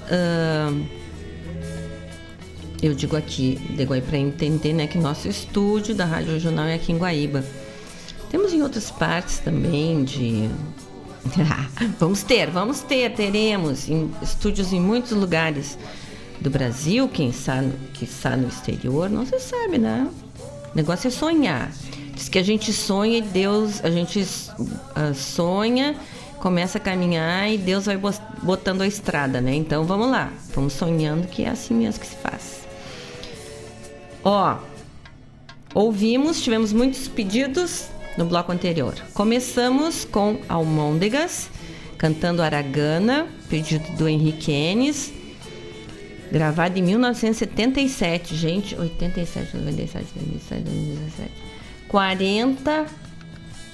ah, 0.09 1.02
eu 2.83 2.93
digo 2.93 3.15
aqui, 3.15 3.55
de 3.55 3.85
para 4.01 4.17
entender 4.17 4.73
né, 4.73 4.87
que 4.87 4.97
nosso 4.97 5.29
estúdio 5.29 5.95
da 5.95 6.03
Rádio 6.03 6.33
Regional 6.33 6.65
é 6.65 6.73
aqui 6.73 6.91
em 6.91 6.97
Guaíba. 6.97 7.41
Temos 8.29 8.51
em 8.51 8.61
outras 8.61 8.91
partes 8.91 9.39
também 9.39 10.03
de. 10.03 10.49
vamos 11.97 12.23
ter, 12.23 12.51
vamos 12.51 12.81
ter, 12.81 13.13
teremos 13.13 13.87
em 13.87 14.11
estúdios 14.21 14.73
em 14.73 14.81
muitos 14.81 15.11
lugares 15.11 15.77
do 16.41 16.49
Brasil, 16.49 17.07
quem 17.07 17.29
está, 17.29 17.63
que 17.93 18.03
está 18.03 18.35
no 18.35 18.49
exterior, 18.49 19.09
não 19.09 19.25
se 19.25 19.39
sabe, 19.39 19.77
né? 19.77 20.09
O 20.73 20.75
negócio 20.75 21.07
é 21.07 21.11
sonhar. 21.11 21.71
Diz 22.13 22.27
que 22.27 22.37
a 22.37 22.43
gente 22.43 22.73
sonha 22.73 23.19
e 23.19 23.21
Deus, 23.21 23.81
a 23.81 23.89
gente 23.89 24.27
ah, 24.93 25.13
sonha, 25.13 25.95
começa 26.39 26.79
a 26.79 26.81
caminhar 26.81 27.49
e 27.49 27.57
Deus 27.57 27.85
vai 27.85 27.97
botando 28.41 28.81
a 28.81 28.87
estrada, 28.87 29.39
né? 29.39 29.55
Então 29.55 29.85
vamos 29.85 30.11
lá, 30.11 30.33
vamos 30.53 30.73
sonhando 30.73 31.27
que 31.27 31.43
é 31.43 31.49
assim 31.49 31.75
mesmo 31.75 32.01
que 32.01 32.07
se 32.07 32.15
faz. 32.17 32.62
Ó, 34.23 34.57
ouvimos, 35.73 36.41
tivemos 36.41 36.71
muitos 36.71 37.07
pedidos 37.07 37.87
no 38.17 38.25
bloco 38.25 38.51
anterior. 38.51 38.95
Começamos 39.13 40.05
com 40.05 40.39
Almôndegas, 40.47 41.49
cantando 41.97 42.41
Aragana, 42.41 43.27
pedido 43.49 43.85
do 43.97 44.07
Henrique 44.07 44.51
Enes, 44.51 45.11
gravado 46.31 46.79
em 46.79 46.81
1977, 46.81 48.35
gente. 48.35 48.75
87, 48.75 49.57
97, 49.57 50.07
2007, 50.15 50.63
2017. 50.63 51.31
40. 51.89 52.85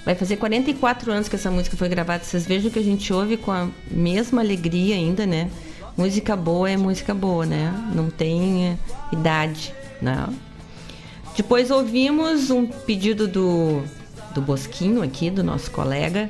Vai 0.03 0.15
fazer 0.15 0.37
44 0.37 1.11
anos 1.11 1.29
que 1.29 1.35
essa 1.35 1.51
música 1.51 1.77
foi 1.77 1.89
gravada. 1.89 2.23
Vocês 2.23 2.47
vejam 2.47 2.71
que 2.71 2.79
a 2.79 2.83
gente 2.83 3.13
ouve 3.13 3.37
com 3.37 3.51
a 3.51 3.69
mesma 3.91 4.41
alegria 4.41 4.95
ainda, 4.95 5.25
né? 5.27 5.51
Música 5.95 6.35
boa 6.35 6.69
é 6.69 6.75
música 6.75 7.13
boa, 7.13 7.45
né? 7.45 7.71
Não 7.93 8.09
tem 8.09 8.69
eh, 8.69 8.77
idade, 9.11 9.73
não. 10.01 10.33
Depois 11.35 11.71
ouvimos 11.71 12.49
um 12.49 12.65
pedido 12.65 13.27
do, 13.27 13.81
do 14.33 14.41
Bosquinho 14.41 15.01
aqui, 15.01 15.29
do 15.29 15.43
nosso 15.43 15.71
colega, 15.71 16.29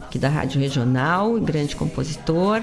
aqui 0.00 0.18
da 0.18 0.28
Rádio 0.28 0.60
Regional, 0.60 1.38
grande 1.40 1.76
compositor. 1.76 2.62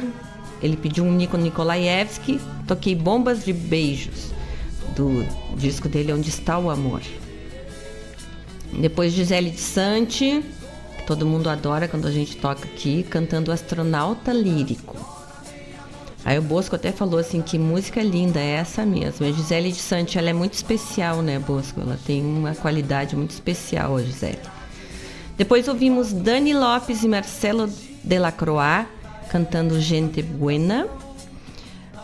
Ele 0.62 0.76
pediu 0.76 1.04
um 1.04 1.14
Nico 1.14 1.38
Nikolaevski, 1.38 2.40
toquei 2.68 2.96
Bombas 2.96 3.46
de 3.46 3.54
Beijos, 3.54 4.32
do 4.96 5.26
disco 5.56 5.88
dele 5.88 6.14
Onde 6.14 6.30
Está 6.30 6.58
o 6.58 6.70
Amor. 6.72 7.02
Depois 8.72 9.14
Gisele 9.14 9.52
de 9.52 9.60
Sante, 9.60 10.44
que 10.98 11.06
todo 11.06 11.26
mundo 11.26 11.50
adora 11.50 11.88
quando 11.88 12.08
a 12.08 12.12
gente 12.12 12.38
toca 12.38 12.66
aqui, 12.66 13.04
cantando 13.04 13.52
Astronauta 13.52 14.34
Lírico. 14.34 15.23
Aí 16.26 16.40
o 16.40 16.42
Bosco 16.42 16.76
até 16.76 16.92
falou 16.92 17.20
assim 17.20 17.42
que 17.42 17.60
música 17.60 18.02
linda 18.02 18.40
é 18.40 18.52
essa 18.52 18.86
mesmo. 18.86 19.26
A 19.26 19.32
Gisele 19.32 19.72
de 19.72 19.80
Sante, 19.80 20.18
ela 20.18 20.30
é 20.30 20.34
muito 20.34 20.54
especial, 20.54 21.22
né, 21.22 21.38
Bosco? 21.38 21.82
Ela 21.82 22.00
tem 22.06 22.24
uma 22.24 22.56
qualidade 22.56 23.16
muito 23.16 23.32
especial, 23.32 23.98
a 23.98 24.02
Gisele. 24.02 24.40
Depois 25.38 25.68
ouvimos 25.68 26.14
Dani 26.14 26.54
Lopes 26.54 27.04
e 27.04 27.08
Marcelo 27.08 27.70
Delacroix 28.04 28.88
cantando 29.30 29.82
Gente 29.82 30.22
Buena 30.22 30.88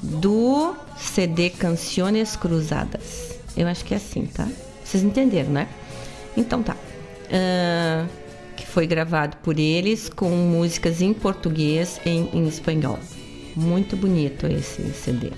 do 0.02 0.76
CD 0.98 1.50
Canciones 1.50 2.36
Cruzadas. 2.36 3.38
Eu 3.56 3.68
acho 3.68 3.86
que 3.86 3.94
é 3.94 3.98
assim, 3.98 4.26
tá? 4.26 4.48
Vocês 4.84 5.04
entenderam, 5.04 5.52
né? 5.52 5.68
Então 6.36 6.64
tá. 6.64 6.76
Ah, 7.32 8.06
que 8.58 8.66
foi 8.66 8.88
gravado 8.88 9.38
por 9.38 9.60
eles 9.60 10.10
com 10.10 10.30
músicas 10.30 11.02
em 11.02 11.14
português 11.14 12.02
e 12.06 12.10
em 12.10 12.48
espanhol. 12.48 13.00
Muito 13.60 13.98
bonito 13.98 14.48
esse 14.48 14.82
CD. 14.94 15.32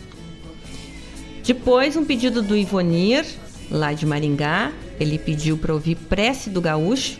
Depois, 1.44 1.98
um 1.98 2.06
pedido 2.06 2.44
do 2.44 2.56
Ivonir, 2.56 3.26
lá 3.72 3.94
de 3.94 4.06
Maringá. 4.06 4.72
Ele 5.00 5.18
pediu 5.18 5.58
para 5.58 5.74
ouvir 5.74 5.96
Prece 5.96 6.52
do 6.52 6.62
Gaúcho 6.62 7.20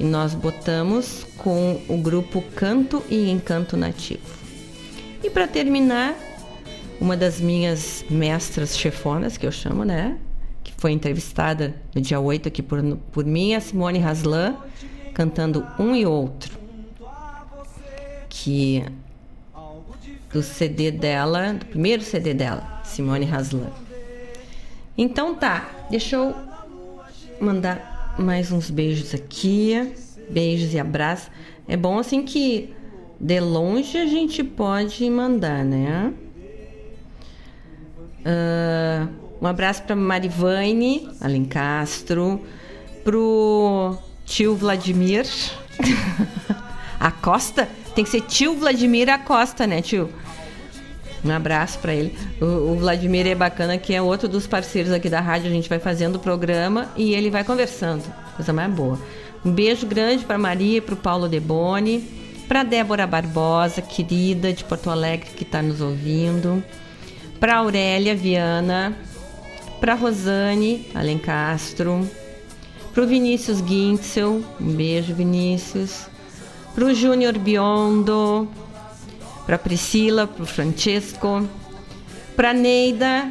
e 0.00 0.04
nós 0.04 0.34
botamos 0.34 1.24
com 1.36 1.80
o 1.88 1.96
grupo 1.96 2.42
Canto 2.56 3.04
e 3.08 3.30
Encanto 3.30 3.76
Nativo. 3.76 4.20
E 5.22 5.30
para 5.30 5.46
terminar, 5.46 6.16
uma 7.00 7.16
das 7.16 7.40
minhas 7.40 8.04
mestras 8.10 8.76
chefonas, 8.76 9.36
que 9.36 9.46
eu 9.46 9.52
chamo, 9.52 9.84
né? 9.84 10.18
Que 10.64 10.72
foi 10.76 10.90
entrevistada 10.90 11.76
no 11.94 12.00
dia 12.00 12.18
8 12.18 12.48
aqui 12.48 12.62
por, 12.62 12.82
por 13.12 13.24
mim, 13.24 13.54
a 13.54 13.60
Simone 13.60 14.00
Haslan, 14.00 14.56
cantando 15.14 15.64
Um 15.78 15.94
e 15.94 16.04
Outro. 16.04 16.60
Que 18.28 18.82
do 20.32 20.42
CD 20.42 20.90
dela, 20.90 21.52
do 21.52 21.66
primeiro 21.66 22.02
CD 22.02 22.32
dela, 22.32 22.80
Simone 22.84 23.26
Haslan. 23.26 23.70
Então 24.96 25.34
tá, 25.34 25.86
deixa 25.90 26.16
eu 26.16 26.34
mandar 27.40 28.14
mais 28.18 28.52
uns 28.52 28.70
beijos 28.70 29.14
aqui, 29.14 29.94
beijos 30.30 30.74
e 30.74 30.78
abraços. 30.78 31.30
É 31.66 31.76
bom 31.76 31.98
assim 31.98 32.22
que 32.22 32.74
de 33.20 33.40
longe 33.40 33.96
a 33.98 34.06
gente 34.06 34.42
pode 34.42 35.08
mandar, 35.08 35.64
né? 35.64 36.12
Ah, 38.24 39.08
um 39.40 39.46
abraço 39.46 39.82
para 39.82 39.96
Marivane 39.96 41.08
Alencastro, 41.20 42.40
pro 43.02 43.96
tio 44.24 44.54
Vladimir 44.54 45.26
Acosta. 47.00 47.68
Tem 47.94 48.04
que 48.04 48.10
ser 48.10 48.22
tio 48.22 48.54
Vladimir 48.56 49.08
Acosta, 49.10 49.66
né, 49.66 49.82
tio? 49.82 50.10
Um 51.24 51.30
abraço 51.30 51.78
para 51.78 51.94
ele. 51.94 52.16
O, 52.40 52.72
o, 52.72 52.76
Vladimir 52.76 53.26
é 53.26 53.34
bacana, 53.34 53.78
que 53.78 53.94
é 53.94 54.02
outro 54.02 54.28
dos 54.28 54.46
parceiros 54.46 54.92
aqui 54.92 55.08
da 55.08 55.20
rádio. 55.20 55.48
A 55.48 55.54
gente 55.54 55.68
vai 55.68 55.78
fazendo 55.78 56.16
o 56.16 56.18
programa 56.18 56.90
e 56.96 57.14
ele 57.14 57.30
vai 57.30 57.44
conversando. 57.44 58.02
Coisa 58.34 58.52
mais 58.52 58.72
boa. 58.72 58.98
Um 59.44 59.52
beijo 59.52 59.86
grande 59.86 60.24
para 60.24 60.38
Maria, 60.38 60.82
para 60.82 60.94
o 60.94 60.96
Paulo 60.96 61.28
Deboni, 61.28 62.00
para 62.48 62.62
Débora 62.62 63.06
Barbosa, 63.06 63.80
querida 63.80 64.52
de 64.52 64.64
Porto 64.64 64.90
Alegre, 64.90 65.30
que 65.30 65.42
está 65.42 65.62
nos 65.62 65.80
ouvindo, 65.80 66.62
para 67.38 67.56
Aurélia 67.56 68.14
Viana, 68.14 68.96
para 69.80 69.94
Rosane 69.94 70.86
Alencastro, 70.94 72.08
para 72.92 73.02
o 73.02 73.06
Vinícius 73.06 73.60
Guintzel, 73.60 74.44
um 74.60 74.72
beijo, 74.72 75.14
Vinícius, 75.14 76.06
para 76.74 76.84
o 76.84 76.94
Júnior 76.94 77.38
Biondo, 77.38 78.48
para 79.46 79.58
Priscila, 79.58 80.26
para 80.26 80.42
o 80.42 80.46
Francesco, 80.46 81.48
para 82.34 82.52
Neida 82.52 83.30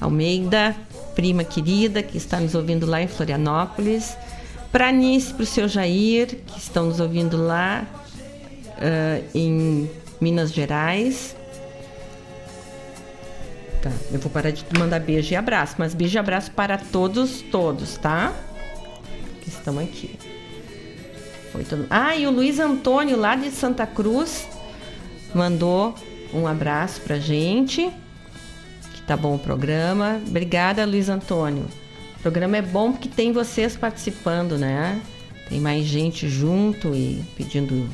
Almeida, 0.00 0.76
prima 1.14 1.42
querida 1.42 2.02
que 2.02 2.18
está 2.18 2.38
nos 2.38 2.54
ouvindo 2.54 2.86
lá 2.86 3.00
em 3.00 3.08
Florianópolis, 3.08 4.16
para 4.70 4.88
Anice, 4.88 5.32
para 5.32 5.42
o 5.42 5.46
seu 5.46 5.66
Jair, 5.66 6.38
que 6.46 6.58
estão 6.58 6.86
nos 6.86 7.00
ouvindo 7.00 7.36
lá 7.36 7.86
uh, 8.76 9.24
em 9.34 9.90
Minas 10.20 10.52
Gerais. 10.52 11.34
Tá, 13.82 13.90
eu 14.12 14.18
vou 14.18 14.30
parar 14.30 14.50
de 14.50 14.64
mandar 14.78 15.00
beijo 15.00 15.32
e 15.32 15.36
abraço, 15.36 15.76
mas 15.78 15.94
beijo 15.94 16.16
e 16.16 16.18
abraço 16.18 16.50
para 16.50 16.76
todos, 16.76 17.40
todos, 17.40 17.96
tá? 17.96 18.34
Que 19.40 19.48
estão 19.48 19.78
aqui. 19.78 20.18
Foi 21.56 21.64
todo... 21.64 21.86
Ah, 21.88 22.14
e 22.14 22.26
o 22.26 22.30
Luiz 22.30 22.60
Antônio, 22.60 23.16
lá 23.16 23.34
de 23.34 23.50
Santa 23.50 23.86
Cruz, 23.86 24.46
mandou 25.34 25.94
um 26.34 26.46
abraço 26.46 27.00
pra 27.00 27.18
gente. 27.18 27.90
Que 28.92 29.00
tá 29.00 29.16
bom 29.16 29.36
o 29.36 29.38
programa. 29.38 30.20
Obrigada, 30.28 30.84
Luiz 30.84 31.08
Antônio. 31.08 31.64
O 32.18 32.20
programa 32.20 32.58
é 32.58 32.62
bom 32.62 32.92
porque 32.92 33.08
tem 33.08 33.32
vocês 33.32 33.74
participando, 33.74 34.58
né? 34.58 35.00
Tem 35.48 35.58
mais 35.58 35.86
gente 35.86 36.28
junto 36.28 36.94
e 36.94 37.24
pedindo 37.38 37.88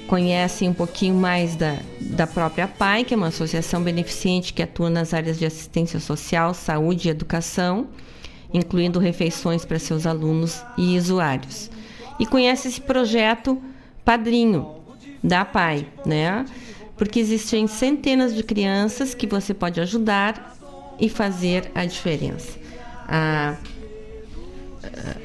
conhecem 0.07 0.69
um 0.69 0.73
pouquinho 0.73 1.13
mais 1.13 1.55
da, 1.55 1.77
da 2.01 2.25
própria 2.25 2.67
PAI, 2.67 3.03
que 3.03 3.13
é 3.13 3.17
uma 3.17 3.27
associação 3.27 3.83
beneficente 3.83 4.51
que 4.51 4.63
atua 4.63 4.89
nas 4.89 5.13
áreas 5.13 5.37
de 5.37 5.45
assistência 5.45 5.99
social, 5.99 6.55
saúde 6.55 7.07
e 7.07 7.11
educação, 7.11 7.87
incluindo 8.51 8.97
refeições 8.97 9.63
para 9.63 9.77
seus 9.77 10.07
alunos 10.07 10.63
e 10.75 10.97
usuários. 10.97 11.69
E 12.19 12.25
conhece 12.25 12.67
esse 12.67 12.81
projeto 12.81 13.61
Padrinho 14.03 14.77
da 15.23 15.45
PAI, 15.45 15.85
né? 16.03 16.45
Porque 16.99 17.19
existem 17.19 17.65
centenas 17.65 18.35
de 18.35 18.43
crianças 18.43 19.15
que 19.15 19.25
você 19.25 19.55
pode 19.55 19.81
ajudar 19.81 20.55
e 20.99 21.09
fazer 21.09 21.71
a 21.73 21.83
diferença. 21.85 22.59
Ah, 23.07 23.57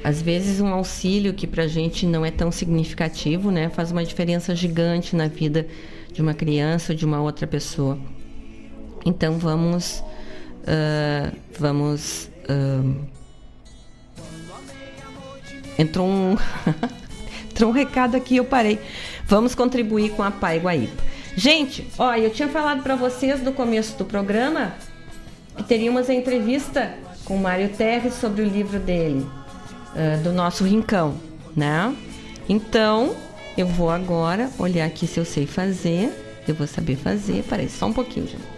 às 0.03 0.21
vezes 0.21 0.61
um 0.61 0.69
auxílio 0.69 1.33
que 1.33 1.47
para 1.47 1.65
a 1.65 1.69
gente 1.69 2.07
não 2.07 2.25
é 2.25 2.31
tão 2.31 2.51
significativo, 2.51 3.51
né, 3.51 3.69
faz 3.71 3.91
uma 3.91 4.05
diferença 4.05 4.55
gigante 4.55 5.17
na 5.17 5.29
vida 5.29 5.67
de 6.13 6.21
uma 6.21 6.35
criança 6.35 6.93
ou 6.93 6.99
de 6.99 7.05
uma 7.05 7.21
outra 7.21 7.47
pessoa. 7.47 7.99
Então 9.05 9.39
vamos, 9.39 10.03
uh, 10.63 11.37
vamos, 11.59 12.31
uh, 12.49 13.05
entrou 15.79 16.07
um, 16.07 16.37
entrou 17.51 17.71
um 17.71 17.73
recado 17.73 18.17
aqui, 18.17 18.37
eu 18.37 18.45
parei. 18.45 18.79
Vamos 19.27 19.55
contribuir 19.55 20.11
com 20.11 20.23
a 20.23 20.31
Pai 20.31 20.59
Guaíba. 20.59 21.14
Gente, 21.37 21.87
ó, 21.99 22.15
eu 22.15 22.31
tinha 22.31 22.49
falado 22.49 22.83
para 22.83 22.95
vocês 22.95 23.43
no 23.43 23.53
começo 23.53 23.97
do 23.99 24.05
programa 24.05 24.75
que 25.57 25.65
teríamos 25.65 26.09
a 26.09 26.15
entrevista 26.15 26.95
com 27.25 27.37
o 27.37 27.41
Mário 27.41 27.69
Terres 27.71 28.15
sobre 28.15 28.43
o 28.43 28.45
livro 28.45 28.79
dele, 28.79 29.27
uh, 29.95 30.23
do 30.23 30.33
nosso 30.33 30.65
Rincão, 30.65 31.15
né? 31.57 31.95
Então, 32.49 33.17
eu 33.57 33.67
vou 33.67 33.91
agora 33.91 34.51
olhar 34.59 34.87
aqui 34.87 35.07
se 35.07 35.19
eu 35.19 35.25
sei 35.25 35.47
fazer. 35.47 36.13
Eu 36.47 36.55
vou 36.55 36.67
saber 36.67 36.97
fazer. 36.97 37.43
Peraí, 37.45 37.69
só 37.69 37.87
um 37.87 37.93
pouquinho, 37.93 38.27
gente. 38.27 38.54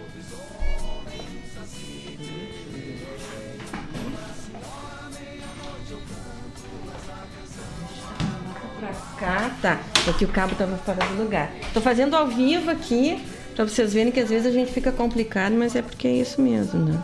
Cá, 9.19 9.51
tá. 9.61 9.79
Porque 10.05 10.25
o 10.25 10.27
cabo 10.27 10.55
tava 10.55 10.77
fora 10.77 11.05
do 11.05 11.23
lugar. 11.23 11.51
Tô 11.73 11.81
fazendo 11.81 12.15
ao 12.15 12.27
vivo 12.27 12.69
aqui, 12.69 13.19
pra 13.55 13.65
vocês 13.65 13.93
verem 13.93 14.11
que 14.11 14.19
às 14.19 14.29
vezes 14.29 14.45
a 14.45 14.51
gente 14.51 14.71
fica 14.71 14.91
complicado, 14.91 15.53
mas 15.53 15.75
é 15.75 15.81
porque 15.81 16.07
é 16.07 16.13
isso 16.13 16.41
mesmo, 16.41 16.79
né? 16.85 17.01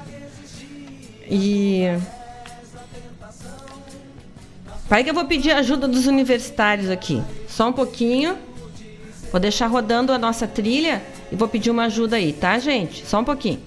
E. 1.30 1.84
Pai 4.88 5.04
que 5.04 5.10
eu 5.10 5.14
vou 5.14 5.26
pedir 5.26 5.52
ajuda 5.52 5.88
dos 5.88 6.06
universitários 6.06 6.90
aqui. 6.90 7.22
Só 7.48 7.70
um 7.70 7.74
pouquinho. 7.74 8.38
Vou 9.32 9.40
deixar 9.40 9.66
rodando 9.66 10.14
a 10.14 10.20
nossa 10.20 10.46
trilha 10.46 11.02
e 11.32 11.36
vou 11.36 11.48
pedir 11.48 11.72
uma 11.72 11.86
ajuda 11.86 12.18
aí, 12.18 12.32
tá, 12.32 12.60
gente? 12.60 13.04
Só 13.08 13.20
um 13.20 13.24
pouquinho. 13.24 13.60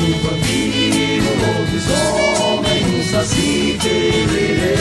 Um 0.00 0.12
vampiro, 0.22 0.67
lobisomem 1.40 2.84
no 2.86 3.04
saci 3.04 3.78
tererê. 3.82 4.76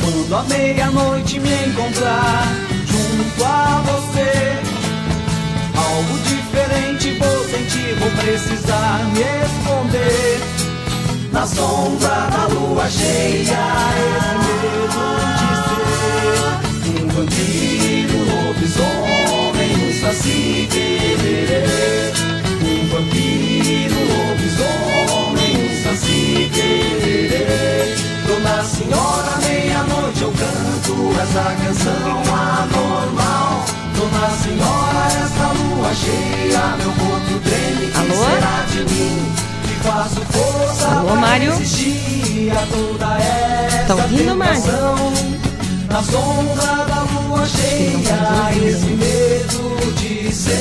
Quando 0.00 0.34
à 0.34 0.42
meia-noite 0.44 1.38
me 1.40 1.66
encontrar 1.66 2.44
junto 2.86 3.44
a 3.44 3.82
você, 3.86 4.32
algo 5.76 6.18
diferente 6.20 7.12
vou 7.18 7.44
sentir, 7.44 7.94
vou 7.98 8.10
precisar 8.10 9.04
me 9.12 9.20
esconder 9.20 10.55
na 11.36 11.46
sombra 11.46 12.28
da 12.32 12.46
lua 12.46 12.88
cheia. 12.88 13.58
Um 16.86 17.08
vampiro, 17.08 18.20
um 18.22 19.92
saci. 20.00 20.68
Um 22.62 22.88
vampiro, 22.88 24.00
um 24.78 25.82
saci. 25.82 26.50
Dona 28.26 28.64
Senhora, 28.64 29.36
meia-noite 29.42 30.22
eu 30.22 30.32
canto 30.32 31.20
essa 31.20 31.44
canção 31.62 32.14
anormal. 32.32 33.64
Dona 33.94 34.30
Senhora, 34.42 35.04
essa 35.22 35.46
lua 35.52 35.94
cheia, 35.94 36.76
meu 36.78 36.92
corpo 36.92 37.38
treme, 37.44 37.92
que 37.92 37.98
Alô? 37.98 38.24
será 38.24 38.64
de 38.70 38.80
mim? 38.94 39.45
Faço 39.86 40.20
força 40.32 40.88
Alô, 40.88 41.14
Mário? 41.16 41.52
resistir 41.52 42.50
a 42.50 42.66
toda 42.66 43.18
essa 43.18 43.84
Tá 43.86 43.94
ouvindo, 43.94 44.34
Mário? 44.34 44.62
Na 45.88 46.02
sombra 46.02 46.84
da 46.86 47.02
lua 47.02 47.46
cheia, 47.46 48.68
esse 48.68 48.86
medo 48.86 49.92
de 49.94 50.32
ser 50.32 50.56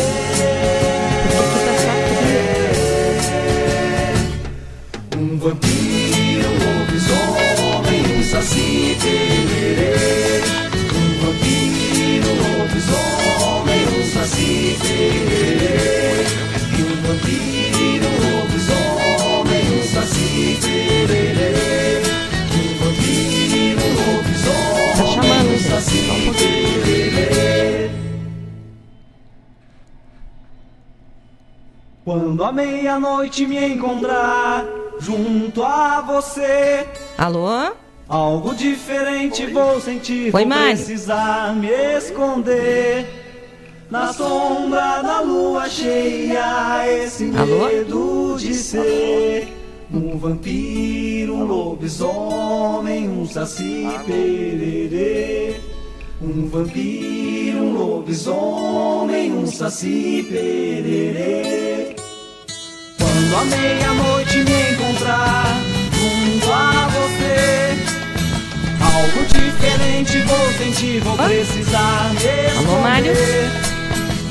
um 5.18 5.38
vampiro, 5.40 6.48
um 6.50 6.58
lobisomem, 6.80 8.20
um 8.20 8.24
saci 8.24 8.98
pererê. 9.02 10.44
Um 10.94 11.08
vampiro, 11.26 12.30
um 12.30 12.60
lobisomem, 12.60 13.84
um 13.88 14.04
saci 14.14 14.78
pererê. 14.82 16.26
E 16.78 16.80
um 16.84 16.96
vampiro, 17.08 17.55
Quando 32.06 32.44
a 32.44 32.52
meia-noite 32.52 33.48
me 33.48 33.58
encontrar 33.66 34.64
junto 35.00 35.64
a 35.64 36.02
você, 36.02 36.86
Alô? 37.18 37.48
algo 38.08 38.54
diferente 38.54 39.48
vou 39.48 39.82
sentir. 39.82 40.26
Oi, 40.32 40.46
vou 40.46 40.54
precisar 40.54 41.56
me 41.56 41.68
esconder 41.98 43.08
na 43.90 44.14
sombra 44.14 45.02
da 45.02 45.22
lua 45.22 45.68
cheia. 45.68 46.88
Esse 46.88 47.32
Alô? 47.36 47.66
medo 47.66 48.36
de 48.38 48.54
ser 48.54 49.48
um 49.92 50.16
vampiro, 50.16 51.34
um 51.34 51.44
lobisomem, 51.44 53.10
um 53.10 53.26
saci 53.26 53.90
pererê. 54.06 55.60
Um 56.22 56.48
vampiro, 56.50 57.64
um 57.64 57.74
lobisomem, 57.74 59.34
um 59.34 59.48
saci 59.48 60.24
pererê. 60.30 61.75
Quando 63.32 63.54
a 63.54 63.58
meia-noite 63.58 64.38
me 64.44 64.72
encontrar 64.72 65.60
junto 65.94 66.52
a 66.52 66.88
você, 66.90 67.76
algo 68.80 69.26
diferente 69.26 70.22
vou 70.22 70.54
sentir, 70.54 71.00
vou 71.00 71.18
precisar 71.18 72.12
me 72.14 72.20
esconder. 72.48 73.50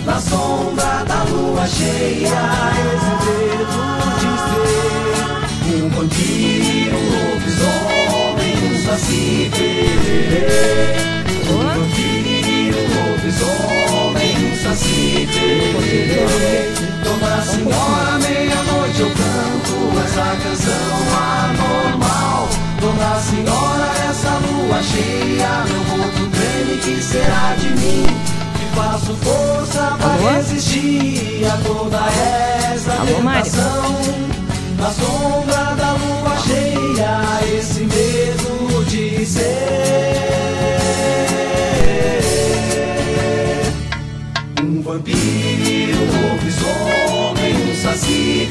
Na 0.07 0.21
sombra 0.21 1.05
da 1.09 1.25
lua 1.25 1.67
cheia, 1.67 2.39
esse 2.95 3.15
medo 3.25 3.83
de 4.21 4.31
ser 5.67 5.83
um 5.83 5.89
vampiro, 5.89 6.97
um 6.97 7.07
lobisomem, 7.33 8.55
um 8.71 8.75
saci 8.87 9.51
pererê. 9.53 10.95
Um 11.51 11.53
vampiro, 11.67 12.79
um 12.79 12.89
lobisomem, 13.11 14.35
um 14.53 14.55
saci 14.63 15.29
pererê. 15.33 16.55
Dona 17.03 17.43
Senhora, 17.43 18.19
meia-noite 18.21 18.74
essa 20.01 20.37
canção 20.43 20.97
anormal. 21.45 22.49
Dona 22.81 23.21
Senhora, 23.21 23.93
essa 24.11 24.31
lua 24.47 24.83
cheia, 24.83 25.65
meu 25.69 25.85
corpo 25.85 26.31
treme, 26.31 26.79
que 26.81 27.03
será 27.03 27.55
de 27.59 27.69
mim? 27.71 28.07
Que 28.59 28.77
faço 28.77 29.15
força 29.17 29.97
pra 29.99 30.13
Alô? 30.15 30.29
resistir 30.37 31.45
a 31.47 31.57
toda 31.67 31.99
essa 32.73 32.93
Alô, 32.93 33.21
Mário? 33.23 33.45
tentação. 33.45 33.95
Na 34.79 34.91
sombra 34.91 35.75
da 35.77 35.93
lua 35.93 36.37
cheia, 36.47 37.57
esse 37.59 37.81
medo 37.81 38.85
de 38.85 39.25
ser 39.25 39.45
um 44.63 44.83
vampiro, 44.83 45.99
um 45.99 46.29
lobisomem, 46.29 47.55
um 47.71 47.75
saci 47.83 48.49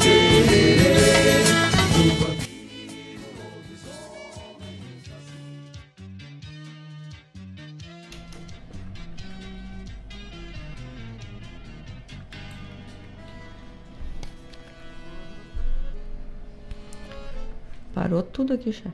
Parou 17.93 18.23
tudo 18.23 18.53
aqui, 18.53 18.71
chefe. 18.73 18.91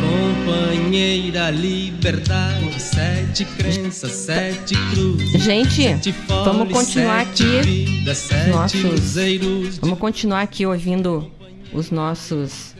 Companheira, 0.00 1.50
liberdade, 1.50 2.80
sete 2.80 3.44
crenças, 3.44 4.12
sete 4.12 4.74
cruzes. 4.90 5.42
Gente, 5.42 5.82
sete 5.82 6.14
vamos 6.28 6.72
continuar 6.72 7.20
aqui 7.22 7.60
vidas, 7.62 8.28
nossos-. 8.48 9.78
Vamos 9.80 9.98
continuar 9.98 10.42
aqui 10.42 10.64
ouvindo 10.64 11.30
os 11.72 11.90
nossos. 11.90 12.74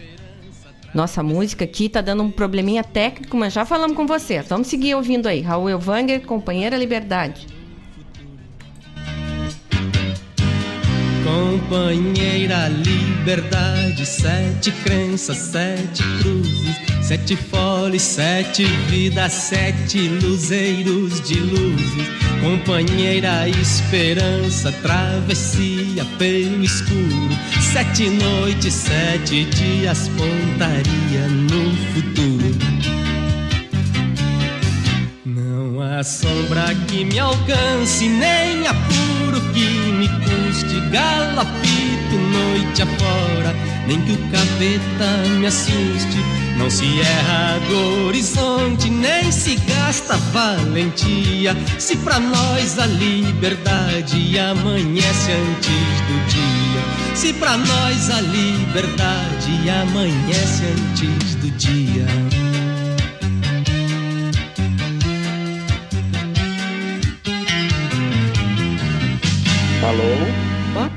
Nossa 0.94 1.22
música 1.22 1.64
aqui 1.64 1.88
tá 1.88 2.00
dando 2.00 2.22
um 2.22 2.30
probleminha 2.30 2.82
técnico, 2.82 3.36
mas 3.36 3.52
já 3.52 3.64
falamos 3.64 3.96
com 3.96 4.06
vocês. 4.06 4.46
Vamos 4.48 4.68
seguir 4.68 4.94
ouvindo 4.94 5.26
aí. 5.26 5.40
Raul 5.40 5.68
Elvanger, 5.68 6.22
Companheira 6.22 6.76
Liberdade. 6.76 7.46
Companheira, 11.26 12.68
liberdade, 12.68 14.06
sete 14.06 14.70
crenças, 14.84 15.36
sete 15.36 16.04
cruzes, 16.20 16.76
sete 17.02 17.34
foles, 17.34 18.02
sete 18.02 18.62
vidas, 18.88 19.32
sete 19.32 20.06
luzeiros 20.06 21.20
de 21.22 21.40
luzes. 21.40 22.06
Companheira, 22.40 23.48
esperança, 23.48 24.70
travessia 24.70 26.04
pelo 26.16 26.62
escuro, 26.62 27.36
sete 27.72 28.08
noites, 28.08 28.72
sete 28.72 29.46
dias, 29.46 30.08
pontaria 30.10 31.26
no 31.26 31.76
futuro. 31.92 32.56
Não 35.24 35.82
há 35.82 36.04
sombra 36.04 36.72
que 36.86 37.04
me 37.04 37.18
alcance, 37.18 38.08
nem 38.08 38.64
apuro 38.68 39.40
que 39.52 39.66
me 39.90 40.08
custe. 40.56 40.80
Galapito 40.90 42.16
noite 42.32 42.82
afora, 42.82 43.54
nem 43.86 44.00
que 44.02 44.12
o 44.12 44.18
capeta 44.30 45.28
me 45.38 45.46
assuste. 45.46 46.18
Não 46.56 46.70
se 46.70 47.00
erra 47.00 47.60
do 47.68 48.06
horizonte, 48.06 48.88
nem 48.88 49.30
se 49.30 49.56
gasta 49.56 50.16
valentia. 50.32 51.54
Se 51.78 51.96
pra 51.96 52.18
nós 52.18 52.78
a 52.78 52.86
liberdade 52.86 54.38
amanhece 54.38 55.32
antes 55.32 56.00
do 56.06 56.26
dia. 56.28 57.14
Se 57.14 57.32
pra 57.34 57.56
nós 57.58 58.10
a 58.10 58.20
liberdade 58.20 59.70
amanhece 59.70 60.62
antes 60.64 61.34
do 61.36 61.50
dia. 61.50 62.45
Alô? 69.86 70.90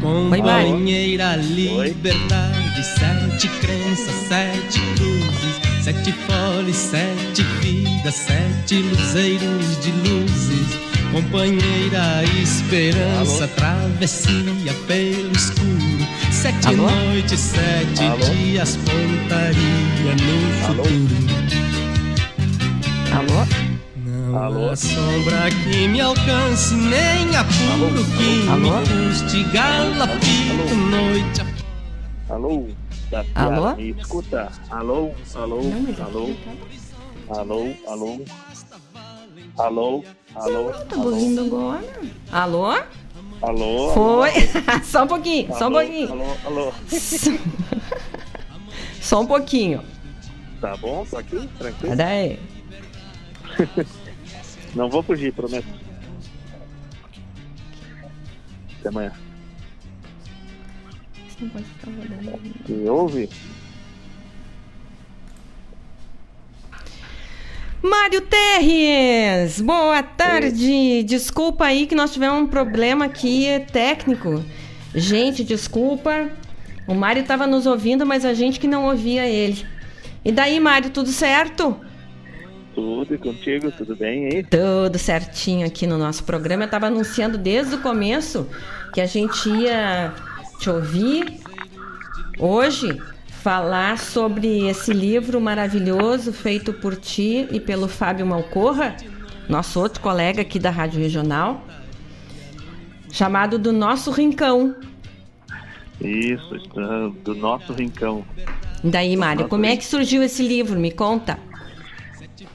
Companheira, 0.00 1.34
liberdade, 1.34 2.84
sete 2.84 3.48
crenças, 3.60 4.14
sete 4.28 4.80
cruzes, 4.94 5.82
sete 5.82 6.12
foles, 6.12 6.76
sete 6.76 7.42
vidas, 7.60 8.14
sete 8.14 8.76
luzeiros 8.76 9.82
de 9.82 9.90
luzes. 9.90 10.68
Companheira, 11.10 12.22
esperança, 12.40 13.48
travessia 13.48 14.72
pelo 14.86 15.32
escuro, 15.32 16.06
sete 16.30 16.68
Alô? 16.68 16.88
noites, 16.90 17.40
sete 17.40 18.04
Alô? 18.04 18.24
dias, 18.24 18.76
pontaria 18.76 20.14
no 20.14 20.38
futuro. 20.64 21.16
Alô? 23.16 23.67
Não 24.28 24.70
há 24.70 24.76
sombra 24.76 25.48
que 25.50 25.88
me 25.88 26.00
alcance, 26.02 26.74
nem 26.74 27.34
apuro 27.34 28.04
que 28.16 28.48
Alô? 28.48 28.80
me 28.80 29.08
custe. 29.08 29.42
Galapito, 29.44 30.74
noite 30.74 31.40
Alô? 32.28 32.68
Da 33.10 33.24
Alô? 33.34 33.74
Me 33.74 33.90
escuta? 33.90 34.52
Alô? 34.68 35.12
Alô? 35.34 35.62
Não, 35.62 36.04
Alô? 36.04 36.36
Alô, 37.30 37.74
alô. 37.86 38.24
Alô, 39.56 40.04
alô. 40.34 40.70
Tá 40.72 40.96
ouvindo 40.96 41.46
agora? 41.46 42.00
Alô? 42.30 42.66
Alô. 43.40 43.92
Foi. 43.94 44.30
alô. 44.30 44.84
só 44.84 45.04
um 45.04 45.06
pouquinho, 45.06 45.48
só 45.54 45.68
um 45.68 45.76
Alô, 45.76 45.80
pouquinho. 45.80 46.12
Alô, 46.12 46.36
alô. 46.44 46.72
Só 49.00 49.22
um 49.22 49.26
pouquinho. 49.26 49.82
Tá 50.60 50.76
bom, 50.76 51.06
tô 51.08 51.16
aqui, 51.16 51.48
tranquilo. 51.58 51.94
Aí. 52.02 52.38
Não 54.74 54.88
vou 54.88 55.02
fugir, 55.02 55.32
prometo. 55.32 55.66
Até 58.80 58.88
amanhã. 58.88 59.12
Você 61.28 61.44
não 61.44 61.50
pode 61.50 61.64
ficar 61.64 61.90
rodando. 61.90 62.50
Me 62.68 62.88
ouve? 62.88 63.28
Mário 67.82 68.20
Terres, 68.22 69.60
boa 69.60 70.02
tarde. 70.02 71.02
Desculpa 71.04 71.66
aí 71.66 71.86
que 71.86 71.94
nós 71.94 72.12
tivemos 72.12 72.40
um 72.40 72.46
problema 72.46 73.04
aqui 73.04 73.46
técnico. 73.72 74.44
Gente, 74.94 75.44
desculpa. 75.44 76.30
O 76.86 76.94
Mário 76.94 77.22
estava 77.22 77.46
nos 77.46 77.66
ouvindo, 77.66 78.04
mas 78.04 78.24
a 78.24 78.34
gente 78.34 78.58
que 78.58 78.66
não 78.66 78.86
ouvia 78.86 79.26
ele. 79.28 79.64
E 80.24 80.32
daí, 80.32 80.58
Mário, 80.58 80.90
tudo 80.90 81.10
certo? 81.10 81.78
Tudo 82.78 83.12
e 83.12 83.18
contigo, 83.18 83.72
tudo 83.72 83.96
bem 83.96 84.26
aí? 84.26 84.44
Tudo 84.44 84.96
certinho 85.00 85.66
aqui 85.66 85.84
no 85.84 85.98
nosso 85.98 86.22
programa. 86.22 86.62
Eu 86.62 86.66
estava 86.66 86.86
anunciando 86.86 87.36
desde 87.36 87.74
o 87.74 87.80
começo 87.80 88.46
que 88.94 89.00
a 89.00 89.06
gente 89.06 89.48
ia 89.48 90.14
te 90.60 90.70
ouvir 90.70 91.40
hoje 92.38 92.96
falar 93.42 93.98
sobre 93.98 94.68
esse 94.68 94.92
livro 94.92 95.40
maravilhoso 95.40 96.32
feito 96.32 96.72
por 96.72 96.94
ti 96.94 97.48
e 97.50 97.58
pelo 97.58 97.88
Fábio 97.88 98.24
Malcorra, 98.24 98.96
nosso 99.48 99.80
outro 99.80 100.00
colega 100.00 100.42
aqui 100.42 100.60
da 100.60 100.70
Rádio 100.70 101.00
Regional, 101.00 101.66
chamado 103.10 103.58
Do 103.58 103.72
Nosso 103.72 104.12
Rincão. 104.12 104.76
Isso, 106.00 106.54
está 106.54 107.08
do 107.24 107.34
nosso 107.34 107.72
rincão. 107.72 108.24
Daí, 108.84 109.16
Mário, 109.16 109.48
como 109.48 109.66
é 109.66 109.76
que 109.76 109.84
surgiu 109.84 110.22
esse 110.22 110.46
livro? 110.46 110.78
Me 110.78 110.92
conta. 110.92 111.47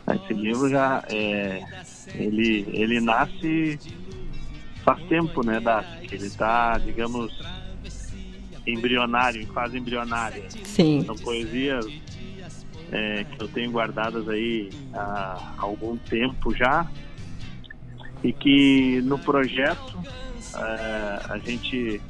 Esse 0.08 0.34
livro 0.34 0.70
já 0.70 1.04
é. 1.10 1.64
Ele, 2.16 2.66
ele 2.74 3.00
nasce 3.00 3.80
faz 4.84 5.02
tempo, 5.08 5.46
né, 5.46 5.60
Daci? 5.60 6.08
Ele 6.12 6.30
tá, 6.30 6.78
digamos, 6.78 7.34
embrionário, 8.68 9.42
em 9.42 9.46
fase 9.48 9.78
embrionária. 9.78 10.44
Sim. 10.64 11.04
São 11.06 11.16
poesias 11.16 11.86
é, 12.92 13.24
que 13.24 13.42
eu 13.44 13.48
tenho 13.48 13.72
guardadas 13.72 14.28
aí 14.30 14.70
há 14.94 15.54
algum 15.58 15.98
tempo 15.98 16.54
já 16.54 16.88
e 18.24 18.32
que 18.32 19.02
no 19.04 19.18
projeto 19.18 20.00
é, 20.56 21.20
a 21.30 21.38
gente 21.44 22.02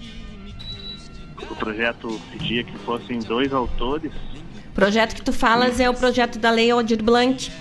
o 1.49 1.55
projeto 1.55 2.21
pedia 2.31 2.63
que 2.63 2.77
fossem 2.79 3.19
dois 3.19 3.51
autores 3.51 4.11
O 4.69 4.73
projeto 4.73 5.15
que 5.15 5.21
tu 5.21 5.33
falas 5.33 5.79
é 5.79 5.89
o 5.89 5.93
projeto 5.93 6.39
da 6.39 6.49
Lei 6.51 6.71
Aldir 6.71 7.03
Blanc. 7.03 7.51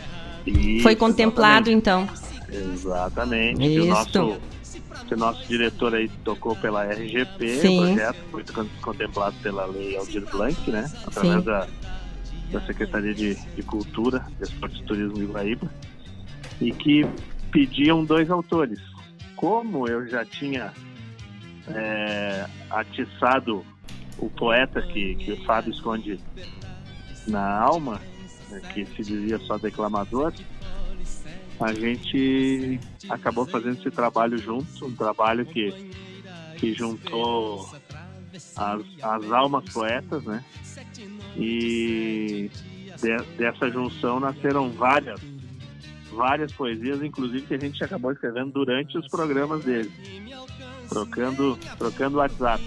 Isso, 0.47 0.83
Foi 0.83 0.97
contemplado, 0.97 1.71
então. 1.71 2.09
Exatamente. 2.51 3.59
Que 3.61 3.81
o 3.81 3.85
Isso. 3.85 3.87
nosso, 3.87 4.41
que 5.09 5.15
o 5.15 5.17
nosso 5.17 5.47
diretor 5.49 5.95
aí 5.95 6.09
tocou 6.25 6.55
pela 6.57 6.85
RGP, 6.85 7.57
Sim. 7.61 7.79
o 7.79 7.87
projeto 7.87 8.17
foi 8.31 8.45
con- 8.45 8.69
contemplado 8.83 9.37
pela 9.43 9.67
lei 9.67 9.97
Aldir 9.97 10.25
Blanc, 10.31 10.71
né? 10.71 10.91
Através 11.07 11.39
Sim. 11.39 11.45
da, 11.45 11.67
da 12.51 12.61
Secretaria 12.67 13.15
de, 13.15 13.35
de 13.35 13.63
Cultura, 13.63 14.27
Desporto 14.39 14.77
e 14.77 14.83
Turismo 14.85 15.15
de 15.15 15.25
Guaíba, 15.25 15.71
e 16.61 16.73
que 16.73 17.07
pediam 17.51 18.05
dois 18.05 18.31
autores. 18.31 18.79
Como 19.37 19.89
eu 19.89 20.07
já 20.07 20.25
tinha 20.25 20.73
é, 21.69 22.47
atiçado 22.71 23.65
o 24.19 24.29
poeta 24.31 24.81
que, 24.83 25.15
que 25.17 25.33
o 25.33 25.45
Fábio 25.45 25.73
esconde 25.73 26.21
na 27.27 27.61
alma, 27.61 28.01
que 28.61 28.85
se 28.87 29.03
dizia 29.03 29.39
só 29.41 29.59
declamador, 29.59 30.33
a 31.61 31.73
gente 31.73 32.81
acabou 33.09 33.47
fazendo 33.47 33.79
esse 33.79 33.91
trabalho 33.91 34.37
junto, 34.39 34.87
um 34.87 34.95
trabalho 34.95 35.45
que, 35.47 35.73
que 36.57 36.73
juntou 36.75 37.69
as, 38.57 38.83
as 39.03 39.31
almas 39.33 39.65
poetas, 39.73 40.23
né? 40.25 40.43
E 41.37 42.51
de- 43.01 43.25
dessa 43.37 43.71
junção 43.71 44.19
nasceram 44.21 44.71
várias, 44.71 45.21
várias 46.11 46.53
poesias, 46.53 47.03
inclusive 47.03 47.47
que 47.47 47.55
a 47.55 47.59
gente 47.59 47.83
acabou 47.83 48.13
escrevendo 48.13 48.53
durante 48.53 48.97
os 48.99 49.09
programas 49.09 49.65
dele, 49.65 49.91
trocando, 50.89 51.59
trocando 51.79 52.19
WhatsApp. 52.19 52.63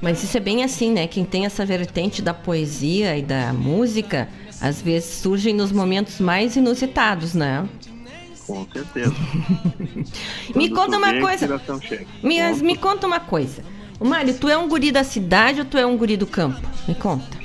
Mas 0.00 0.22
isso 0.22 0.36
é 0.36 0.40
bem 0.40 0.62
assim, 0.62 0.92
né? 0.92 1.08
Quem 1.08 1.24
tem 1.24 1.44
essa 1.44 1.66
vertente 1.66 2.22
da 2.22 2.32
poesia 2.32 3.16
e 3.16 3.22
da 3.22 3.52
música, 3.52 4.28
às 4.60 4.80
vezes 4.80 5.16
surgem 5.16 5.54
nos 5.54 5.72
momentos 5.72 6.20
mais 6.20 6.56
inusitados, 6.56 7.34
né? 7.34 7.68
Com 8.46 8.66
certeza. 8.72 9.14
Me 10.56 10.70
conta 10.70 10.96
uma 10.96 11.10
a 11.10 11.20
coisa. 11.20 11.60
Mas 12.22 12.62
me 12.62 12.76
conta 12.76 13.06
uma 13.06 13.20
coisa. 13.20 13.62
O 14.00 14.06
Mário, 14.06 14.32
tu 14.38 14.48
é 14.48 14.56
um 14.56 14.68
guri 14.68 14.90
da 14.90 15.04
cidade 15.04 15.60
ou 15.60 15.66
tu 15.66 15.76
é 15.76 15.84
um 15.84 15.96
guri 15.96 16.16
do 16.16 16.26
campo? 16.26 16.60
Me 16.86 16.94
conta. 16.94 17.36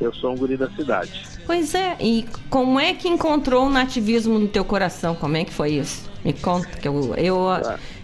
Eu 0.00 0.12
sou 0.14 0.32
um 0.32 0.36
guri 0.36 0.56
da 0.56 0.68
cidade. 0.70 1.22
Pois 1.46 1.74
é, 1.74 1.96
e 2.00 2.24
como 2.48 2.80
é 2.80 2.94
que 2.94 3.08
encontrou 3.08 3.66
o 3.66 3.70
nativismo 3.70 4.38
no 4.38 4.48
teu 4.48 4.64
coração? 4.64 5.14
Como 5.14 5.36
é 5.36 5.44
que 5.44 5.52
foi 5.52 5.72
isso? 5.72 6.10
Me 6.24 6.32
conta, 6.32 6.68
que 6.68 6.88
eu, 6.88 7.14
eu, 7.16 7.46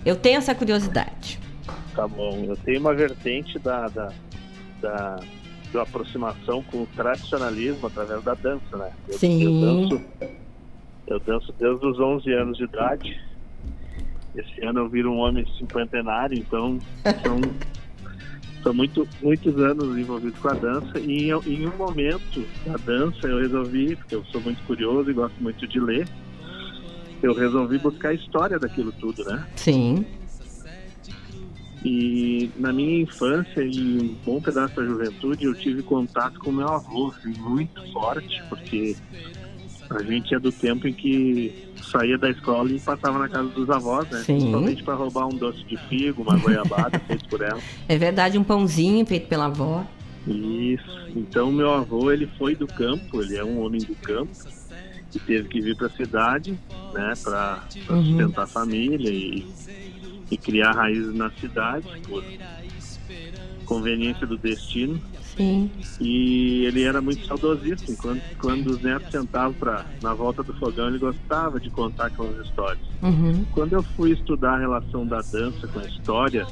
eu 0.05 0.17
tenho 0.17 0.39
essa 0.39 0.55
curiosidade. 0.55 1.39
Tá 1.95 2.07
bom. 2.07 2.45
Eu 2.47 2.57
tenho 2.57 2.81
uma 2.81 2.95
vertente 2.95 3.59
da, 3.59 3.89
da, 3.89 4.13
da, 4.81 5.21
da 5.73 5.83
aproximação 5.83 6.63
com 6.65 6.83
o 6.83 6.89
tradicionalismo 6.95 7.87
através 7.87 8.23
da 8.23 8.35
dança, 8.35 8.77
né? 8.77 8.93
Eu, 9.09 9.19
Sim. 9.19 9.43
Eu 9.43 9.61
danço, 9.61 10.05
eu 11.07 11.21
danço 11.21 11.55
desde 11.59 11.87
os 11.87 11.99
11 11.99 12.33
anos 12.33 12.59
de 12.59 12.65
idade. 12.65 13.21
Esse 14.35 14.65
ano 14.65 14.81
eu 14.81 14.89
viro 14.89 15.13
um 15.13 15.19
homem 15.19 15.47
cinquentenário, 15.59 16.39
então 16.39 16.79
são, 17.23 17.41
são 18.63 18.75
muito, 18.75 19.09
muitos 19.23 19.57
anos 19.59 19.97
envolvidos 19.97 20.39
com 20.39 20.49
a 20.49 20.55
dança. 20.55 20.99
E 20.99 21.31
em, 21.31 21.31
em 21.31 21.67
um 21.67 21.77
momento 21.77 22.47
da 22.67 22.77
dança 22.77 23.27
eu 23.27 23.39
resolvi, 23.39 23.97
porque 23.97 24.15
eu 24.15 24.25
sou 24.27 24.41
muito 24.41 24.63
curioso 24.65 25.11
e 25.11 25.15
gosto 25.15 25.43
muito 25.43 25.67
de 25.67 25.81
ler, 25.81 26.07
eu 27.23 27.33
resolvi 27.35 27.79
buscar 27.79 28.11
a 28.11 28.15
história 28.15 28.59
daquilo 28.59 28.93
tudo, 28.93 29.25
né? 29.25 29.47
Sim. 29.57 30.05
E 31.89 32.51
na 32.57 32.73
minha 32.73 33.03
infância 33.03 33.61
e 33.63 33.99
um 34.03 34.17
bom 34.27 34.41
pedaço 34.41 34.75
da 34.75 34.85
juventude 34.85 35.45
eu 35.45 35.55
tive 35.55 35.85
contato 35.85 36.41
com 36.41 36.51
meu 36.51 36.67
avô, 36.67 37.15
assim, 37.17 37.33
muito 37.39 37.81
forte, 37.93 38.43
porque 38.49 38.97
a 39.89 40.03
gente 40.03 40.35
é 40.35 40.41
do 40.41 40.51
tempo 40.51 40.89
em 40.89 40.93
que 40.93 41.71
saía 41.81 42.19
da 42.19 42.29
escola 42.29 42.73
e 42.73 42.81
passava 42.81 43.21
na 43.21 43.29
casa 43.29 43.51
dos 43.51 43.71
avós, 43.71 44.11
né? 44.11 44.19
Sim. 44.19 44.35
Principalmente 44.35 44.83
para 44.83 44.95
roubar 44.95 45.29
um 45.29 45.37
doce 45.37 45.63
de 45.63 45.77
figo, 45.89 46.23
uma 46.23 46.37
goiabada 46.37 46.99
feito 47.07 47.29
por 47.29 47.41
ela. 47.41 47.61
É 47.89 47.97
verdade, 47.97 48.37
um 48.37 48.43
pãozinho 48.43 49.07
feito 49.07 49.29
pela 49.29 49.45
avó. 49.45 49.87
Isso. 50.27 51.07
Então 51.15 51.53
meu 51.53 51.73
avô 51.73 52.11
ele 52.11 52.29
foi 52.37 52.57
do 52.57 52.67
campo, 52.67 53.23
ele 53.23 53.37
é 53.37 53.45
um 53.45 53.61
homem 53.61 53.81
do 53.81 53.95
campo 53.95 54.33
e 55.15 55.19
teve 55.19 55.49
que 55.49 55.61
vir 55.61 55.77
para 55.77 55.87
a 55.87 55.91
cidade, 55.91 56.59
né, 56.93 57.13
para 57.23 57.65
Uhum. 57.89 58.05
sustentar 58.05 58.43
a 58.45 58.47
família 58.47 59.11
e, 59.11 59.47
e 60.31 60.37
criar 60.37 60.73
raízes 60.73 61.15
na 61.15 61.31
cidade 61.31 61.87
por 62.09 62.25
conveniência 63.65 64.27
do 64.27 64.37
destino. 64.37 65.01
Sim. 65.37 65.71
E 66.01 66.65
ele 66.65 66.83
era 66.83 67.01
muito 67.03 67.27
saudosista. 67.27 67.91
Enquanto 67.93 68.23
quando 68.39 68.69
os 68.69 68.81
netos 68.83 69.11
sentavam 69.11 69.53
pra, 69.53 69.85
na 70.03 70.15
volta 70.15 70.43
do 70.43 70.53
fogão, 70.55 70.89
ele 70.89 70.99
gostava 70.99 71.61
de 71.61 71.69
contar 71.71 72.07
aquelas 72.07 72.47
histórias. 72.47 72.85
Uhum. 73.03 73.45
Quando 73.53 73.75
eu 73.75 73.83
fui 73.83 74.13
estudar 74.13 74.55
a 74.55 74.59
relação 74.59 75.07
da 75.07 75.21
dança 75.21 75.67
com 75.69 75.79
a 75.79 75.85
história, 75.85 76.47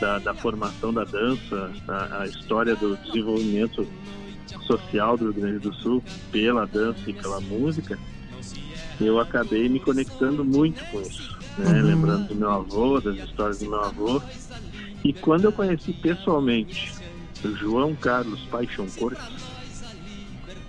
da, 0.00 0.18
da 0.18 0.34
formação 0.34 0.92
da 0.92 1.04
dança, 1.04 1.70
a, 1.88 2.22
a 2.22 2.26
história 2.26 2.74
do 2.76 2.96
desenvolvimento 2.96 3.86
social 4.60 5.16
do 5.16 5.30
Rio 5.30 5.34
Grande 5.34 5.58
do 5.58 5.74
Sul 5.74 6.02
pela 6.30 6.66
dança 6.66 7.00
e 7.06 7.12
pela 7.12 7.40
música, 7.40 7.98
eu 9.00 9.18
acabei 9.20 9.68
me 9.68 9.80
conectando 9.80 10.44
muito 10.44 10.84
com 10.90 11.00
isso, 11.00 11.38
né? 11.58 11.80
Uhum. 11.80 11.86
lembrando 11.86 12.28
do 12.28 12.34
meu 12.34 12.50
avô, 12.50 13.00
das 13.00 13.16
histórias 13.16 13.58
do 13.58 13.70
meu 13.70 13.80
avô. 13.80 14.22
E 15.04 15.12
quando 15.12 15.44
eu 15.44 15.52
conheci 15.52 15.92
pessoalmente 15.92 16.92
o 17.44 17.54
João 17.56 17.94
Carlos 17.94 18.40
Paixão 18.42 18.86
Cortes, 18.98 19.22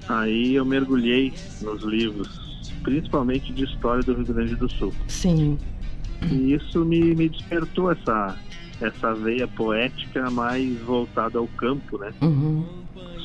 aí 0.07 0.55
eu 0.55 0.65
mergulhei 0.65 1.34
nos 1.61 1.84
livros, 1.84 2.61
principalmente 2.81 3.53
de 3.53 3.64
história 3.65 4.03
do 4.03 4.15
Rio 4.15 4.26
Grande 4.26 4.55
do 4.55 4.69
Sul. 4.69 4.93
Sim. 5.07 5.57
E 6.31 6.53
isso 6.53 6.84
me, 6.85 7.14
me 7.15 7.30
despertou 7.30 7.91
essa, 7.91 8.38
essa 8.81 9.14
veia 9.14 9.47
poética 9.47 10.30
mais 10.31 10.80
voltada 10.81 11.38
ao 11.38 11.47
campo, 11.47 11.97
né? 11.97 12.14
Uhum. 12.22 12.65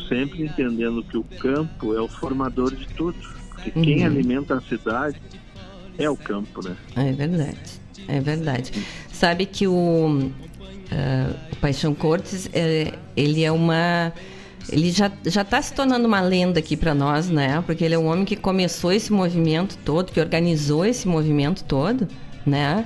Sempre 0.09 0.43
entendendo 0.43 1.03
que 1.03 1.17
o 1.17 1.25
campo 1.25 1.95
é 1.95 2.01
o 2.01 2.09
formador 2.09 2.75
de 2.75 2.87
tudo. 2.89 3.17
Porque 3.51 3.71
quem 3.71 4.01
Uhum. 4.01 4.07
alimenta 4.07 4.55
a 4.55 4.61
cidade 4.61 5.21
é 5.99 6.09
o 6.09 6.17
campo, 6.17 6.67
né? 6.67 6.77
É 6.97 7.13
verdade, 7.13 7.59
é 8.07 8.21
verdade. 8.21 8.73
Sabe 9.13 9.47
que 9.47 9.67
o, 9.67 10.31
o 11.53 11.57
Paixão 11.61 11.95
Cortes, 11.95 12.49
é, 12.53 12.93
ele 13.17 13.45
é 13.45 13.51
uma... 13.53 14.13
Ele 14.71 14.91
já 14.91 15.11
já 15.25 15.43
está 15.43 15.63
se 15.63 15.73
tornando 15.73 16.07
uma 16.07 16.21
lenda 16.21 16.59
aqui 16.59 16.77
para 16.77 16.95
nós, 16.95 17.31
né? 17.31 17.63
Porque 17.65 17.83
ele 17.85 17.95
é 17.95 17.99
um 17.99 18.07
homem 18.07 18.25
que 18.27 18.37
começou 18.37 18.93
esse 18.93 19.11
movimento 19.13 19.79
todo, 19.85 20.13
que 20.13 20.21
organizou 20.21 20.85
esse 20.85 21.09
movimento 21.09 21.65
todo, 21.65 22.07
né? 22.45 22.85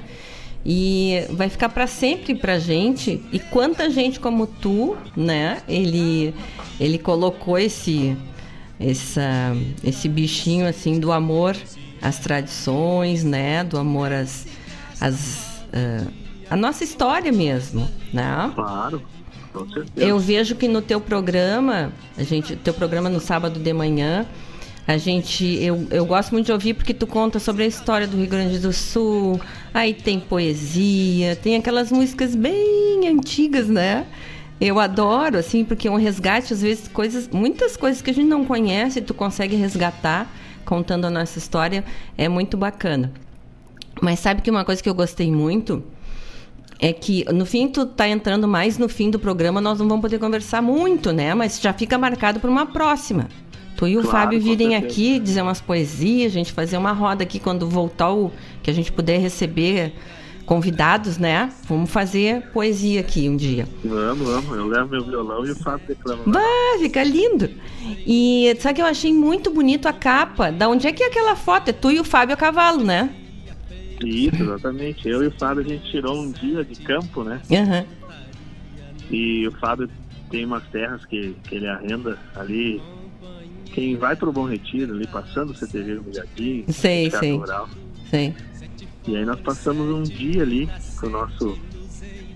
E 0.64 1.26
vai 1.30 1.48
ficar 1.48 1.68
para 1.68 1.86
sempre 1.86 2.34
pra 2.34 2.58
gente. 2.58 3.22
E 3.32 3.38
quanta 3.38 3.90
gente 3.90 4.20
como 4.20 4.46
tu, 4.46 4.96
né? 5.16 5.62
Ele 5.68 6.34
ele 6.78 6.98
colocou 6.98 7.58
esse 7.58 8.16
essa, 8.78 9.54
esse 9.84 10.08
bichinho 10.08 10.66
assim 10.66 10.98
do 10.98 11.12
amor 11.12 11.56
às 12.00 12.18
tradições, 12.18 13.22
né? 13.22 13.62
Do 13.62 13.78
amor 13.78 14.12
às, 14.12 14.46
às 15.00 15.52
ah, 15.72 16.06
a 16.50 16.56
nossa 16.56 16.84
história 16.84 17.32
mesmo, 17.32 17.88
né? 18.12 18.52
Claro, 18.54 19.02
com 19.52 19.66
certeza. 19.68 20.06
Eu 20.06 20.18
vejo 20.18 20.54
que 20.54 20.68
no 20.68 20.82
teu 20.82 21.00
programa, 21.00 21.92
a 22.16 22.22
gente, 22.22 22.56
teu 22.56 22.74
programa 22.74 23.08
no 23.08 23.20
sábado 23.20 23.58
de 23.58 23.72
manhã, 23.72 24.26
a 24.86 24.96
gente, 24.96 25.44
eu, 25.44 25.86
eu 25.90 26.04
gosto 26.04 26.32
muito 26.32 26.46
de 26.46 26.52
ouvir 26.52 26.74
porque 26.74 26.92
tu 26.92 27.06
conta 27.06 27.38
sobre 27.38 27.62
a 27.62 27.66
história 27.66 28.06
do 28.06 28.16
Rio 28.16 28.26
Grande 28.26 28.58
do 28.58 28.72
Sul, 28.72 29.40
aí 29.72 29.94
tem 29.94 30.18
poesia, 30.18 31.36
tem 31.36 31.56
aquelas 31.56 31.92
músicas 31.92 32.34
bem 32.34 33.06
antigas, 33.06 33.68
né? 33.68 34.06
Eu 34.60 34.80
adoro, 34.80 35.38
assim, 35.38 35.64
porque 35.64 35.88
é 35.88 35.90
um 35.90 35.96
resgate, 35.96 36.52
às 36.52 36.62
vezes, 36.62 36.88
coisas, 36.88 37.28
muitas 37.28 37.76
coisas 37.76 38.02
que 38.02 38.10
a 38.10 38.14
gente 38.14 38.28
não 38.28 38.44
conhece, 38.44 39.00
tu 39.00 39.14
consegue 39.14 39.56
resgatar 39.56 40.32
contando 40.64 41.04
a 41.04 41.10
nossa 41.10 41.38
história, 41.38 41.84
é 42.16 42.28
muito 42.28 42.56
bacana. 42.56 43.12
Mas 44.00 44.20
sabe 44.20 44.42
que 44.42 44.50
uma 44.50 44.64
coisa 44.64 44.82
que 44.82 44.88
eu 44.88 44.94
gostei 44.94 45.30
muito 45.30 45.82
é 46.78 46.92
que 46.92 47.24
no 47.32 47.46
fim 47.46 47.68
tu 47.68 47.86
tá 47.86 48.08
entrando 48.08 48.48
mais 48.48 48.78
no 48.78 48.88
fim 48.88 49.10
do 49.10 49.18
programa, 49.18 49.60
nós 49.60 49.78
não 49.78 49.88
vamos 49.88 50.02
poder 50.02 50.18
conversar 50.18 50.60
muito, 50.60 51.12
né? 51.12 51.34
Mas 51.34 51.60
já 51.60 51.72
fica 51.72 51.96
marcado 51.96 52.40
para 52.40 52.50
uma 52.50 52.66
próxima. 52.66 53.28
Tu 53.82 53.88
e 53.88 53.98
o 53.98 54.02
Claro, 54.02 54.16
Fábio 54.16 54.40
virem 54.40 54.76
aqui, 54.76 55.18
dizer 55.18 55.42
umas 55.42 55.60
poesias, 55.60 56.30
a 56.30 56.34
gente 56.34 56.52
fazer 56.52 56.76
uma 56.76 56.92
roda 56.92 57.24
aqui 57.24 57.40
quando 57.40 57.68
voltar 57.68 58.12
o 58.12 58.30
que 58.62 58.70
a 58.70 58.72
gente 58.72 58.92
puder 58.92 59.18
receber 59.18 59.92
convidados, 60.46 61.18
né? 61.18 61.52
Vamos 61.64 61.90
fazer 61.90 62.42
poesia 62.52 63.00
aqui 63.00 63.28
um 63.28 63.36
dia. 63.36 63.66
Vamos, 63.84 64.24
vamos. 64.24 64.56
Eu 64.56 64.68
levo 64.68 64.88
meu 64.88 65.04
violão 65.04 65.44
e 65.44 65.50
o 65.50 65.56
Fábio 65.56 65.84
declama. 65.88 66.22
Bah, 66.24 66.78
fica 66.78 67.02
lindo. 67.02 67.50
E 68.06 68.56
sabe 68.60 68.76
que 68.76 68.82
eu 68.82 68.86
achei 68.86 69.12
muito 69.12 69.50
bonito 69.50 69.88
a 69.88 69.92
capa? 69.92 70.52
Da 70.52 70.68
onde 70.68 70.86
é 70.86 70.92
que 70.92 71.02
é 71.02 71.08
aquela 71.08 71.34
foto? 71.34 71.70
É 71.70 71.72
tu 71.72 71.90
e 71.90 71.98
o 71.98 72.04
Fábio 72.04 72.34
a 72.34 72.36
cavalo, 72.36 72.84
né? 72.84 73.10
Isso, 74.04 74.44
exatamente. 74.44 75.08
Eu 75.08 75.24
e 75.24 75.26
o 75.26 75.32
Fábio 75.32 75.64
a 75.64 75.68
gente 75.68 75.90
tirou 75.90 76.16
um 76.22 76.30
dia 76.30 76.64
de 76.64 76.76
campo, 76.82 77.24
né? 77.24 77.40
Aham. 77.50 77.84
E 79.10 79.44
o 79.48 79.50
Fábio 79.58 79.90
tem 80.30 80.44
umas 80.44 80.62
terras 80.68 81.04
que, 81.04 81.34
que 81.42 81.56
ele 81.56 81.66
arrenda 81.66 82.16
ali. 82.36 82.80
Quem 83.72 83.96
vai 83.96 84.14
pro 84.14 84.32
Bom 84.32 84.44
Retiro, 84.44 84.94
ali 84.94 85.06
passando 85.06 85.50
o 85.50 85.54
CTV 85.54 85.94
no 85.94 86.02
Milhadinho, 86.02 86.64
Sei, 86.68 87.10
sei. 87.10 87.36
Rural. 87.36 87.68
Sei. 88.10 88.34
E 89.06 89.16
aí 89.16 89.24
nós 89.24 89.40
passamos 89.40 89.88
um 89.88 90.02
dia 90.02 90.42
ali 90.42 90.68
com 91.00 91.06
o 91.06 91.10
nosso, 91.10 91.58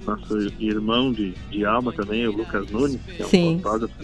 nosso 0.04 0.38
irmão 0.58 1.12
de, 1.12 1.32
de 1.50 1.64
alma 1.64 1.92
também, 1.92 2.26
o 2.26 2.32
Lucas 2.32 2.70
Nunes, 2.70 3.00
que 3.02 3.22
é 3.22 3.26
um 3.26 3.28
Sim. 3.28 3.60
fotógrafo 3.62 3.94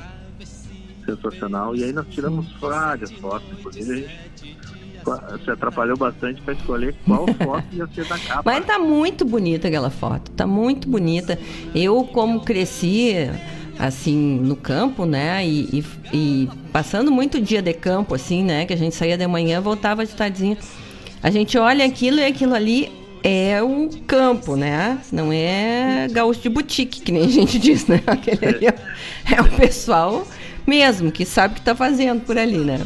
sensacional. 1.04 1.74
E 1.74 1.84
aí 1.84 1.92
nós 1.92 2.06
tiramos 2.08 2.46
várias 2.60 3.10
fotos, 3.12 3.46
inclusive 3.58 3.92
a 3.92 3.96
gente 3.96 5.44
se 5.44 5.50
atrapalhou 5.50 5.96
bastante 5.96 6.40
para 6.42 6.54
escolher 6.54 6.94
qual 7.04 7.26
foto 7.42 7.64
ia 7.72 7.86
ser 7.88 8.06
da 8.06 8.18
capa. 8.18 8.42
Mas 8.44 8.64
tá 8.64 8.78
muito 8.78 9.24
bonita 9.24 9.66
aquela 9.68 9.90
foto, 9.90 10.30
tá 10.32 10.46
muito 10.46 10.88
bonita. 10.88 11.38
Eu, 11.74 12.04
como 12.04 12.40
cresci 12.40 13.14
assim 13.78 14.38
no 14.42 14.54
campo, 14.56 15.04
né, 15.06 15.44
e, 15.46 15.80
e- 15.80 15.84
e 16.12 16.48
passando 16.72 17.10
muito 17.10 17.40
dia 17.40 17.60
de 17.62 17.72
campo, 17.72 18.14
assim, 18.14 18.42
né, 18.44 18.64
que 18.66 18.72
a 18.72 18.76
gente 18.76 18.94
saía 18.94 19.16
de 19.16 19.26
manhã, 19.26 19.60
voltava 19.60 20.04
de 20.06 20.12
tardezinha. 20.12 20.56
A 21.22 21.30
gente 21.30 21.56
olha 21.58 21.84
aquilo 21.84 22.18
e 22.18 22.24
aquilo 22.24 22.54
ali 22.54 22.90
é 23.22 23.62
o 23.62 23.88
campo, 24.08 24.56
né? 24.56 24.98
Não 25.12 25.32
é 25.32 26.08
gaúcho 26.10 26.40
de 26.40 26.48
boutique, 26.48 27.00
que 27.00 27.12
nem 27.12 27.24
a 27.24 27.28
gente 27.28 27.56
diz, 27.60 27.86
né? 27.86 28.02
Aquele 28.06 28.44
ali 28.44 28.66
é, 28.66 28.74
é 29.36 29.40
o 29.40 29.48
pessoal 29.56 30.26
mesmo 30.66 31.12
que 31.12 31.24
sabe 31.24 31.52
o 31.52 31.56
que 31.56 31.62
tá 31.62 31.74
fazendo 31.76 32.20
por 32.22 32.36
ali, 32.36 32.58
né? 32.58 32.80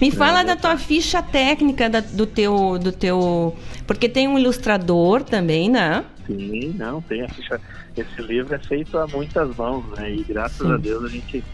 Me 0.00 0.10
fala 0.10 0.42
da 0.42 0.56
tua 0.56 0.76
ficha 0.76 1.22
técnica 1.22 1.88
da- 1.88 2.00
do 2.00 2.26
teu 2.26 2.78
do 2.78 2.90
teu, 2.92 3.56
porque 3.86 4.08
tem 4.08 4.28
um 4.28 4.38
ilustrador 4.38 5.22
também, 5.22 5.70
né? 5.70 6.04
Sim, 6.26 6.74
não, 6.76 7.00
tem 7.00 7.22
a 7.22 7.28
ficha. 7.30 7.58
Esse 7.96 8.22
livro 8.22 8.54
é 8.54 8.58
feito 8.58 8.96
a 8.98 9.06
muitas 9.06 9.54
mãos, 9.56 9.84
né? 9.98 10.14
E 10.14 10.22
graças 10.24 10.66
Sim. 10.66 10.72
a 10.72 10.76
Deus 10.76 11.04
a 11.04 11.08
gente, 11.08 11.44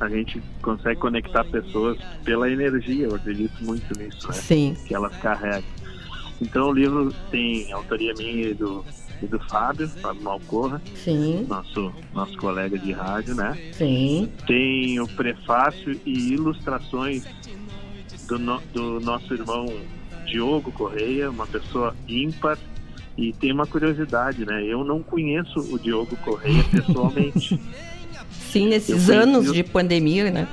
a 0.00 0.08
gente 0.08 0.42
consegue 0.60 1.00
conectar 1.00 1.44
pessoas 1.44 1.98
pela 2.22 2.50
energia, 2.50 3.06
eu 3.06 3.14
acredito 3.14 3.64
muito 3.64 3.98
nisso, 3.98 4.26
né? 4.28 4.34
Sim. 4.34 4.76
Que 4.86 4.94
elas 4.94 5.16
carregam. 5.16 5.64
Então 6.42 6.68
o 6.68 6.72
livro 6.72 7.14
tem 7.30 7.72
autoria 7.72 8.12
minha 8.18 8.48
e 8.48 8.54
do, 8.54 8.84
e 9.22 9.26
do 9.26 9.38
Fábio, 9.48 9.88
Fábio 9.88 10.22
Malcorra, 10.22 10.82
Sim. 10.96 11.46
nosso, 11.48 11.92
nosso 12.12 12.36
colega 12.36 12.78
de 12.78 12.92
rádio, 12.92 13.34
né? 13.34 13.56
Sim. 13.72 14.30
Tem 14.46 15.00
o 15.00 15.08
prefácio 15.08 15.98
e 16.04 16.32
ilustrações 16.34 17.24
do, 18.28 18.38
no- 18.38 18.60
do 18.74 19.00
nosso 19.00 19.32
irmão 19.32 19.64
Diogo 20.26 20.70
Correia, 20.72 21.30
uma 21.30 21.46
pessoa 21.46 21.94
ímpar. 22.06 22.58
E 23.16 23.32
tem 23.32 23.52
uma 23.52 23.66
curiosidade, 23.66 24.44
né? 24.44 24.64
Eu 24.64 24.84
não 24.84 25.02
conheço 25.02 25.60
o 25.72 25.78
Diogo 25.78 26.16
Correia 26.16 26.64
pessoalmente. 26.64 27.60
Sim, 28.30 28.68
nesses 28.68 29.08
Eu 29.08 29.22
anos 29.22 29.52
de 29.52 29.62
pandemia, 29.62 30.30
né? 30.30 30.48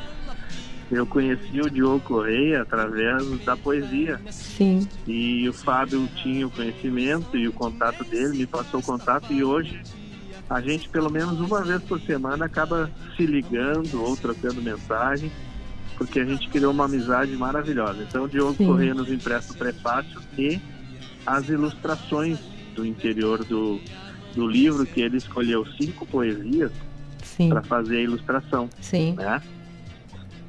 Eu 0.91 1.05
conheci 1.05 1.61
o 1.61 1.69
Diogo 1.69 2.01
Correia 2.01 2.61
através 2.61 3.25
da 3.45 3.55
poesia. 3.55 4.19
Sim. 4.29 4.88
E 5.07 5.47
o 5.47 5.53
Fábio 5.53 6.07
tinha 6.21 6.45
o 6.45 6.51
conhecimento 6.51 7.38
e 7.38 7.47
o 7.47 7.53
contato 7.53 8.03
dele, 8.03 8.39
me 8.39 8.45
passou 8.45 8.81
o 8.81 8.83
contato 8.83 9.31
e 9.31 9.43
hoje 9.43 9.79
a 10.49 10.59
gente 10.59 10.89
pelo 10.89 11.09
menos 11.09 11.39
uma 11.39 11.63
vez 11.63 11.81
por 11.83 12.01
semana 12.01 12.45
acaba 12.45 12.91
se 13.15 13.25
ligando 13.25 14.03
ou 14.03 14.17
trocando 14.17 14.61
mensagem, 14.61 15.31
porque 15.97 16.19
a 16.19 16.25
gente 16.25 16.49
criou 16.49 16.73
uma 16.73 16.85
amizade 16.85 17.31
maravilhosa. 17.38 18.03
Então 18.03 18.25
o 18.25 18.27
Diogo 18.27 18.55
Sim. 18.55 18.65
Correia 18.65 18.93
nos 18.93 19.09
empresta 19.09 19.53
o 19.53 19.57
prefácio 19.57 20.19
e 20.38 20.59
as 21.25 21.47
ilustrações 21.47 22.38
do 22.73 22.85
interior 22.85 23.43
do, 23.43 23.80
do 24.35 24.48
livro, 24.48 24.85
que 24.85 25.02
ele 25.02 25.18
escolheu 25.18 25.65
cinco 25.77 26.06
poesias 26.06 26.72
para 27.49 27.61
fazer 27.61 27.98
a 27.98 28.02
ilustração. 28.02 28.69
Sim. 28.80 29.14
Né? 29.15 29.41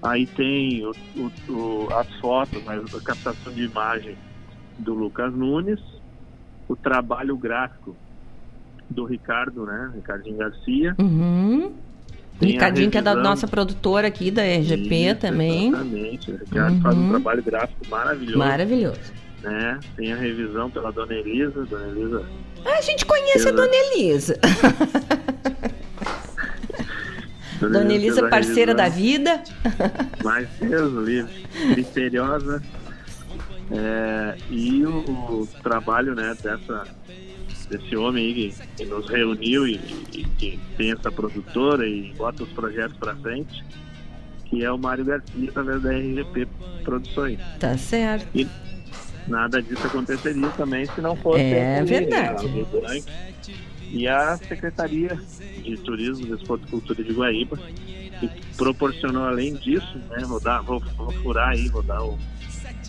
Aí 0.03 0.27
tem 0.27 0.85
o, 0.85 0.93
o- 1.17 1.53
o- 1.53 1.89
as 1.95 2.09
fotos, 2.21 2.61
a 2.69 3.01
captação 3.03 3.53
de 3.53 3.65
imagem 3.65 4.17
do 4.79 4.95
Lucas 4.95 5.33
Nunes, 5.33 5.81
o 6.69 6.75
trabalho 6.77 7.37
gráfico 7.37 7.97
do 8.91 9.05
Ricardo, 9.05 9.65
né? 9.65 9.91
Ricardinho 9.95 10.37
Garcia. 10.37 10.95
Uhum. 10.99 11.73
Ricardinho, 12.41 12.91
que 12.91 12.99
é 12.99 13.03
da 13.03 13.15
nossa 13.15 13.47
produtora 13.47 14.09
aqui 14.09 14.31
da 14.31 14.43
RGP 14.43 14.95
Isso, 15.13 15.21
também. 15.21 15.69
Exatamente. 15.69 16.31
O 16.33 16.37
Ricardo 16.37 16.81
faz 16.81 16.97
um 16.97 17.01
Uhum. 17.03 17.09
trabalho 17.11 17.43
gráfico 17.43 17.89
maravilhoso. 17.89 18.39
Maravilhoso. 18.39 19.13
Né? 19.43 19.81
Tem 19.97 20.13
a 20.13 20.17
revisão 20.17 20.71
pela 20.71 20.93
Dona 20.93 21.15
Elisa. 21.15 21.65
Dona 21.65 21.89
Elisa 21.89 22.25
Ah, 22.65 22.79
a 22.79 22.81
gente 22.81 23.05
conhece 23.05 23.49
a 23.49 23.51
Exato. 23.51 23.57
Dona 23.57 23.75
Elisa. 23.75 24.39
Dona 27.61 27.95
Elisa, 27.95 28.15
fez 28.21 28.27
a 28.27 28.29
parceira 28.29 28.75
da 28.75 28.89
vida. 28.89 29.43
Mais 30.23 30.49
Deus 30.61 30.93
livre, 31.07 31.47
criteriosa. 31.75 32.63
É, 33.71 34.37
e 34.51 34.85
o, 34.85 34.99
o 34.99 35.49
trabalho 35.63 36.15
né, 36.15 36.37
dessa, 36.43 36.85
desse 37.71 37.97
homem 37.97 38.27
aí 38.27 38.35
que, 38.35 38.67
que 38.77 38.85
nos 38.85 39.09
reuniu 39.09 39.67
e, 39.67 39.81
e 40.13 40.25
que 40.37 40.61
tem 40.77 40.93
essa 40.93 41.11
produtora 41.11 41.87
e 41.87 42.13
bota 42.13 42.43
os 42.43 42.51
projetos 42.51 42.97
para 42.99 43.17
frente, 43.17 43.65
que 44.45 44.63
é 44.63 44.71
o 44.71 44.77
Mário 44.77 45.05
Garcia, 45.05 45.49
através 45.49 45.83
da 45.83 45.91
RGP 45.91 46.49
Produções. 46.85 47.39
Tá 47.59 47.79
certo. 47.79 48.27
E 48.35 48.47
nada 49.27 49.63
disso 49.63 49.87
aconteceria 49.87 50.49
também 50.51 50.87
se 50.87 51.01
não 51.01 51.17
fosse 51.17 51.43
É 51.43 51.83
verdade. 51.85 52.67
e 53.91 54.09
a 54.09 54.37
Secretaria 54.39 55.19
de 55.63 55.77
Turismo, 55.79 56.27
Desporto 56.27 56.67
e 56.67 56.71
Cultura 56.71 57.03
de 57.05 57.13
Guaíba, 57.13 57.59
que 58.19 58.31
proporcionou 58.57 59.25
além 59.25 59.55
disso, 59.55 59.99
né, 60.11 60.25
vou 60.25 60.41
dar, 60.41 60.63
vou, 60.63 60.81
vou 60.97 61.13
furar 61.23 61.51
aí, 61.51 61.69
vou 61.69 61.83
dar 61.83 62.03
o 62.03 62.19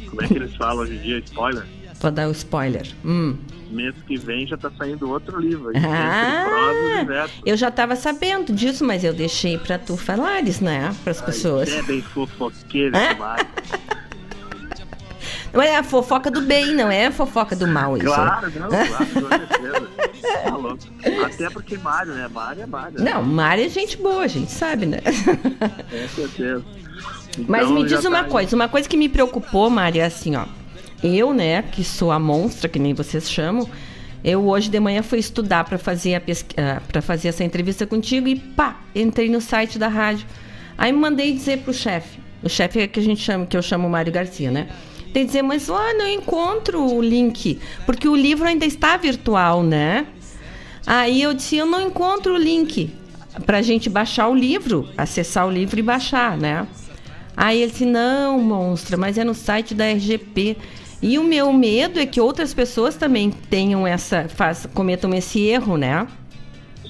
como 0.10 0.22
é 0.24 0.28
que 0.28 0.34
eles 0.36 0.56
falam 0.56 0.84
hoje 0.84 0.96
em 0.96 1.00
dia, 1.00 1.20
spoiler. 1.20 1.66
Vou 2.00 2.12
dar 2.12 2.28
o 2.28 2.32
spoiler. 2.32 2.88
Hum. 3.06 3.38
Mês 3.72 3.96
que 4.06 4.18
vem 4.18 4.46
já 4.46 4.58
tá 4.58 4.70
saindo 4.78 5.10
outro 5.10 5.40
livro. 5.40 5.72
Ah, 5.76 7.28
eu 7.46 7.58
já 7.58 7.70
estava 7.70 7.96
sabendo 7.96 8.54
disso, 8.54 8.86
mas 8.86 9.04
eu 9.04 9.14
deixei 9.14 9.58
para 9.58 9.80
tu 9.80 9.98
falares, 9.98 10.60
né? 10.60 10.94
Para 11.04 11.12
as 11.12 11.22
pessoas. 11.22 11.70
É 11.72 11.82
bem 11.82 12.02
fofoqueiro 12.02 12.92
demais. 12.92 13.48
Não 15.54 15.62
é 15.62 15.78
a 15.78 15.84
fofoca 15.84 16.32
do 16.32 16.42
bem, 16.42 16.74
não 16.74 16.90
é 16.92 17.06
a 17.08 17.12
fofoca 17.12 17.56
do 17.56 17.68
mal. 17.68 17.96
Isso. 17.96 18.06
Claro, 18.08 18.52
não, 18.60 18.70
claro, 18.70 19.06
com 19.06 19.30
certeza. 19.30 19.88
Tá 20.44 20.56
louco. 20.56 20.80
Até 21.26 21.50
porque 21.52 21.78
Mário, 21.78 22.14
né? 22.14 22.28
Mário 22.28 22.64
é 22.64 22.66
Mário. 22.66 23.00
né? 23.00 23.12
Não, 23.14 23.22
Mário 23.24 23.64
é 23.66 23.70
gente 23.70 23.96
boa, 23.98 24.24
a 24.24 24.28
gente 24.28 24.52
sabe, 24.52 24.86
né? 24.88 25.00
Com 25.02 26.08
certeza. 26.16 26.64
Mas 27.48 27.64
Então, 27.64 27.74
me 27.76 27.88
já 27.88 27.96
diz 27.98 28.06
uma 28.06 28.24
tá- 28.24 28.30
coisa, 28.30 28.56
uma 28.56 28.68
coisa 28.68 28.88
que 28.90 28.98
me 28.98 29.08
preocupou, 29.10 29.70
Mari, 29.70 30.00
é 30.00 30.06
assim, 30.06 30.36
ó. 30.36 30.46
Eu, 31.04 31.34
né, 31.34 31.62
que 31.64 31.84
sou 31.84 32.12
a 32.12 32.20
monstra, 32.20 32.70
que 32.70 32.80
nem 32.80 32.94
vocês 32.94 33.30
chamam, 33.30 33.68
eu 34.24 34.48
hoje 34.48 34.70
de 34.70 34.80
manhã 34.80 35.04
fui 35.04 35.20
estudar 35.20 35.66
para 35.66 35.78
fazer 35.78 36.22
para 36.88 37.02
fazer 37.02 37.28
essa 37.28 37.44
entrevista 37.44 37.86
contigo 37.86 38.28
e 38.28 38.36
pá, 38.40 38.78
entrei 38.96 39.30
no 39.30 39.42
site 39.42 39.78
da 39.78 39.88
rádio. 39.88 40.26
Aí 40.78 40.94
mandei 40.94 41.34
dizer 41.34 41.60
pro 41.60 41.74
chefe. 41.74 42.20
O 42.42 42.50
chefe 42.50 42.80
é 42.80 42.88
que 42.88 43.00
a 43.00 43.04
gente 43.04 43.22
chama, 43.22 43.46
que 43.46 43.58
eu 43.58 43.62
chamo 43.62 43.90
Mário 43.90 44.14
Garcia, 44.14 44.50
né? 44.50 44.68
Tem 45.14 45.26
dizer, 45.26 45.44
mas 45.44 45.70
ó, 45.70 45.94
não 45.94 46.08
encontro 46.08 46.84
o 46.84 47.02
link, 47.02 47.60
porque 47.86 48.10
o 48.10 48.16
livro 48.16 48.48
ainda 48.48 48.66
está 48.66 48.98
virtual, 48.98 49.62
né? 49.62 50.08
Aí 50.86 51.22
eu 51.22 51.34
disse, 51.34 51.56
eu 51.56 51.68
não 51.68 51.88
encontro 51.88 52.34
o 52.34 52.38
link 52.38 52.92
pra 53.46 53.62
gente 53.62 53.90
baixar 53.90 54.28
o 54.28 54.36
livro, 54.36 54.90
acessar 54.98 55.48
o 55.48 55.52
livro 55.52 55.80
e 55.80 55.84
baixar, 55.84 56.36
né? 56.36 56.68
Aí 57.38 57.62
ele 57.62 57.72
disse, 57.72 57.86
não, 57.86 58.40
monstra, 58.40 58.98
mas 58.98 59.18
é 59.18 59.24
no 59.24 59.36
site 59.36 59.74
da 59.74 59.86
RGP. 59.86 60.58
E 61.02 61.20
o 61.20 61.24
meu 61.24 61.52
medo 61.54 62.00
é 62.00 62.06
que 62.06 62.20
outras 62.20 62.54
pessoas 62.54 62.96
também 62.96 63.30
tenham 63.30 63.86
essa, 63.86 64.28
faz, 64.30 64.68
cometam 64.74 65.14
esse 65.14 65.42
erro, 65.42 65.78
né? 65.78 66.08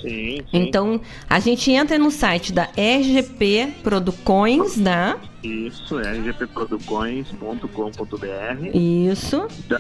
Sim, 0.02 0.38
sim. 0.38 0.45
Então, 0.54 1.02
a 1.30 1.40
gente 1.40 1.72
entra 1.72 1.98
no 1.98 2.12
site 2.12 2.54
da 2.54 2.70
RGP 2.78 3.74
Producões, 3.84 4.78
né? 4.78 5.16
Isso, 5.44 5.99
é 5.99 6.14
rgpproducões.com.br. 6.20 8.70
Isso. 8.74 9.45
Da- 9.68 9.80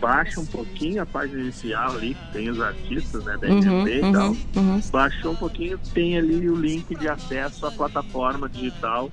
Baixa 0.00 0.40
um 0.40 0.46
pouquinho 0.46 1.02
a 1.02 1.06
página 1.06 1.40
inicial 1.42 1.92
ali, 1.92 2.14
que 2.14 2.32
tem 2.32 2.48
os 2.50 2.60
artistas, 2.60 3.22
né, 3.24 3.36
da 3.40 3.48
Uhum, 3.48 3.82
RGP 3.84 3.98
e 3.98 4.02
uhum, 4.02 4.12
tal. 4.12 4.36
uhum. 4.56 4.80
Baixou 4.90 5.32
um 5.32 5.36
pouquinho, 5.36 5.78
tem 5.94 6.16
ali 6.18 6.48
o 6.48 6.56
link 6.56 6.94
de 6.96 7.08
acesso 7.08 7.66
à 7.66 7.70
plataforma 7.70 8.48
digital 8.48 9.10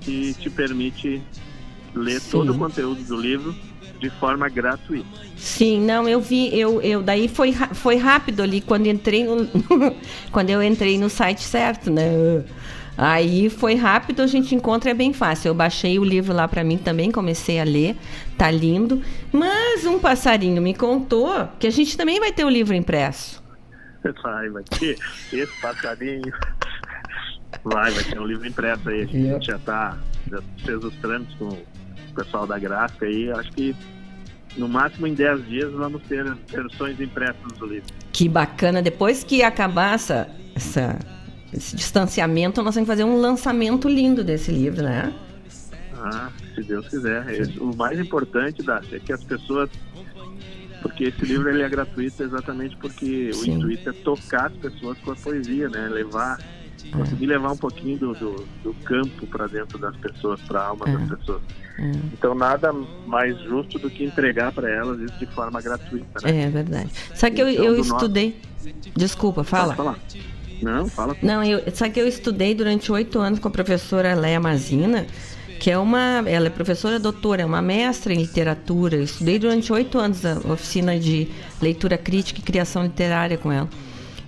que 0.00 0.34
te 0.34 0.50
permite 0.50 1.22
ler 1.94 2.20
Sim. 2.20 2.30
todo 2.32 2.52
o 2.52 2.58
conteúdo 2.58 3.02
do 3.04 3.16
livro 3.16 3.54
de 3.98 4.10
forma 4.10 4.48
gratuita. 4.48 5.08
Sim, 5.36 5.80
não, 5.80 6.06
eu 6.08 6.20
vi, 6.20 6.58
eu, 6.58 6.80
eu 6.82 7.02
daí 7.02 7.28
foi, 7.28 7.52
foi 7.52 7.96
rápido 7.96 8.42
ali 8.42 8.60
quando 8.60 8.86
entrei 8.86 9.24
no, 9.24 9.46
quando 10.32 10.50
eu 10.50 10.62
entrei 10.62 10.98
no 10.98 11.08
site 11.08 11.42
certo, 11.42 11.90
né? 11.90 12.44
Aí 13.02 13.48
foi 13.48 13.74
rápido, 13.76 14.20
a 14.20 14.26
gente 14.26 14.54
encontra 14.54 14.90
é 14.90 14.94
bem 14.94 15.14
fácil. 15.14 15.48
Eu 15.48 15.54
baixei 15.54 15.98
o 15.98 16.04
livro 16.04 16.34
lá 16.34 16.46
pra 16.46 16.62
mim 16.62 16.76
também, 16.76 17.10
comecei 17.10 17.58
a 17.58 17.64
ler, 17.64 17.96
tá 18.36 18.50
lindo. 18.50 19.00
Mas 19.32 19.86
um 19.86 19.98
passarinho 19.98 20.60
me 20.60 20.74
contou 20.74 21.48
que 21.58 21.66
a 21.66 21.70
gente 21.70 21.96
também 21.96 22.20
vai 22.20 22.30
ter 22.30 22.44
o 22.44 22.50
livro 22.50 22.74
impresso. 22.74 23.42
Vai, 24.22 24.50
vai 24.50 24.62
ter 24.64 24.98
esse 25.32 25.60
passarinho. 25.62 26.30
Vai, 27.64 27.90
vai 27.90 28.04
ter 28.04 28.20
um 28.20 28.26
livro 28.26 28.46
impresso 28.46 28.86
aí. 28.90 29.02
A 29.02 29.06
gente 29.06 29.46
já 29.46 29.58
tá, 29.58 29.96
já 30.30 30.38
fez 30.62 30.84
os 30.84 30.94
trâmites 30.96 31.34
com 31.38 31.46
o 31.48 31.58
pessoal 32.14 32.46
da 32.46 32.58
gráfica 32.58 33.06
aí. 33.06 33.30
Acho 33.32 33.50
que 33.52 33.74
no 34.58 34.68
máximo 34.68 35.06
em 35.06 35.14
10 35.14 35.46
dias 35.46 35.72
vamos 35.72 36.02
ter 36.02 36.22
versões 36.48 37.00
impressas 37.00 37.50
do 37.58 37.64
livro. 37.66 37.88
Que 38.12 38.28
bacana, 38.28 38.82
depois 38.82 39.24
que 39.24 39.42
acabar 39.42 39.94
essa, 39.94 40.28
essa- 40.54 40.98
esse 41.52 41.74
distanciamento, 41.76 42.62
nós 42.62 42.74
temos 42.74 42.86
que 42.88 42.92
fazer 42.92 43.04
um 43.04 43.20
lançamento 43.20 43.88
lindo 43.88 44.22
desse 44.24 44.50
livro, 44.50 44.82
né? 44.82 45.12
Ah, 46.02 46.30
se 46.54 46.62
Deus 46.62 46.88
quiser. 46.88 47.28
Esse- 47.30 47.58
O 47.58 47.74
mais 47.76 47.98
importante, 48.00 48.62
Dácia, 48.62 48.96
é 48.96 49.00
que 49.00 49.12
as 49.12 49.22
pessoas. 49.22 49.68
Porque 50.82 51.04
esse 51.04 51.22
livro 51.26 51.50
ele 51.50 51.62
é 51.62 51.68
gratuito 51.68 52.22
exatamente 52.22 52.74
porque 52.78 53.30
Sim. 53.34 53.50
o 53.52 53.54
intuito 53.58 53.90
é 53.90 53.92
tocar 53.92 54.46
as 54.46 54.52
pessoas 54.54 54.96
com 55.00 55.10
a 55.12 55.16
poesia, 55.16 55.68
né? 55.68 55.88
Levar. 55.88 56.38
Conseguir 56.92 57.26
levar 57.26 57.52
um 57.52 57.56
pouquinho 57.58 57.98
do, 57.98 58.14
do, 58.14 58.46
do 58.64 58.74
campo 58.84 59.26
para 59.26 59.46
dentro 59.46 59.76
das 59.78 59.94
pessoas, 59.96 60.40
para 60.40 60.60
a 60.62 60.66
alma 60.68 60.86
É. 60.88 60.96
das 60.96 61.18
pessoas. 61.18 61.42
É. 61.78 61.90
Então, 62.14 62.34
nada 62.34 62.72
mais 63.06 63.38
justo 63.42 63.78
do 63.78 63.90
que 63.90 64.02
entregar 64.04 64.50
para 64.52 64.70
elas 64.70 64.98
isso 65.00 65.18
de 65.18 65.26
forma 65.26 65.60
gratuita, 65.60 66.20
né? 66.26 66.44
É 66.44 66.48
verdade. 66.48 66.88
Sabe 67.14 67.36
que 67.36 67.42
eu, 67.42 67.48
Então, 67.50 67.64
eu 67.66 67.70
do 67.72 67.76
nosso- 67.78 67.92
estudei. 67.96 68.40
Desculpa, 68.96 69.44
fala. 69.44 69.74
Pode 69.74 69.76
falar. 69.76 69.98
Não, 70.62 70.86
fala. 70.86 71.16
Não, 71.22 71.42
eu, 71.42 71.62
sabe 71.74 71.94
que 71.94 72.00
eu 72.00 72.06
estudei 72.06 72.54
durante 72.54 72.90
oito 72.92 73.18
anos 73.18 73.38
com 73.38 73.48
a 73.48 73.50
professora 73.50 74.14
Leia 74.14 74.40
Mazina, 74.40 75.06
que 75.58 75.70
é 75.70 75.78
uma. 75.78 76.22
Ela 76.26 76.46
é 76.46 76.50
professora 76.50 76.98
doutora, 76.98 77.42
é 77.42 77.44
uma 77.46 77.62
mestra 77.62 78.12
em 78.12 78.18
literatura. 78.18 78.96
Eu 78.96 79.04
estudei 79.04 79.38
durante 79.38 79.72
oito 79.72 79.98
anos 79.98 80.24
a 80.24 80.38
oficina 80.52 80.98
de 80.98 81.28
leitura 81.60 81.96
crítica 81.98 82.40
e 82.40 82.42
criação 82.42 82.82
literária 82.82 83.36
com 83.36 83.50
ela. 83.50 83.68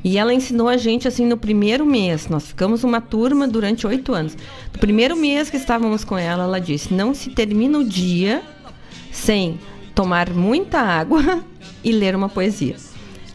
E 0.04 0.18
ela 0.18 0.34
ensinou 0.34 0.68
a 0.68 0.76
gente 0.76 1.06
assim 1.06 1.24
no 1.26 1.36
primeiro 1.36 1.86
mês. 1.86 2.28
Nós 2.28 2.48
ficamos 2.48 2.82
uma 2.82 3.00
turma 3.00 3.46
durante 3.46 3.86
oito 3.86 4.12
anos. 4.12 4.36
No 4.72 4.80
primeiro 4.80 5.16
mês 5.16 5.48
que 5.48 5.56
estávamos 5.56 6.04
com 6.04 6.18
ela, 6.18 6.44
ela 6.44 6.60
disse: 6.60 6.92
não 6.92 7.14
se 7.14 7.30
termina 7.30 7.78
o 7.78 7.84
dia 7.84 8.42
sem 9.12 9.58
tomar 9.94 10.30
muita 10.30 10.80
água 10.80 11.44
e 11.84 11.92
ler 11.92 12.16
uma 12.16 12.28
poesia. 12.28 12.76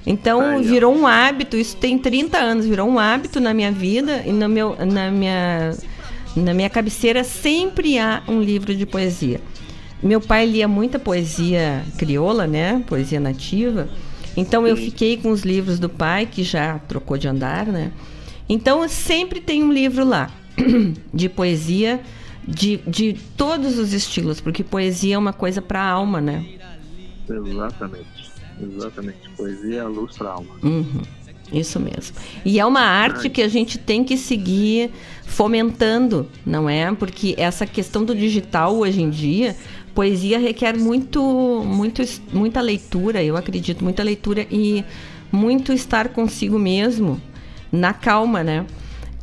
Então 0.07 0.63
virou 0.63 0.95
um 0.95 1.05
hábito, 1.05 1.57
isso 1.57 1.75
tem 1.75 1.99
30 1.99 2.37
anos, 2.37 2.65
virou 2.65 2.87
um 2.87 2.97
hábito 2.97 3.41
na 3.41 3.53
minha 3.53 3.73
vida 3.73 4.23
e 4.25 4.31
no 4.31 4.47
meu, 4.47 4.73
na, 4.85 5.11
minha, 5.11 5.75
na 6.33 6.53
minha 6.53 6.69
cabeceira 6.69 7.25
sempre 7.25 7.99
há 7.99 8.23
um 8.25 8.41
livro 8.41 8.73
de 8.73 8.85
poesia. 8.85 9.41
Meu 10.01 10.21
pai 10.21 10.45
lia 10.45 10.65
muita 10.65 10.97
poesia 10.97 11.83
crioula, 11.97 12.47
né? 12.47 12.81
Poesia 12.87 13.19
nativa. 13.19 13.89
Então 14.37 14.65
eu 14.65 14.77
fiquei 14.77 15.17
com 15.17 15.29
os 15.29 15.41
livros 15.41 15.77
do 15.77 15.89
pai, 15.89 16.25
que 16.25 16.41
já 16.41 16.79
trocou 16.79 17.17
de 17.17 17.27
andar, 17.27 17.65
né? 17.65 17.91
Então 18.47 18.87
sempre 18.87 19.41
tem 19.41 19.61
um 19.61 19.73
livro 19.73 20.05
lá 20.05 20.31
de 21.13 21.27
poesia 21.27 21.99
de, 22.47 22.77
de 22.87 23.13
todos 23.35 23.77
os 23.77 23.91
estilos, 23.91 24.39
porque 24.39 24.63
poesia 24.63 25.15
é 25.15 25.17
uma 25.17 25.33
coisa 25.33 25.61
para 25.61 25.81
a 25.81 25.89
alma, 25.89 26.21
né? 26.21 26.45
Exatamente. 27.29 28.26
Exatamente. 28.61 29.29
Poesia 29.35 29.81
é 29.81 29.83
luz 29.83 30.19
alma. 30.21 30.55
Uhum, 30.63 31.01
isso 31.51 31.79
mesmo. 31.79 32.15
E 32.43 32.59
é 32.59 32.65
uma 32.65 32.81
arte 32.81 33.29
que 33.29 33.41
a 33.41 33.47
gente 33.47 33.77
tem 33.77 34.03
que 34.03 34.17
seguir 34.17 34.91
fomentando, 35.25 36.27
não 36.45 36.69
é? 36.69 36.91
Porque 36.93 37.35
essa 37.37 37.65
questão 37.65 38.03
do 38.03 38.15
digital 38.15 38.75
hoje 38.75 39.01
em 39.01 39.09
dia, 39.09 39.55
poesia 39.93 40.39
requer 40.39 40.77
muito, 40.77 41.21
muito, 41.65 42.01
muita 42.33 42.61
leitura, 42.61 43.23
eu 43.23 43.37
acredito, 43.37 43.83
muita 43.83 44.03
leitura 44.03 44.45
e 44.49 44.83
muito 45.31 45.73
estar 45.73 46.09
consigo 46.09 46.57
mesmo, 46.57 47.21
na 47.71 47.93
calma, 47.93 48.43
né? 48.43 48.65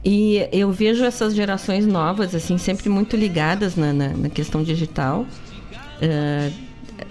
E 0.05 0.47
eu 0.53 0.71
vejo 0.71 1.03
essas 1.03 1.35
gerações 1.35 1.87
novas, 1.87 2.35
assim, 2.35 2.59
sempre 2.59 2.91
muito 2.91 3.17
ligadas 3.17 3.75
na, 3.75 3.93
na, 3.93 4.09
na 4.09 4.29
questão 4.29 4.63
digital. 4.63 5.27
Eh, 6.03 6.51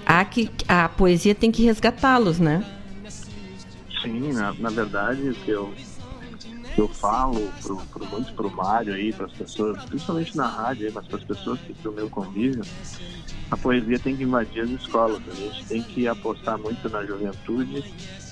há 0.05 0.23
que, 0.25 0.49
a 0.67 0.89
poesia 0.89 1.33
tem 1.33 1.51
que 1.51 1.63
resgatá-los, 1.63 2.39
né? 2.39 2.65
Sim, 4.01 4.33
na, 4.33 4.53
na 4.53 4.69
verdade, 4.69 5.29
o 5.29 5.33
que 5.33 5.51
eu, 5.51 5.73
que 6.75 6.81
eu 6.81 6.87
falo 6.89 7.51
pro, 7.61 7.77
pro, 7.77 8.05
muito 8.07 8.33
pro 8.33 8.51
Mário 8.51 8.93
aí, 8.93 9.13
para 9.13 9.25
as 9.25 9.31
pessoas, 9.31 9.81
principalmente 9.85 10.35
na 10.35 10.47
rádio, 10.47 10.87
aí, 10.87 10.93
mas 10.93 11.07
para 11.07 11.17
as 11.17 11.23
pessoas 11.23 11.59
que 11.61 11.73
do 11.81 11.91
meu 11.91 12.09
convívio, 12.09 12.63
a 13.49 13.57
poesia 13.57 13.99
tem 13.99 14.15
que 14.15 14.23
invadir 14.23 14.63
as 14.63 14.69
escolas. 14.71 15.21
A 15.27 15.35
gente 15.35 15.65
tem 15.65 15.81
que 15.81 16.07
apostar 16.07 16.57
muito 16.57 16.89
na 16.89 17.05
juventude 17.05 17.83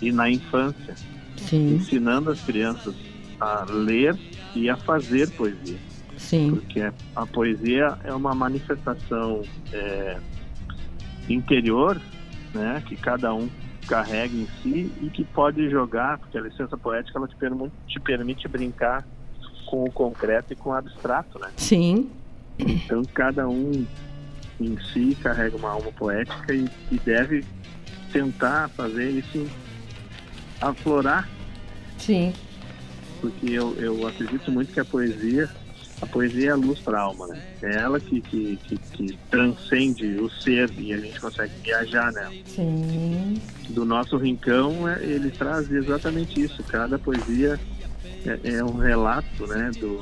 e 0.02 0.11
na 0.11 0.30
infância, 0.30 0.95
Sim. 1.38 1.76
ensinando 1.76 2.32
as 2.32 2.41
crianças 2.41 2.95
a 3.40 3.65
ler 3.69 4.18
e 4.56 4.69
a 4.69 4.76
fazer 4.76 5.30
poesia. 5.32 5.78
Sim. 6.18 6.52
Porque 6.52 6.82
a 7.15 7.26
poesia 7.26 7.98
é 8.03 8.14
uma 8.14 8.34
manifestação 8.34 9.41
é, 9.72 10.18
interior, 11.34 11.99
né, 12.53 12.84
que 12.86 12.95
cada 12.95 13.34
um 13.34 13.49
carrega 13.88 14.36
em 14.36 14.48
si 14.62 14.91
e 15.02 15.10
que 15.10 15.24
pode 15.24 15.70
jogar, 15.70 16.18
porque 16.20 16.38
a 16.38 16.41
licença 16.41 16.78
poética 16.78 17.18
ela 17.18 17.28
te, 17.28 17.36
permu- 17.36 17.72
te 17.88 17.99
permite 17.99 18.48
brincar 18.48 19.06
com 19.66 19.84
o 19.84 19.91
concreto 19.91 20.53
e 20.53 20.56
com 20.56 20.70
o 20.70 20.74
abstrato, 20.74 21.40
né? 21.40 21.49
Sim. 21.58 22.10
Então 22.60 23.03
cada 23.14 23.48
um 23.48 23.86
em 24.60 24.78
si 24.94 25.16
carrega 25.22 25.58
uma 25.58 25.72
alma 25.72 25.91
poética 25.91 26.53
e, 26.53 26.70
e 26.91 26.99
deve 26.99 27.44
tentar 28.12 28.70
fazer 28.70 29.10
isso 29.10 29.49
aflorar, 30.60 31.28
Sim. 31.98 32.34
porque 33.20 33.49
eu, 33.52 33.74
eu 33.78 34.08
acredito 34.08 34.52
muito 34.52 34.72
que 34.72 34.80
a 34.80 34.86
poesia 34.86 35.49
a 36.02 36.06
poesia 36.07 36.49
é 36.49 36.52
a 36.52 36.56
luz 36.56 36.80
para 36.80 36.98
a 36.98 37.02
alma, 37.02 37.28
né? 37.28 37.41
É 37.61 37.76
ela 37.76 37.99
que, 37.99 38.22
que, 38.22 38.57
que, 38.64 38.78
que 38.78 39.19
transcende 39.30 40.15
o 40.18 40.30
ser 40.30 40.72
e 40.78 40.94
a 40.94 40.98
gente 40.98 41.19
consegue 41.19 41.53
viajar 41.64 42.11
nela. 42.11 42.34
Sim. 42.45 43.40
Do 43.69 43.86
nosso 43.86 44.18
rincão, 44.18 44.88
é- 44.90 45.03
ele 45.03 45.30
traz 45.30 45.72
exatamente 45.72 46.41
isso. 46.41 46.64
Cada 46.64 46.98
poesia 46.98 47.60
é, 48.26 48.56
é 48.56 48.64
um 48.64 48.78
relato, 48.78 49.45
né, 49.48 49.69
do, 49.80 50.02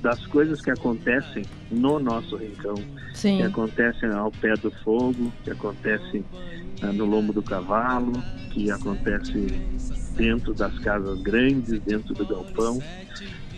das 0.00 0.24
coisas 0.26 0.60
que 0.60 0.70
acontecem 0.70 1.44
no 1.70 1.98
nosso 1.98 2.36
rincão, 2.36 2.74
Sim. 3.14 3.38
que 3.38 3.42
acontecem 3.42 4.08
ao 4.10 4.30
pé 4.30 4.54
do 4.54 4.70
fogo, 4.70 5.32
que 5.42 5.50
acontecem 5.50 6.24
ah, 6.82 6.92
no 6.92 7.04
lombo 7.04 7.32
do 7.32 7.42
cavalo, 7.42 8.12
que 8.52 8.70
acontece 8.70 9.60
dentro 10.16 10.54
das 10.54 10.76
casas 10.80 11.20
grandes, 11.22 11.80
dentro 11.82 12.14
do 12.14 12.26
galpão. 12.26 12.80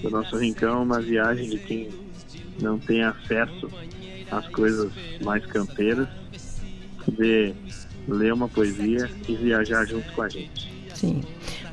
O 0.03 0.11
nosso 0.11 0.37
rincão 0.37 0.83
uma 0.83 1.01
viagem 1.01 1.49
de 1.49 1.59
quem 1.59 1.89
não 2.61 2.79
tem 2.79 3.03
acesso 3.03 3.71
às 4.31 4.47
coisas 4.49 4.93
mais 5.23 5.45
campeiras, 5.47 6.09
poder 7.05 7.55
ler 8.09 8.33
uma 8.33 8.49
poesia 8.49 9.11
e 9.29 9.35
viajar 9.35 9.85
junto 9.85 10.11
com 10.13 10.23
a 10.23 10.29
gente. 10.29 10.71
Sim. 10.95 11.23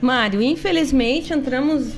Mário, 0.02 0.42
infelizmente 0.42 1.34
entramos 1.34 1.94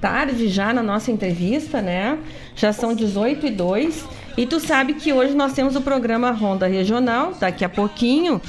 tarde 0.00 0.48
já 0.48 0.72
na 0.72 0.82
nossa 0.82 1.10
entrevista, 1.10 1.80
né? 1.80 2.18
Já 2.54 2.72
são 2.72 2.94
18 2.94 3.46
e 3.46 3.50
2. 3.50 4.04
E 4.36 4.46
tu 4.46 4.60
sabe 4.60 4.94
que 4.94 5.12
hoje 5.12 5.34
nós 5.34 5.52
temos 5.54 5.76
o 5.76 5.80
programa 5.80 6.30
Ronda 6.30 6.66
Regional, 6.66 7.34
daqui 7.40 7.64
a 7.64 7.68
pouquinho, 7.68 8.40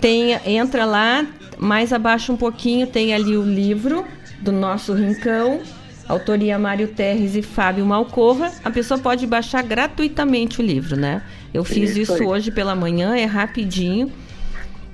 tem, 0.00 0.38
entra 0.46 0.84
lá, 0.84 1.26
mais 1.58 1.92
abaixo 1.92 2.32
um 2.32 2.36
pouquinho 2.36 2.86
tem 2.88 3.14
ali 3.14 3.36
o 3.36 3.42
livro 3.42 4.04
do 4.40 4.50
nosso 4.50 4.92
rincão, 4.92 5.60
autoria 6.08 6.58
Mário 6.58 6.88
Terres 6.88 7.36
e 7.36 7.42
Fábio 7.42 7.86
Malcorra. 7.86 8.50
A 8.64 8.70
pessoa 8.70 8.98
pode 8.98 9.24
baixar 9.26 9.62
gratuitamente 9.62 10.60
o 10.60 10.64
livro, 10.64 10.96
né? 10.96 11.22
Eu 11.52 11.64
fiz 11.64 11.90
Isso 11.96 12.14
isso 12.14 12.24
hoje 12.24 12.50
pela 12.50 12.74
manhã, 12.74 13.16
é 13.16 13.24
rapidinho, 13.24 14.10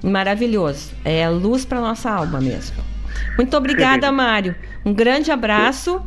maravilhoso. 0.02 0.90
É 1.04 1.28
luz 1.28 1.64
para 1.64 1.80
nossa 1.80 2.10
alma 2.10 2.40
mesmo. 2.40 2.76
Muito 3.36 3.56
obrigada, 3.56 4.10
Mário. 4.12 4.54
Um 4.84 4.92
grande 4.92 5.30
abraço. 5.30 6.00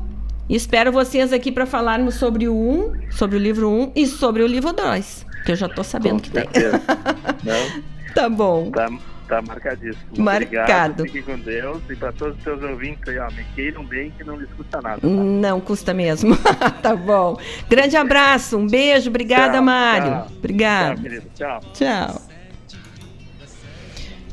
E 0.50 0.56
espero 0.56 0.92
vocês 0.92 1.32
aqui 1.32 1.52
para 1.52 1.66
falarmos 1.66 2.16
sobre 2.16 2.48
o 2.50 2.54
1, 2.54 3.12
sobre 3.12 3.38
o 3.38 3.40
livro 3.40 3.70
1 3.70 3.92
e 3.96 4.06
sobre 4.06 4.44
o 4.44 4.48
livro 4.48 4.74
2, 4.74 5.26
que 5.46 5.52
eu 5.54 5.56
já 5.56 5.70
tô 5.70 5.82
sabendo 5.82 6.22
que 6.22 6.30
tem. 6.30 6.44
certeza. 6.44 6.82
Não, 7.44 7.82
Tá 8.14 8.28
bom. 8.28 8.70
tá, 8.70 8.90
tá 9.32 9.42
marcadíssimo. 9.42 9.98
Marcado. 10.18 11.04
Obrigado, 11.04 11.04
fique 11.06 11.22
com 11.22 11.40
Deus. 11.40 11.82
E 11.90 11.96
para 11.96 12.12
todos 12.12 12.38
os 12.38 12.44
teus 12.44 12.62
ouvintes 12.62 13.08
aí, 13.08 13.18
ó, 13.18 13.32
me 13.32 13.46
queiram 13.56 13.86
bem 13.86 14.12
que 14.18 14.26
não 14.26 14.36
lhes 14.36 14.50
custa 14.58 14.82
nada. 14.82 15.08
Não 15.08 15.62
custa 15.62 15.94
mesmo. 15.94 16.36
tá 16.84 16.94
bom. 16.98 17.40
Grande 17.70 17.96
abraço, 17.96 18.58
um 18.58 18.68
beijo, 18.68 19.10
obrigada, 19.10 19.54
Tchau, 19.54 19.64
Mário. 19.64 20.12
tchau. 20.12 20.28
Obrigada. 20.38 20.96
Tchau, 20.96 21.04
querido. 21.04 21.26
Tchau. 21.34 21.60
Tchau. 21.74 22.22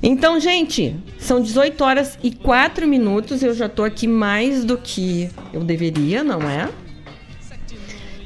Então, 0.03 0.39
gente, 0.41 0.97
são 1.16 1.41
18 1.41 1.85
horas 1.85 2.19
e 2.23 2.33
4 2.33 2.87
minutos. 2.87 3.43
Eu 3.43 3.55
já 3.55 3.69
tô 3.69 3.85
aqui 3.85 4.07
mais 4.09 4.65
do 4.65 4.77
que 4.77 5.31
eu 5.53 5.62
deveria, 5.62 6.25
não 6.25 6.43
é? 6.43 6.69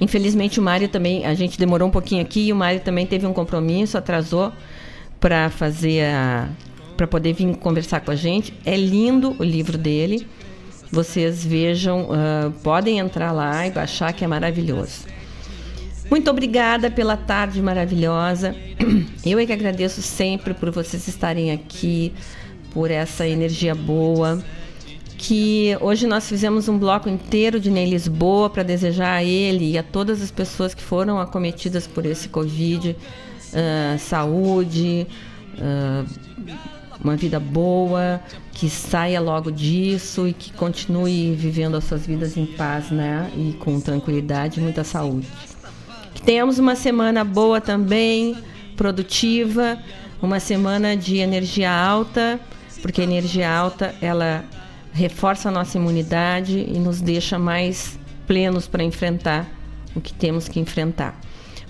Infelizmente 0.01 0.59
o 0.59 0.63
Mário 0.63 0.89
também, 0.89 1.25
a 1.27 1.35
gente 1.35 1.59
demorou 1.59 1.87
um 1.87 1.91
pouquinho 1.91 2.23
aqui 2.23 2.49
e 2.49 2.53
o 2.53 2.57
Mário 2.57 2.81
também 2.81 3.07
teve 3.07 3.27
um 3.27 3.33
compromisso, 3.33 3.97
atrasou 3.97 4.53
para 5.23 5.49
fazer 5.49 6.05
a 6.05 6.49
para 6.97 7.07
poder 7.07 7.33
vir 7.33 7.57
conversar 7.57 8.01
com 8.01 8.11
a 8.11 8.17
gente. 8.17 8.53
É 8.67 8.77
lindo 8.77 9.35
o 9.39 9.43
livro 9.43 9.79
dele. 9.79 10.27
Vocês 10.91 11.43
vejam, 11.45 12.09
ah, 12.13 12.53
podem 12.63 12.99
entrar 12.99 13.33
lá 13.33 13.67
e 13.67 13.71
baixar 13.71 14.13
que 14.13 14.25
é 14.25 14.29
maravilhoso. 14.29 15.07
Muito 16.11 16.31
obrigada 16.31 16.91
pela 16.91 17.17
tarde 17.17 17.63
maravilhosa. 17.63 18.55
Eu 19.25 19.39
é 19.39 19.47
que 19.47 19.53
agradeço 19.53 20.03
sempre 20.03 20.53
por 20.53 20.71
vocês 20.71 21.09
estarem 21.09 21.51
aqui, 21.51 22.13
por 22.71 22.91
essa 22.91 23.27
energia 23.27 23.75
boa. 23.75 24.43
Que 25.17 25.77
hoje 25.81 26.07
nós 26.07 26.29
fizemos 26.29 26.69
um 26.69 26.77
bloco 26.77 27.09
inteiro 27.09 27.59
de 27.59 27.71
Ney 27.71 27.89
Lisboa 27.89 28.51
para 28.51 28.63
desejar 28.63 29.15
a 29.15 29.25
ele 29.25 29.71
e 29.71 29.79
a 29.79 29.83
todas 29.83 30.21
as 30.21 30.31
pessoas 30.31 30.75
que 30.75 30.83
foram 30.83 31.19
acometidas 31.19 31.87
por 31.87 32.05
esse 32.05 32.29
Covid 32.29 32.95
ah, 33.55 33.97
saúde, 33.99 35.07
ah, 35.59 36.05
uma 37.03 37.17
vida 37.17 37.41
boa, 37.41 38.21
que 38.53 38.71
saia 38.71 39.21
logo 39.21 39.51
disso 39.51 40.29
e 40.29 40.33
que 40.33 40.53
continue 40.53 41.35
vivendo 41.35 41.77
as 41.77 41.85
suas 41.85 42.07
vidas 42.07 42.37
em 42.37 42.47
paz, 42.47 42.91
né? 42.91 43.31
E 43.37 43.55
com 43.55 43.81
tranquilidade 43.81 44.61
e 44.61 44.63
muita 44.63 44.85
saúde. 44.85 45.27
Que 46.15 46.23
tenhamos 46.23 46.59
uma 46.59 46.77
semana 46.77 47.25
boa 47.25 47.61
também, 47.61 48.37
produtiva, 48.77 49.79
uma 50.21 50.39
semana 50.39 50.97
de 50.97 51.17
energia 51.17 51.73
alta, 51.73 52.39
porque 52.81 53.01
a 53.01 53.05
energia 53.05 53.51
alta 53.51 53.95
ela 54.01 54.45
reforça 54.93 55.49
a 55.49 55.53
nossa 55.53 55.79
imunidade 55.79 56.59
e 56.59 56.79
nos 56.79 57.01
deixa 57.01 57.39
mais 57.39 57.99
plenos 58.27 58.69
para 58.69 58.85
enfrentar 58.85 59.47
o 59.95 60.01
que 60.01 60.13
temos 60.13 60.49
que 60.49 60.61
enfrentar. 60.61 61.19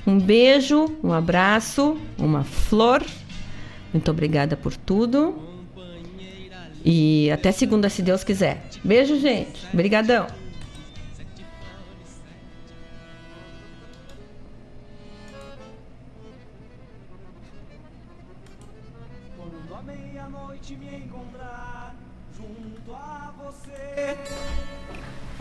Um 0.06 0.18
beijo, 0.18 0.86
um 1.02 1.12
abraço, 1.12 1.96
uma 2.18 2.42
flor. 2.42 3.04
Muito 3.92 4.10
obrigada 4.10 4.56
por 4.56 4.76
tudo. 4.76 5.34
E 6.84 7.30
até 7.30 7.52
segunda, 7.52 7.88
se 7.88 8.02
Deus 8.02 8.24
quiser. 8.24 8.64
Beijo, 8.82 9.18
gente. 9.18 9.66
Obrigadão. 9.72 10.26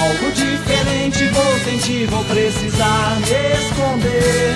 Algo 0.00 0.30
diferente 0.32 1.24
vou 1.28 1.58
sentir, 1.64 2.06
vou 2.06 2.24
precisar 2.24 3.16
me 3.20 3.64
esconder. 3.64 4.38